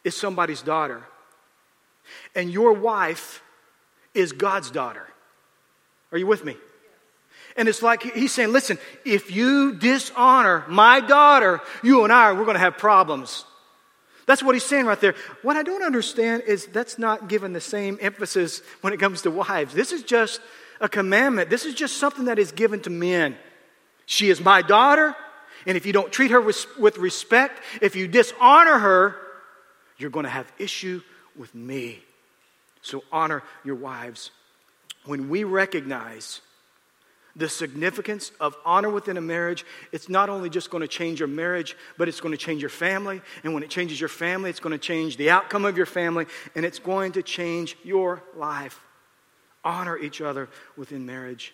is 0.02 0.16
somebody's 0.16 0.60
daughter, 0.60 1.04
and 2.34 2.50
your 2.50 2.72
wife 2.72 3.42
is 4.12 4.32
God's 4.32 4.72
daughter. 4.72 5.06
Are 6.10 6.18
you 6.18 6.26
with 6.26 6.44
me? 6.44 6.56
And 7.56 7.68
it's 7.68 7.80
like 7.80 8.02
he's 8.02 8.32
saying, 8.32 8.52
listen, 8.52 8.78
if 9.04 9.30
you 9.30 9.74
dishonor 9.74 10.64
my 10.68 11.00
daughter, 11.00 11.60
you 11.82 12.02
and 12.02 12.12
I, 12.12 12.32
we're 12.32 12.44
going 12.44 12.54
to 12.54 12.60
have 12.60 12.76
problems. 12.76 13.44
That's 14.26 14.42
what 14.42 14.56
he's 14.56 14.64
saying 14.64 14.86
right 14.86 15.00
there. 15.00 15.14
What 15.42 15.56
I 15.56 15.62
don't 15.62 15.84
understand 15.84 16.42
is 16.46 16.66
that's 16.66 16.98
not 16.98 17.28
given 17.28 17.52
the 17.52 17.60
same 17.60 17.98
emphasis 18.00 18.62
when 18.80 18.92
it 18.92 18.98
comes 18.98 19.22
to 19.22 19.30
wives. 19.30 19.72
This 19.72 19.92
is 19.92 20.02
just 20.02 20.40
a 20.80 20.88
commandment. 20.88 21.50
This 21.50 21.64
is 21.64 21.74
just 21.74 21.98
something 21.98 22.24
that 22.24 22.40
is 22.40 22.50
given 22.50 22.80
to 22.80 22.90
men. 22.90 23.36
She 24.06 24.28
is 24.28 24.40
my 24.40 24.62
daughter, 24.62 25.14
and 25.66 25.76
if 25.76 25.84
you 25.84 25.92
don't 25.92 26.12
treat 26.12 26.30
her 26.30 26.40
with, 26.40 26.96
respect, 26.96 27.60
if 27.82 27.96
you 27.96 28.06
dishonor 28.06 28.78
her, 28.78 29.16
you're 29.98 30.10
going 30.10 30.24
to 30.24 30.30
have 30.30 30.50
issue 30.58 31.02
with 31.36 31.54
me. 31.54 32.00
So 32.82 33.02
honor 33.10 33.42
your 33.64 33.74
wives. 33.74 34.30
When 35.04 35.28
we 35.28 35.44
recognize 35.44 36.40
the 37.34 37.48
significance 37.48 38.30
of 38.40 38.56
honor 38.64 38.88
within 38.88 39.16
a 39.16 39.20
marriage, 39.20 39.66
it's 39.92 40.08
not 40.08 40.30
only 40.30 40.48
just 40.48 40.70
going 40.70 40.82
to 40.82 40.88
change 40.88 41.18
your 41.18 41.28
marriage, 41.28 41.76
but 41.98 42.08
it's 42.08 42.20
going 42.20 42.32
to 42.32 42.38
change 42.38 42.62
your 42.62 42.70
family. 42.70 43.20
And 43.44 43.52
when 43.52 43.62
it 43.62 43.68
changes 43.68 44.00
your 44.00 44.08
family, 44.08 44.50
it's 44.50 44.60
going 44.60 44.72
to 44.72 44.78
change 44.78 45.16
the 45.16 45.30
outcome 45.30 45.64
of 45.64 45.76
your 45.76 45.86
family, 45.86 46.26
and 46.54 46.64
it's 46.64 46.78
going 46.78 47.12
to 47.12 47.22
change 47.22 47.76
your 47.82 48.22
life. 48.36 48.80
Honor 49.64 49.98
each 49.98 50.20
other 50.20 50.48
within 50.76 51.04
marriage. 51.04 51.52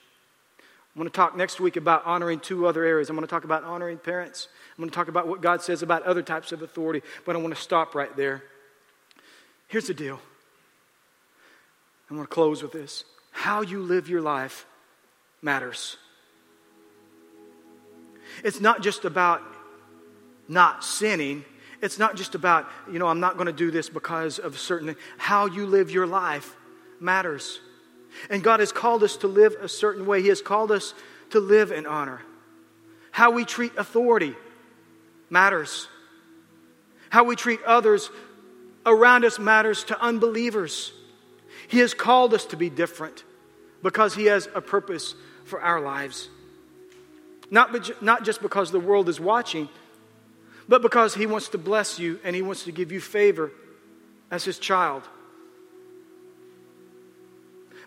I'm 0.95 1.01
going 1.01 1.11
to 1.11 1.17
talk 1.17 1.37
next 1.37 1.59
week 1.59 1.77
about 1.77 2.05
honoring 2.05 2.39
two 2.39 2.67
other 2.67 2.85
areas. 2.85 3.09
I'm 3.09 3.17
going 3.17 3.27
to 3.27 3.31
talk 3.31 3.45
about 3.45 3.65
honoring 3.65 3.97
parents. 3.97 4.49
I'm 4.77 4.83
going 4.83 4.91
to 4.91 4.95
talk 4.95 5.09
about 5.09 5.27
what 5.27 5.41
God 5.41 5.63
says 5.63 5.83
about 5.83 6.03
other 6.03 6.23
types 6.23 6.53
of 6.53 6.61
authority, 6.61 7.03
but 7.25 7.35
I 7.35 7.39
want 7.39 7.55
to 7.55 7.61
stop 7.61 7.95
right 7.95 8.15
there. 8.15 8.43
Here's 9.69 9.87
the 9.87 9.95
deal. 9.95 10.21
I'm 12.11 12.17
going 12.17 12.27
to 12.27 12.33
close 12.33 12.63
with 12.63 12.73
this. 12.73 13.05
How 13.31 13.63
you 13.63 13.81
live 13.81 14.07
your 14.07 14.21
life 14.21 14.67
matters. 15.41 15.97
It's 18.45 18.61
not 18.61 18.83
just 18.83 19.07
about 19.07 19.41
not 20.47 20.85
sinning. 20.85 21.47
It's 21.81 21.99
not 21.99 22.17
just 22.17 22.35
about, 22.35 22.69
you 22.91 22.99
know, 22.99 23.07
I'm 23.07 23.21
not 23.21 23.37
going 23.37 23.47
to 23.47 23.53
do 23.53 23.71
this 23.71 23.89
because 23.89 24.39
of 24.39 24.59
certain 24.59 24.95
how 25.17 25.47
you 25.47 25.67
live 25.67 25.91
your 25.91 26.07
life 26.07 26.55
matters. 27.01 27.61
And 28.31 28.43
God 28.43 28.61
has 28.61 28.73
called 28.73 29.03
us 29.03 29.17
to 29.19 29.27
live 29.27 29.57
a 29.61 29.69
certain 29.69 30.07
way. 30.07 30.23
He 30.23 30.29
has 30.29 30.43
called 30.43 30.71
us 30.71 30.95
to 31.31 31.41
live 31.41 31.73
in 31.73 31.87
honor. 31.87 32.23
How 33.11 33.31
we 33.31 33.45
treat 33.45 33.77
authority 33.77 34.35
matters. 35.31 35.89
How 37.11 37.25
we 37.25 37.37
treat 37.37 37.63
others 37.65 38.11
around 38.87 39.25
us 39.25 39.39
matters 39.39 39.85
to 39.85 40.01
unbelievers. 40.01 40.93
He 41.69 41.79
has 41.79 41.95
called 41.95 42.35
us 42.35 42.45
to 42.47 42.57
be 42.57 42.71
different 42.71 43.25
because 43.83 44.15
He 44.15 44.27
has 44.27 44.49
a 44.55 44.61
purpose 44.61 45.15
for 45.45 45.61
our 45.61 45.81
lives. 45.81 46.29
Not, 47.51 48.03
not 48.03 48.25
just 48.25 48.41
because 48.41 48.71
the 48.71 48.81
world 48.81 49.09
is 49.09 49.21
watching, 49.21 49.69
but 50.69 50.83
because 50.83 51.15
He 51.15 51.27
wants 51.27 51.49
to 51.51 51.59
bless 51.59 51.99
you 51.99 52.19
and 52.25 52.35
He 52.35 52.43
wants 52.43 52.65
to 52.65 52.73
give 52.73 52.93
you 52.93 53.01
favor 53.01 53.53
as 54.31 54.45
His 54.45 54.59
child. 54.59 55.03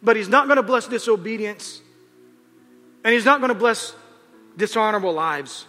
But 0.01 0.15
He's 0.15 0.29
not 0.29 0.47
going 0.47 0.57
to 0.57 0.63
bless 0.63 0.87
disobedience, 0.87 1.81
and 3.03 3.13
He's 3.13 3.25
not 3.25 3.39
going 3.39 3.49
to 3.49 3.57
bless 3.57 3.95
dishonorable 4.57 5.13
lives. 5.13 5.65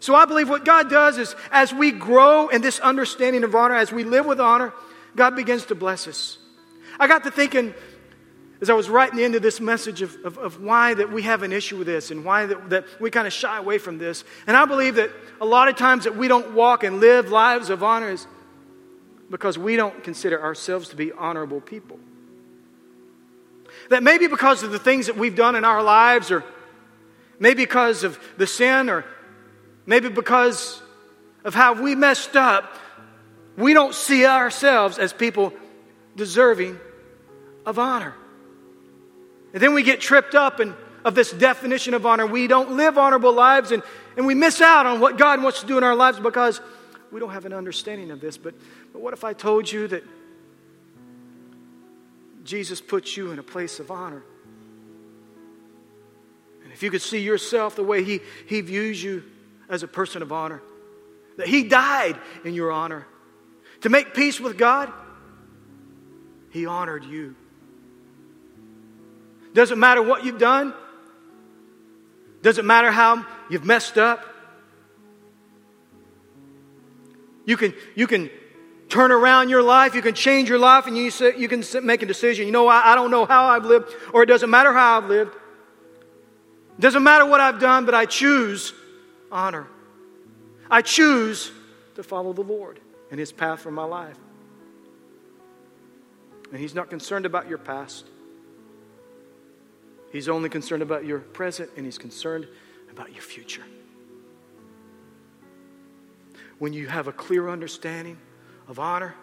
So 0.00 0.14
I 0.14 0.26
believe 0.26 0.48
what 0.48 0.64
God 0.64 0.90
does 0.90 1.18
is 1.18 1.34
as 1.50 1.72
we 1.72 1.90
grow 1.90 2.48
in 2.48 2.62
this 2.62 2.78
understanding 2.78 3.42
of 3.44 3.54
honor, 3.54 3.74
as 3.74 3.90
we 3.92 4.04
live 4.04 4.26
with 4.26 4.40
honor, 4.40 4.72
God 5.16 5.34
begins 5.34 5.66
to 5.66 5.74
bless 5.74 6.06
us. 6.06 6.38
I 7.00 7.08
got 7.08 7.24
to 7.24 7.30
thinking 7.30 7.74
as 8.60 8.70
I 8.70 8.74
was 8.74 8.88
writing 8.88 9.16
the 9.16 9.24
end 9.24 9.34
of 9.34 9.42
this 9.42 9.60
message 9.60 10.02
of, 10.02 10.16
of, 10.24 10.38
of, 10.38 10.60
why 10.60 10.94
that 10.94 11.12
we 11.12 11.22
have 11.22 11.44
an 11.44 11.52
issue 11.52 11.76
with 11.76 11.86
this 11.86 12.10
and 12.10 12.24
why 12.24 12.46
that, 12.46 12.70
that 12.70 12.86
we 13.00 13.10
kind 13.10 13.26
of 13.26 13.32
shy 13.32 13.56
away 13.56 13.78
from 13.78 13.98
this. 13.98 14.24
And 14.48 14.56
I 14.56 14.64
believe 14.64 14.96
that 14.96 15.10
a 15.40 15.44
lot 15.46 15.68
of 15.68 15.76
times 15.76 16.04
that 16.04 16.16
we 16.16 16.26
don't 16.26 16.54
walk 16.54 16.82
and 16.82 16.98
live 16.98 17.30
lives 17.30 17.70
of 17.70 17.84
honor 17.84 18.10
is 18.10 18.26
because 19.30 19.56
we 19.56 19.76
don't 19.76 20.02
consider 20.02 20.42
ourselves 20.42 20.88
to 20.88 20.96
be 20.96 21.12
honorable 21.12 21.60
people. 21.60 22.00
That 23.88 24.02
maybe 24.02 24.26
because 24.26 24.62
of 24.62 24.70
the 24.70 24.78
things 24.78 25.06
that 25.06 25.16
we've 25.16 25.36
done 25.36 25.56
in 25.56 25.64
our 25.64 25.82
lives, 25.82 26.30
or 26.30 26.44
maybe 27.38 27.64
because 27.64 28.04
of 28.04 28.18
the 28.36 28.46
sin, 28.46 28.90
or 28.90 29.04
maybe 29.86 30.08
because 30.08 30.82
of 31.44 31.54
how 31.54 31.72
we 31.72 31.94
messed 31.94 32.36
up, 32.36 32.74
we 33.56 33.72
don't 33.74 33.94
see 33.94 34.26
ourselves 34.26 34.98
as 34.98 35.12
people 35.12 35.52
deserving 36.14 36.78
of 37.64 37.78
honor. 37.78 38.14
And 39.52 39.62
then 39.62 39.74
we 39.74 39.82
get 39.82 40.00
tripped 40.00 40.34
up 40.34 40.60
in, 40.60 40.74
of 41.04 41.14
this 41.14 41.32
definition 41.32 41.94
of 41.94 42.04
honor. 42.04 42.26
We 42.26 42.46
don't 42.46 42.72
live 42.72 42.98
honorable 42.98 43.32
lives 43.32 43.72
and, 43.72 43.82
and 44.16 44.26
we 44.26 44.34
miss 44.34 44.60
out 44.60 44.86
on 44.86 45.00
what 45.00 45.16
God 45.16 45.42
wants 45.42 45.60
to 45.60 45.66
do 45.66 45.78
in 45.78 45.84
our 45.84 45.94
lives 45.94 46.20
because 46.20 46.60
we 47.10 47.20
don't 47.20 47.30
have 47.30 47.46
an 47.46 47.52
understanding 47.52 48.10
of 48.10 48.20
this. 48.20 48.36
But, 48.36 48.54
but 48.92 49.00
what 49.00 49.14
if 49.14 49.24
I 49.24 49.32
told 49.32 49.70
you 49.70 49.88
that 49.88 50.04
Jesus 52.48 52.80
puts 52.80 53.16
you 53.16 53.30
in 53.30 53.38
a 53.38 53.42
place 53.42 53.78
of 53.78 53.90
honor? 53.90 54.22
And 56.64 56.72
if 56.72 56.82
you 56.82 56.90
could 56.90 57.02
see 57.02 57.20
yourself 57.20 57.76
the 57.76 57.84
way 57.84 58.02
He, 58.02 58.20
he 58.46 58.62
views 58.62 59.00
you 59.02 59.22
as 59.68 59.82
a 59.82 59.88
person 59.88 60.22
of 60.22 60.32
honor, 60.32 60.62
that 61.36 61.46
He 61.46 61.64
died 61.64 62.18
in 62.44 62.54
your 62.54 62.72
honor 62.72 63.06
to 63.82 63.90
make 63.90 64.14
peace 64.14 64.40
with 64.40 64.56
God, 64.56 64.90
He 66.50 66.64
honored 66.64 67.04
you. 67.04 67.36
Doesn't 69.52 69.78
matter 69.78 70.02
what 70.02 70.24
you've 70.24 70.38
done. 70.38 70.72
Doesn't 72.42 72.66
matter 72.66 72.90
how 72.90 73.26
you've 73.50 73.64
messed 73.64 73.98
up. 73.98 74.24
You 77.44 77.56
can, 77.56 77.74
you 77.94 78.06
can 78.06 78.30
turn 78.88 79.12
around 79.12 79.48
your 79.48 79.62
life. 79.62 79.94
You 79.94 80.02
can 80.02 80.14
change 80.14 80.48
your 80.48 80.58
life 80.58 80.86
and 80.86 80.96
you, 80.96 81.10
you 81.36 81.48
can 81.48 81.62
make 81.84 82.02
a 82.02 82.06
decision. 82.06 82.46
You 82.46 82.52
know, 82.52 82.68
I, 82.68 82.92
I 82.92 82.94
don't 82.94 83.10
know 83.10 83.26
how 83.26 83.46
I've 83.46 83.64
lived, 83.64 83.94
or 84.12 84.22
it 84.22 84.26
doesn't 84.26 84.50
matter 84.50 84.72
how 84.72 84.98
I've 84.98 85.08
lived. 85.08 85.34
It 86.78 86.80
doesn't 86.80 87.02
matter 87.02 87.26
what 87.26 87.40
I've 87.40 87.58
done, 87.58 87.84
but 87.84 87.94
I 87.94 88.06
choose 88.06 88.72
honor. 89.30 89.66
I 90.70 90.82
choose 90.82 91.50
to 91.96 92.02
follow 92.02 92.32
the 92.32 92.42
Lord. 92.42 92.80
and 93.10 93.18
His 93.18 93.32
path 93.32 93.60
for 93.60 93.70
my 93.70 93.84
life. 93.84 94.16
And 96.52 96.60
He's 96.60 96.74
not 96.74 96.88
concerned 96.88 97.26
about 97.26 97.48
your 97.48 97.58
past. 97.58 98.06
He's 100.12 100.28
only 100.28 100.48
concerned 100.48 100.82
about 100.82 101.04
your 101.04 101.18
present, 101.18 101.70
and 101.76 101.84
He's 101.84 101.98
concerned 101.98 102.46
about 102.90 103.12
your 103.12 103.22
future. 103.22 103.64
When 106.58 106.72
you 106.72 106.86
have 106.86 107.06
a 107.06 107.12
clear 107.12 107.48
understanding 107.48 108.18
of 108.68 108.78
honor, 108.78 109.14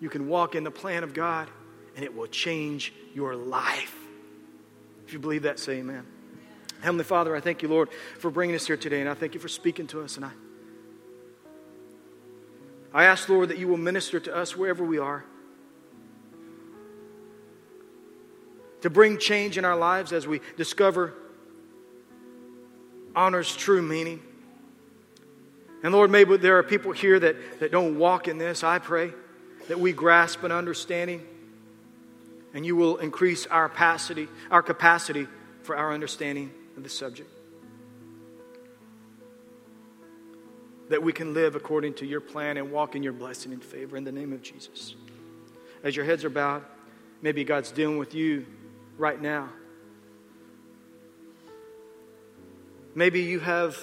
you 0.00 0.08
can 0.08 0.28
walk 0.28 0.54
in 0.54 0.64
the 0.64 0.70
plan 0.70 1.02
of 1.02 1.12
God, 1.12 1.48
and 1.96 2.04
it 2.04 2.14
will 2.14 2.28
change 2.28 2.94
your 3.14 3.34
life. 3.34 3.96
If 5.06 5.12
you 5.12 5.18
believe 5.18 5.42
that, 5.42 5.58
say 5.58 5.78
amen. 5.78 6.06
Heavenly 6.80 7.04
Father, 7.04 7.34
I 7.34 7.40
thank 7.40 7.62
you, 7.62 7.68
Lord, 7.68 7.88
for 8.18 8.30
bringing 8.30 8.54
us 8.54 8.66
here 8.66 8.76
today, 8.76 9.00
and 9.00 9.08
I 9.08 9.14
thank 9.14 9.34
you 9.34 9.40
for 9.40 9.48
speaking 9.48 9.88
to 9.88 10.02
us. 10.02 10.16
And 10.16 10.24
I, 10.24 10.30
I 12.94 13.04
ask, 13.04 13.28
Lord, 13.28 13.48
that 13.48 13.58
you 13.58 13.66
will 13.66 13.76
minister 13.76 14.20
to 14.20 14.36
us 14.36 14.56
wherever 14.56 14.84
we 14.84 14.98
are. 14.98 15.24
To 18.82 18.90
bring 18.90 19.18
change 19.18 19.58
in 19.58 19.64
our 19.64 19.76
lives 19.76 20.12
as 20.12 20.28
we 20.28 20.40
discover 20.56 21.14
honor's 23.16 23.56
true 23.56 23.82
meaning. 23.82 24.22
And 25.82 25.92
Lord, 25.92 26.10
maybe 26.10 26.36
there 26.36 26.58
are 26.58 26.62
people 26.62 26.92
here 26.92 27.18
that, 27.20 27.60
that 27.60 27.70
don't 27.70 27.98
walk 27.98 28.26
in 28.28 28.38
this. 28.38 28.64
I 28.64 28.78
pray 28.78 29.12
that 29.68 29.78
we 29.78 29.92
grasp 29.92 30.42
an 30.42 30.52
understanding 30.52 31.24
and 32.54 32.64
you 32.66 32.74
will 32.74 32.96
increase 32.96 33.46
our 33.46 33.68
capacity, 33.68 34.28
our 34.50 34.62
capacity 34.62 35.28
for 35.62 35.76
our 35.76 35.92
understanding 35.92 36.50
of 36.76 36.82
the 36.82 36.88
subject. 36.88 37.30
That 40.88 41.02
we 41.02 41.12
can 41.12 41.34
live 41.34 41.54
according 41.54 41.94
to 41.94 42.06
your 42.06 42.20
plan 42.20 42.56
and 42.56 42.72
walk 42.72 42.96
in 42.96 43.02
your 43.02 43.12
blessing 43.12 43.52
and 43.52 43.62
favor 43.62 43.96
in 43.96 44.04
the 44.04 44.12
name 44.12 44.32
of 44.32 44.42
Jesus. 44.42 44.96
As 45.84 45.94
your 45.94 46.04
heads 46.04 46.24
are 46.24 46.30
bowed, 46.30 46.64
maybe 47.22 47.44
God's 47.44 47.70
dealing 47.70 47.98
with 47.98 48.14
you 48.14 48.46
right 48.96 49.20
now. 49.20 49.50
Maybe 52.94 53.20
you 53.20 53.38
have 53.38 53.76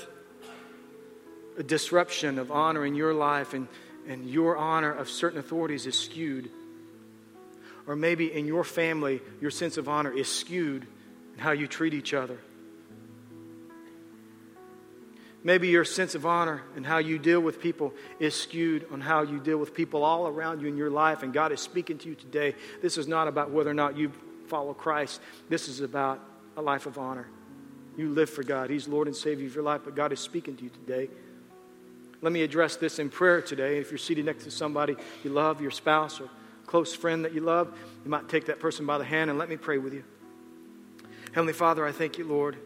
disruption 1.63 2.39
of 2.39 2.51
honor 2.51 2.85
in 2.85 2.95
your 2.95 3.13
life 3.13 3.53
and, 3.53 3.67
and 4.07 4.29
your 4.29 4.57
honor 4.57 4.91
of 4.91 5.09
certain 5.09 5.39
authorities 5.39 5.85
is 5.85 5.97
skewed. 5.97 6.49
Or 7.87 7.95
maybe 7.95 8.31
in 8.31 8.47
your 8.47 8.63
family, 8.63 9.21
your 9.41 9.51
sense 9.51 9.77
of 9.77 9.87
honor 9.87 10.11
is 10.11 10.27
skewed 10.27 10.87
in 11.33 11.39
how 11.39 11.51
you 11.51 11.67
treat 11.67 11.93
each 11.93 12.13
other. 12.13 12.37
Maybe 15.43 15.67
your 15.67 15.85
sense 15.85 16.15
of 16.15 16.25
honor 16.25 16.63
and 16.75 16.83
how 16.83 16.97
you 16.97 17.19
deal 17.19 17.39
with 17.39 17.61
people 17.61 17.93
is 18.19 18.33
skewed 18.33 18.87
on 18.91 18.99
how 18.99 19.21
you 19.21 19.39
deal 19.39 19.59
with 19.59 19.75
people 19.75 20.03
all 20.03 20.27
around 20.27 20.59
you 20.59 20.67
in 20.67 20.75
your 20.75 20.89
life. 20.89 21.21
And 21.21 21.31
God 21.31 21.51
is 21.51 21.61
speaking 21.61 21.99
to 21.99 22.09
you 22.09 22.15
today. 22.15 22.55
This 22.81 22.97
is 22.97 23.07
not 23.07 23.27
about 23.27 23.51
whether 23.51 23.69
or 23.69 23.75
not 23.75 23.95
you 23.95 24.11
follow 24.47 24.73
Christ, 24.73 25.21
this 25.49 25.67
is 25.67 25.81
about 25.81 26.19
a 26.57 26.61
life 26.61 26.85
of 26.85 26.97
honor. 26.97 27.27
You 27.97 28.09
live 28.09 28.29
for 28.29 28.43
God, 28.43 28.69
He's 28.69 28.87
Lord 28.87 29.07
and 29.07 29.15
Savior 29.15 29.45
of 29.47 29.55
your 29.55 29.63
life, 29.63 29.81
but 29.85 29.95
God 29.95 30.11
is 30.11 30.19
speaking 30.19 30.55
to 30.57 30.63
you 30.63 30.69
today. 30.69 31.09
Let 32.21 32.31
me 32.31 32.41
address 32.41 32.75
this 32.75 32.99
in 32.99 33.09
prayer 33.09 33.41
today. 33.41 33.77
If 33.77 33.91
you're 33.91 33.97
seated 33.97 34.25
next 34.25 34.45
to 34.45 34.51
somebody 34.51 34.95
you 35.23 35.31
love, 35.31 35.61
your 35.61 35.71
spouse 35.71 36.19
or 36.19 36.29
close 36.65 36.93
friend 36.93 37.25
that 37.25 37.33
you 37.33 37.41
love, 37.41 37.77
you 38.03 38.09
might 38.09 38.29
take 38.29 38.45
that 38.45 38.59
person 38.59 38.85
by 38.85 38.97
the 38.97 39.03
hand 39.03 39.29
and 39.29 39.37
let 39.37 39.49
me 39.49 39.57
pray 39.57 39.77
with 39.77 39.93
you. 39.93 40.03
Heavenly 41.33 41.53
Father, 41.53 41.85
I 41.85 41.91
thank 41.91 42.17
you, 42.17 42.25
Lord 42.25 42.57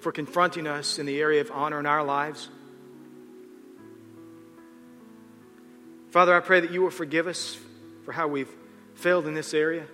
for 0.00 0.12
confronting 0.12 0.66
us 0.66 0.98
in 0.98 1.06
the 1.06 1.20
area 1.20 1.40
of 1.40 1.50
honor 1.50 1.80
in 1.80 1.86
our 1.86 2.04
lives. 2.04 2.48
Father, 6.10 6.34
I 6.34 6.40
pray 6.40 6.60
that 6.60 6.70
you 6.70 6.82
will 6.82 6.90
forgive 6.90 7.26
us 7.26 7.58
for 8.04 8.12
how 8.12 8.28
we've 8.28 8.50
failed 8.94 9.26
in 9.26 9.34
this 9.34 9.52
area. 9.52 9.86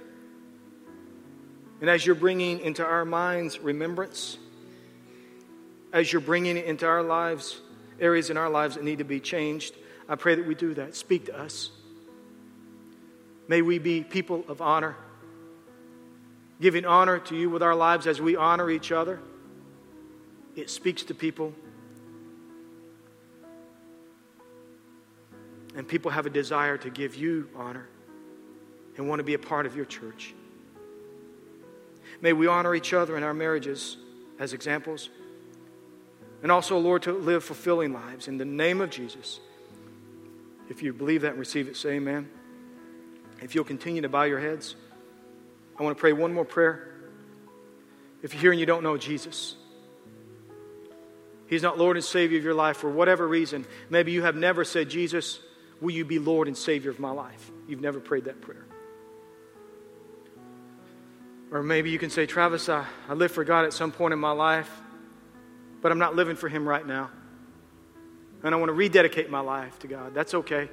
And 1.81 1.91
as 1.91 2.07
you're 2.07 2.15
bringing 2.15 2.61
into 2.61 2.85
our 2.85 3.05
minds 3.05 3.59
remembrance, 3.59 4.39
as 5.93 6.12
you're 6.12 6.23
bringing 6.23 6.57
into 6.57 6.87
our 6.87 7.03
lives 7.03 7.61
areas 8.01 8.30
in 8.30 8.36
our 8.36 8.51
lives 8.51 8.74
that 8.74 8.84
need 8.84 8.99
to 8.99 9.05
be 9.05 9.20
changed, 9.20 9.74
I 10.09 10.16
pray 10.16 10.34
that 10.34 10.47
we 10.47 10.55
do 10.55 10.74
that. 10.74 10.97
Speak 10.97 11.26
to 11.26 11.38
us. 11.38 11.70
May 13.49 13.62
we 13.62 13.78
be 13.78 14.03
people 14.03 14.45
of 14.49 14.61
honor, 14.61 14.97
giving 16.61 16.84
honor 16.84 17.18
to 17.18 17.36
you 17.36 17.51
with 17.51 17.62
our 17.62 17.74
lives 17.74 18.07
as 18.07 18.20
we 18.20 18.36
honor 18.36 18.70
each 18.70 18.90
other 18.90 19.20
it 20.57 20.70
speaks 20.70 21.03
to 21.05 21.14
people. 21.14 21.53
And 25.76 25.86
people 25.86 26.11
have 26.12 26.26
a 26.26 26.30
desire 26.30 26.78
to 26.78 26.90
give 26.90 27.16
you 27.16 27.49
honor 27.57 27.88
and 28.97 29.09
want 29.09 29.18
to 29.18 29.24
be 29.24 29.34
a 29.34 29.38
part 29.38 29.66
of 29.66 29.74
your 29.74 29.84
church. 29.84 30.32
May 32.20 32.32
we 32.32 32.47
honor 32.47 32.74
each 32.74 32.92
other 32.92 33.16
in 33.16 33.24
our 33.24 33.34
marriages 33.34 33.97
as 34.38 34.53
examples. 34.53 35.09
And 36.45 36.53
also, 36.53 36.76
Lord, 36.76 37.05
to 37.05 37.12
live 37.12 37.42
fulfilling 37.42 37.95
lives 37.95 38.28
in 38.28 38.36
the 38.36 38.45
name 38.45 38.82
of 38.82 38.90
Jesus. 38.90 39.40
If 40.68 40.82
you 40.82 40.92
believe 40.92 41.22
that 41.22 41.30
and 41.30 41.38
receive 41.38 41.68
it, 41.68 41.76
say 41.76 41.92
amen. 41.95 42.28
If 43.40 43.55
you'll 43.55 43.64
continue 43.64 44.03
to 44.03 44.11
bow 44.11 44.24
your 44.24 44.40
heads, 44.40 44.76
I 45.78 45.82
want 45.82 45.97
to 45.97 46.01
pray 46.01 46.12
one 46.12 46.34
more 46.34 46.45
prayer. 46.45 46.92
If 48.22 48.34
you're 48.34 48.42
here 48.42 48.51
and 48.51 48.61
you 48.61 48.66
don't 48.66 48.82
know 48.82 48.99
Jesus, 48.99 49.57
He's 51.47 51.62
not 51.62 51.78
Lord 51.78 51.97
and 51.97 52.05
Savior 52.05 52.36
of 52.36 52.45
your 52.45 52.53
life 52.53 52.76
for 52.76 52.90
whatever 52.90 53.26
reason. 53.26 53.64
Maybe 53.88 54.12
you 54.12 54.20
have 54.20 54.36
never 54.36 54.66
said, 54.66 54.90
Jesus, 54.90 55.40
will 55.80 55.92
you 55.92 56.05
be 56.05 56.18
Lord 56.18 56.47
and 56.47 56.57
Savior 56.57 56.90
of 56.90 57.01
my 57.01 57.11
life? 57.11 57.51
You've 57.66 57.80
never 57.80 58.01
prayed 58.01 58.24
that 58.24 58.42
prayer. 58.42 58.66
Or 61.51 61.62
maybe 61.62 61.88
you 61.88 61.99
can 61.99 62.11
say, 62.11 62.26
Travis, 62.26 62.68
I, 62.68 62.84
I 63.09 63.14
lived 63.14 63.32
for 63.32 63.45
God 63.45 63.64
at 63.64 63.72
some 63.72 63.92
point 63.92 64.12
in 64.12 64.18
my 64.18 64.32
life, 64.32 64.70
but 65.85 65.93
I'm 65.93 65.99
not 65.99 66.16
living 66.16 66.35
for 66.35 66.49
Him 66.49 66.66
right 66.66 66.87
now. 66.87 67.11
And 68.43 68.55
I 68.55 68.57
want 68.57 68.70
to 68.70 68.72
rededicate 68.72 69.28
my 69.28 69.41
life 69.41 69.78
to 69.80 69.87
God. 69.87 70.14
That's 70.14 70.32
okay. 70.32 70.70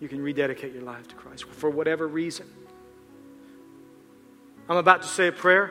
You 0.00 0.08
can 0.08 0.20
rededicate 0.20 0.72
your 0.74 0.82
life 0.82 1.06
to 1.06 1.14
Christ 1.14 1.44
for 1.44 1.70
whatever 1.70 2.08
reason. 2.08 2.44
I'm 4.68 4.78
about 4.78 5.02
to 5.02 5.08
say 5.08 5.28
a 5.28 5.32
prayer. 5.32 5.70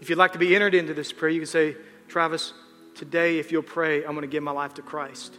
If 0.00 0.08
you'd 0.08 0.18
like 0.18 0.34
to 0.34 0.38
be 0.38 0.54
entered 0.54 0.76
into 0.76 0.94
this 0.94 1.10
prayer, 1.10 1.32
you 1.32 1.40
can 1.40 1.48
say, 1.48 1.74
Travis, 2.06 2.52
today, 2.94 3.40
if 3.40 3.50
you'll 3.50 3.64
pray, 3.64 4.04
I'm 4.04 4.12
going 4.12 4.20
to 4.20 4.28
give 4.28 4.44
my 4.44 4.52
life 4.52 4.74
to 4.74 4.82
Christ. 4.82 5.34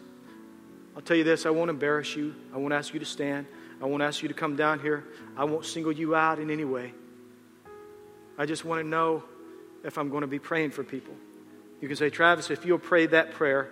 I'll 0.94 1.02
tell 1.02 1.16
you 1.16 1.24
this 1.24 1.46
I 1.46 1.52
won't 1.52 1.70
embarrass 1.70 2.18
you. 2.18 2.36
I 2.54 2.58
won't 2.58 2.74
ask 2.74 2.94
you 2.94 3.00
to 3.00 3.06
stand. 3.06 3.46
I 3.82 3.86
won't 3.86 4.04
ask 4.04 4.22
you 4.22 4.28
to 4.28 4.36
come 4.36 4.58
down 4.58 4.82
here. 4.82 5.06
I 5.38 5.46
won't 5.46 5.64
single 5.66 5.94
you 5.94 6.16
out 6.16 6.38
in 6.38 6.52
any 6.52 6.66
way. 6.66 6.92
I 8.38 8.46
just 8.46 8.66
want 8.66 8.82
to 8.82 8.86
know 8.86 9.24
if 9.84 9.98
I'm 9.98 10.10
going 10.10 10.22
to 10.22 10.28
be 10.28 10.40
praying 10.40 10.72
for 10.72 10.84
people. 10.84 11.14
You 11.82 11.88
can 11.88 11.98
say, 11.98 12.10
Travis, 12.10 12.52
if 12.52 12.66
you'll 12.66 12.80
pray 12.80 13.08
that 13.08 13.34
prayer, 13.34 13.70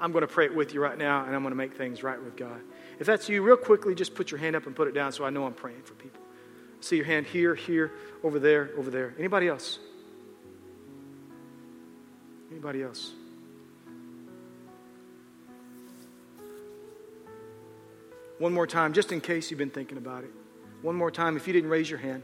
I'm 0.00 0.12
going 0.12 0.22
to 0.22 0.28
pray 0.28 0.46
it 0.46 0.54
with 0.54 0.74
you 0.74 0.80
right 0.82 0.96
now, 0.96 1.24
and 1.24 1.34
I'm 1.34 1.42
going 1.42 1.52
to 1.52 1.56
make 1.56 1.76
things 1.76 2.02
right 2.02 2.22
with 2.22 2.36
God. 2.36 2.60
If 2.98 3.06
that's 3.06 3.28
you, 3.28 3.42
real 3.42 3.56
quickly, 3.56 3.94
just 3.94 4.14
put 4.14 4.30
your 4.30 4.40
hand 4.40 4.56
up 4.56 4.66
and 4.66 4.74
put 4.74 4.88
it 4.88 4.94
down 4.94 5.12
so 5.12 5.24
I 5.24 5.30
know 5.30 5.44
I'm 5.44 5.54
praying 5.54 5.82
for 5.82 5.94
people. 5.94 6.20
See 6.80 6.96
your 6.96 7.04
hand 7.04 7.26
here, 7.26 7.54
here, 7.54 7.92
over 8.22 8.38
there, 8.38 8.70
over 8.76 8.90
there. 8.90 9.14
Anybody 9.18 9.48
else? 9.48 9.78
Anybody 12.50 12.82
else? 12.82 13.12
One 18.38 18.52
more 18.52 18.66
time, 18.66 18.92
just 18.92 19.12
in 19.12 19.20
case 19.20 19.50
you've 19.50 19.58
been 19.58 19.70
thinking 19.70 19.96
about 19.98 20.24
it. 20.24 20.30
One 20.82 20.94
more 20.94 21.10
time, 21.10 21.36
if 21.36 21.46
you 21.46 21.54
didn't 21.54 21.70
raise 21.70 21.88
your 21.88 21.98
hand 21.98 22.22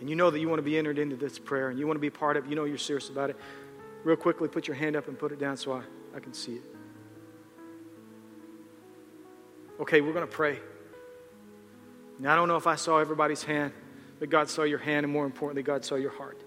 and 0.00 0.08
you 0.08 0.16
know 0.16 0.30
that 0.30 0.40
you 0.40 0.48
want 0.48 0.58
to 0.58 0.64
be 0.64 0.76
entered 0.76 0.98
into 0.98 1.16
this 1.16 1.38
prayer 1.38 1.68
and 1.70 1.78
you 1.78 1.86
want 1.86 1.96
to 1.96 2.00
be 2.00 2.10
part 2.10 2.36
of 2.36 2.46
it, 2.46 2.50
you 2.50 2.56
know 2.56 2.64
you're 2.64 2.78
serious 2.78 3.08
about 3.08 3.30
it, 3.30 3.36
real 4.02 4.16
quickly 4.16 4.48
put 4.48 4.66
your 4.66 4.76
hand 4.76 4.96
up 4.96 5.08
and 5.08 5.18
put 5.18 5.32
it 5.32 5.38
down 5.38 5.56
so 5.56 5.72
I, 5.72 5.82
I 6.16 6.20
can 6.20 6.32
see 6.32 6.54
it. 6.54 6.62
Okay, 9.80 10.00
we're 10.00 10.12
going 10.12 10.26
to 10.26 10.32
pray. 10.32 10.58
Now, 12.18 12.34
I 12.34 12.36
don't 12.36 12.48
know 12.48 12.56
if 12.56 12.66
I 12.66 12.74
saw 12.74 12.98
everybody's 12.98 13.42
hand, 13.42 13.72
but 14.18 14.28
God 14.28 14.50
saw 14.50 14.62
your 14.62 14.78
hand, 14.78 15.04
and 15.04 15.12
more 15.12 15.24
importantly, 15.24 15.62
God 15.62 15.86
saw 15.86 15.94
your 15.94 16.10
heart. 16.10 16.38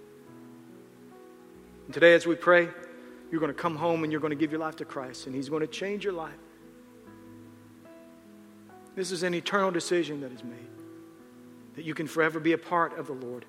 And 1.86 1.94
today, 1.94 2.14
as 2.14 2.28
we 2.28 2.36
pray, 2.36 2.70
you're 3.32 3.40
going 3.40 3.54
to 3.54 3.60
come 3.60 3.76
home 3.76 4.04
and 4.04 4.12
you're 4.12 4.22
going 4.22 4.32
to 4.32 4.38
give 4.38 4.52
your 4.52 4.60
life 4.60 4.76
to 4.78 4.86
Christ, 4.86 5.26
and 5.26 5.36
He's 5.36 5.50
going 5.50 5.62
to 5.62 5.68
change 5.68 6.04
your 6.04 6.14
life. 6.14 6.32
This 8.96 9.12
is 9.12 9.24
an 9.24 9.34
eternal 9.34 9.72
decision 9.72 10.22
that 10.22 10.32
is 10.32 10.44
made, 10.44 10.70
that 11.76 11.86
you 11.86 11.94
can 11.94 12.08
forever 12.08 12.40
be 12.40 12.54
a 12.54 12.58
part 12.58 12.98
of 12.98 13.08
the 13.08 13.14
Lord. 13.14 13.46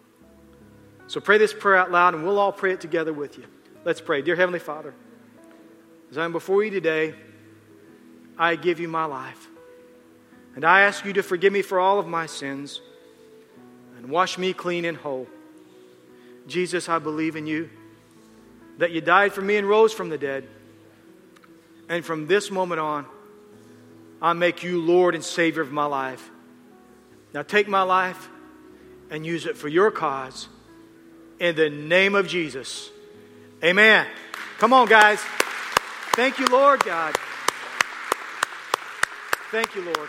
So 1.07 1.21
pray 1.21 1.39
this 1.39 1.53
prayer 1.53 1.77
out 1.77 1.91
loud, 1.91 2.15
and 2.15 2.25
we'll 2.25 2.39
all 2.39 2.53
pray 2.53 2.73
it 2.73 2.81
together 2.81 3.13
with 3.13 3.37
you. 3.37 3.45
Let's 3.85 4.01
pray. 4.01 4.23
Dear 4.23 4.37
Heavenly 4.37 4.59
Father, 4.59 4.95
as 6.11 6.17
I 6.17 6.25
am 6.25 6.33
before 6.33 6.65
you 6.65 6.71
today, 6.71 7.15
I 8.39 8.57
give 8.57 8.81
you 8.81 8.89
my 8.89 9.05
life. 9.05 9.49
And 10.57 10.65
I 10.65 10.83
ask 10.83 11.05
you 11.05 11.13
to 11.15 11.23
forgive 11.23 11.53
me 11.53 11.63
for 11.63 11.79
all 11.79 11.99
of 11.99 12.07
my 12.07 12.27
sins 12.27 12.81
and 13.97 14.09
wash 14.09 14.39
me 14.39 14.53
clean 14.53 14.85
and 14.85 14.97
whole. 14.97 15.27
Jesus, 16.47 16.89
I 16.89 16.99
believe 16.99 17.37
in 17.37 17.47
you. 17.47 17.69
that 18.79 18.91
you 18.91 19.01
died 19.01 19.33
for 19.33 19.41
me 19.41 19.57
and 19.57 19.69
rose 19.69 19.93
from 19.93 20.09
the 20.09 20.19
dead. 20.19 20.47
And 21.89 22.05
from 22.05 22.27
this 22.27 22.51
moment 22.51 22.81
on, 22.81 23.07
I 24.21 24.33
make 24.33 24.63
you 24.63 24.81
Lord 24.81 25.15
and 25.15 25.23
Savior 25.23 25.63
of 25.63 25.71
my 25.71 25.85
life. 25.85 26.31
Now 27.35 27.43
take 27.43 27.67
my 27.67 27.83
life 27.83 28.29
and 29.11 29.27
use 29.27 29.45
it 29.45 29.57
for 29.57 29.69
your 29.69 29.91
cause. 29.91 30.49
In 31.41 31.57
the 31.57 31.69
name 31.69 32.15
of 32.15 32.29
Jesus. 32.29 32.91
Amen. 33.63 34.07
Come 34.59 34.73
on, 34.73 34.87
guys. 34.87 35.19
Thank 36.13 36.39
you, 36.39 36.47
Lord 36.47 36.85
God. 36.85 37.17
Thank 39.51 39.75
you, 39.75 39.83
Lord. 39.83 40.09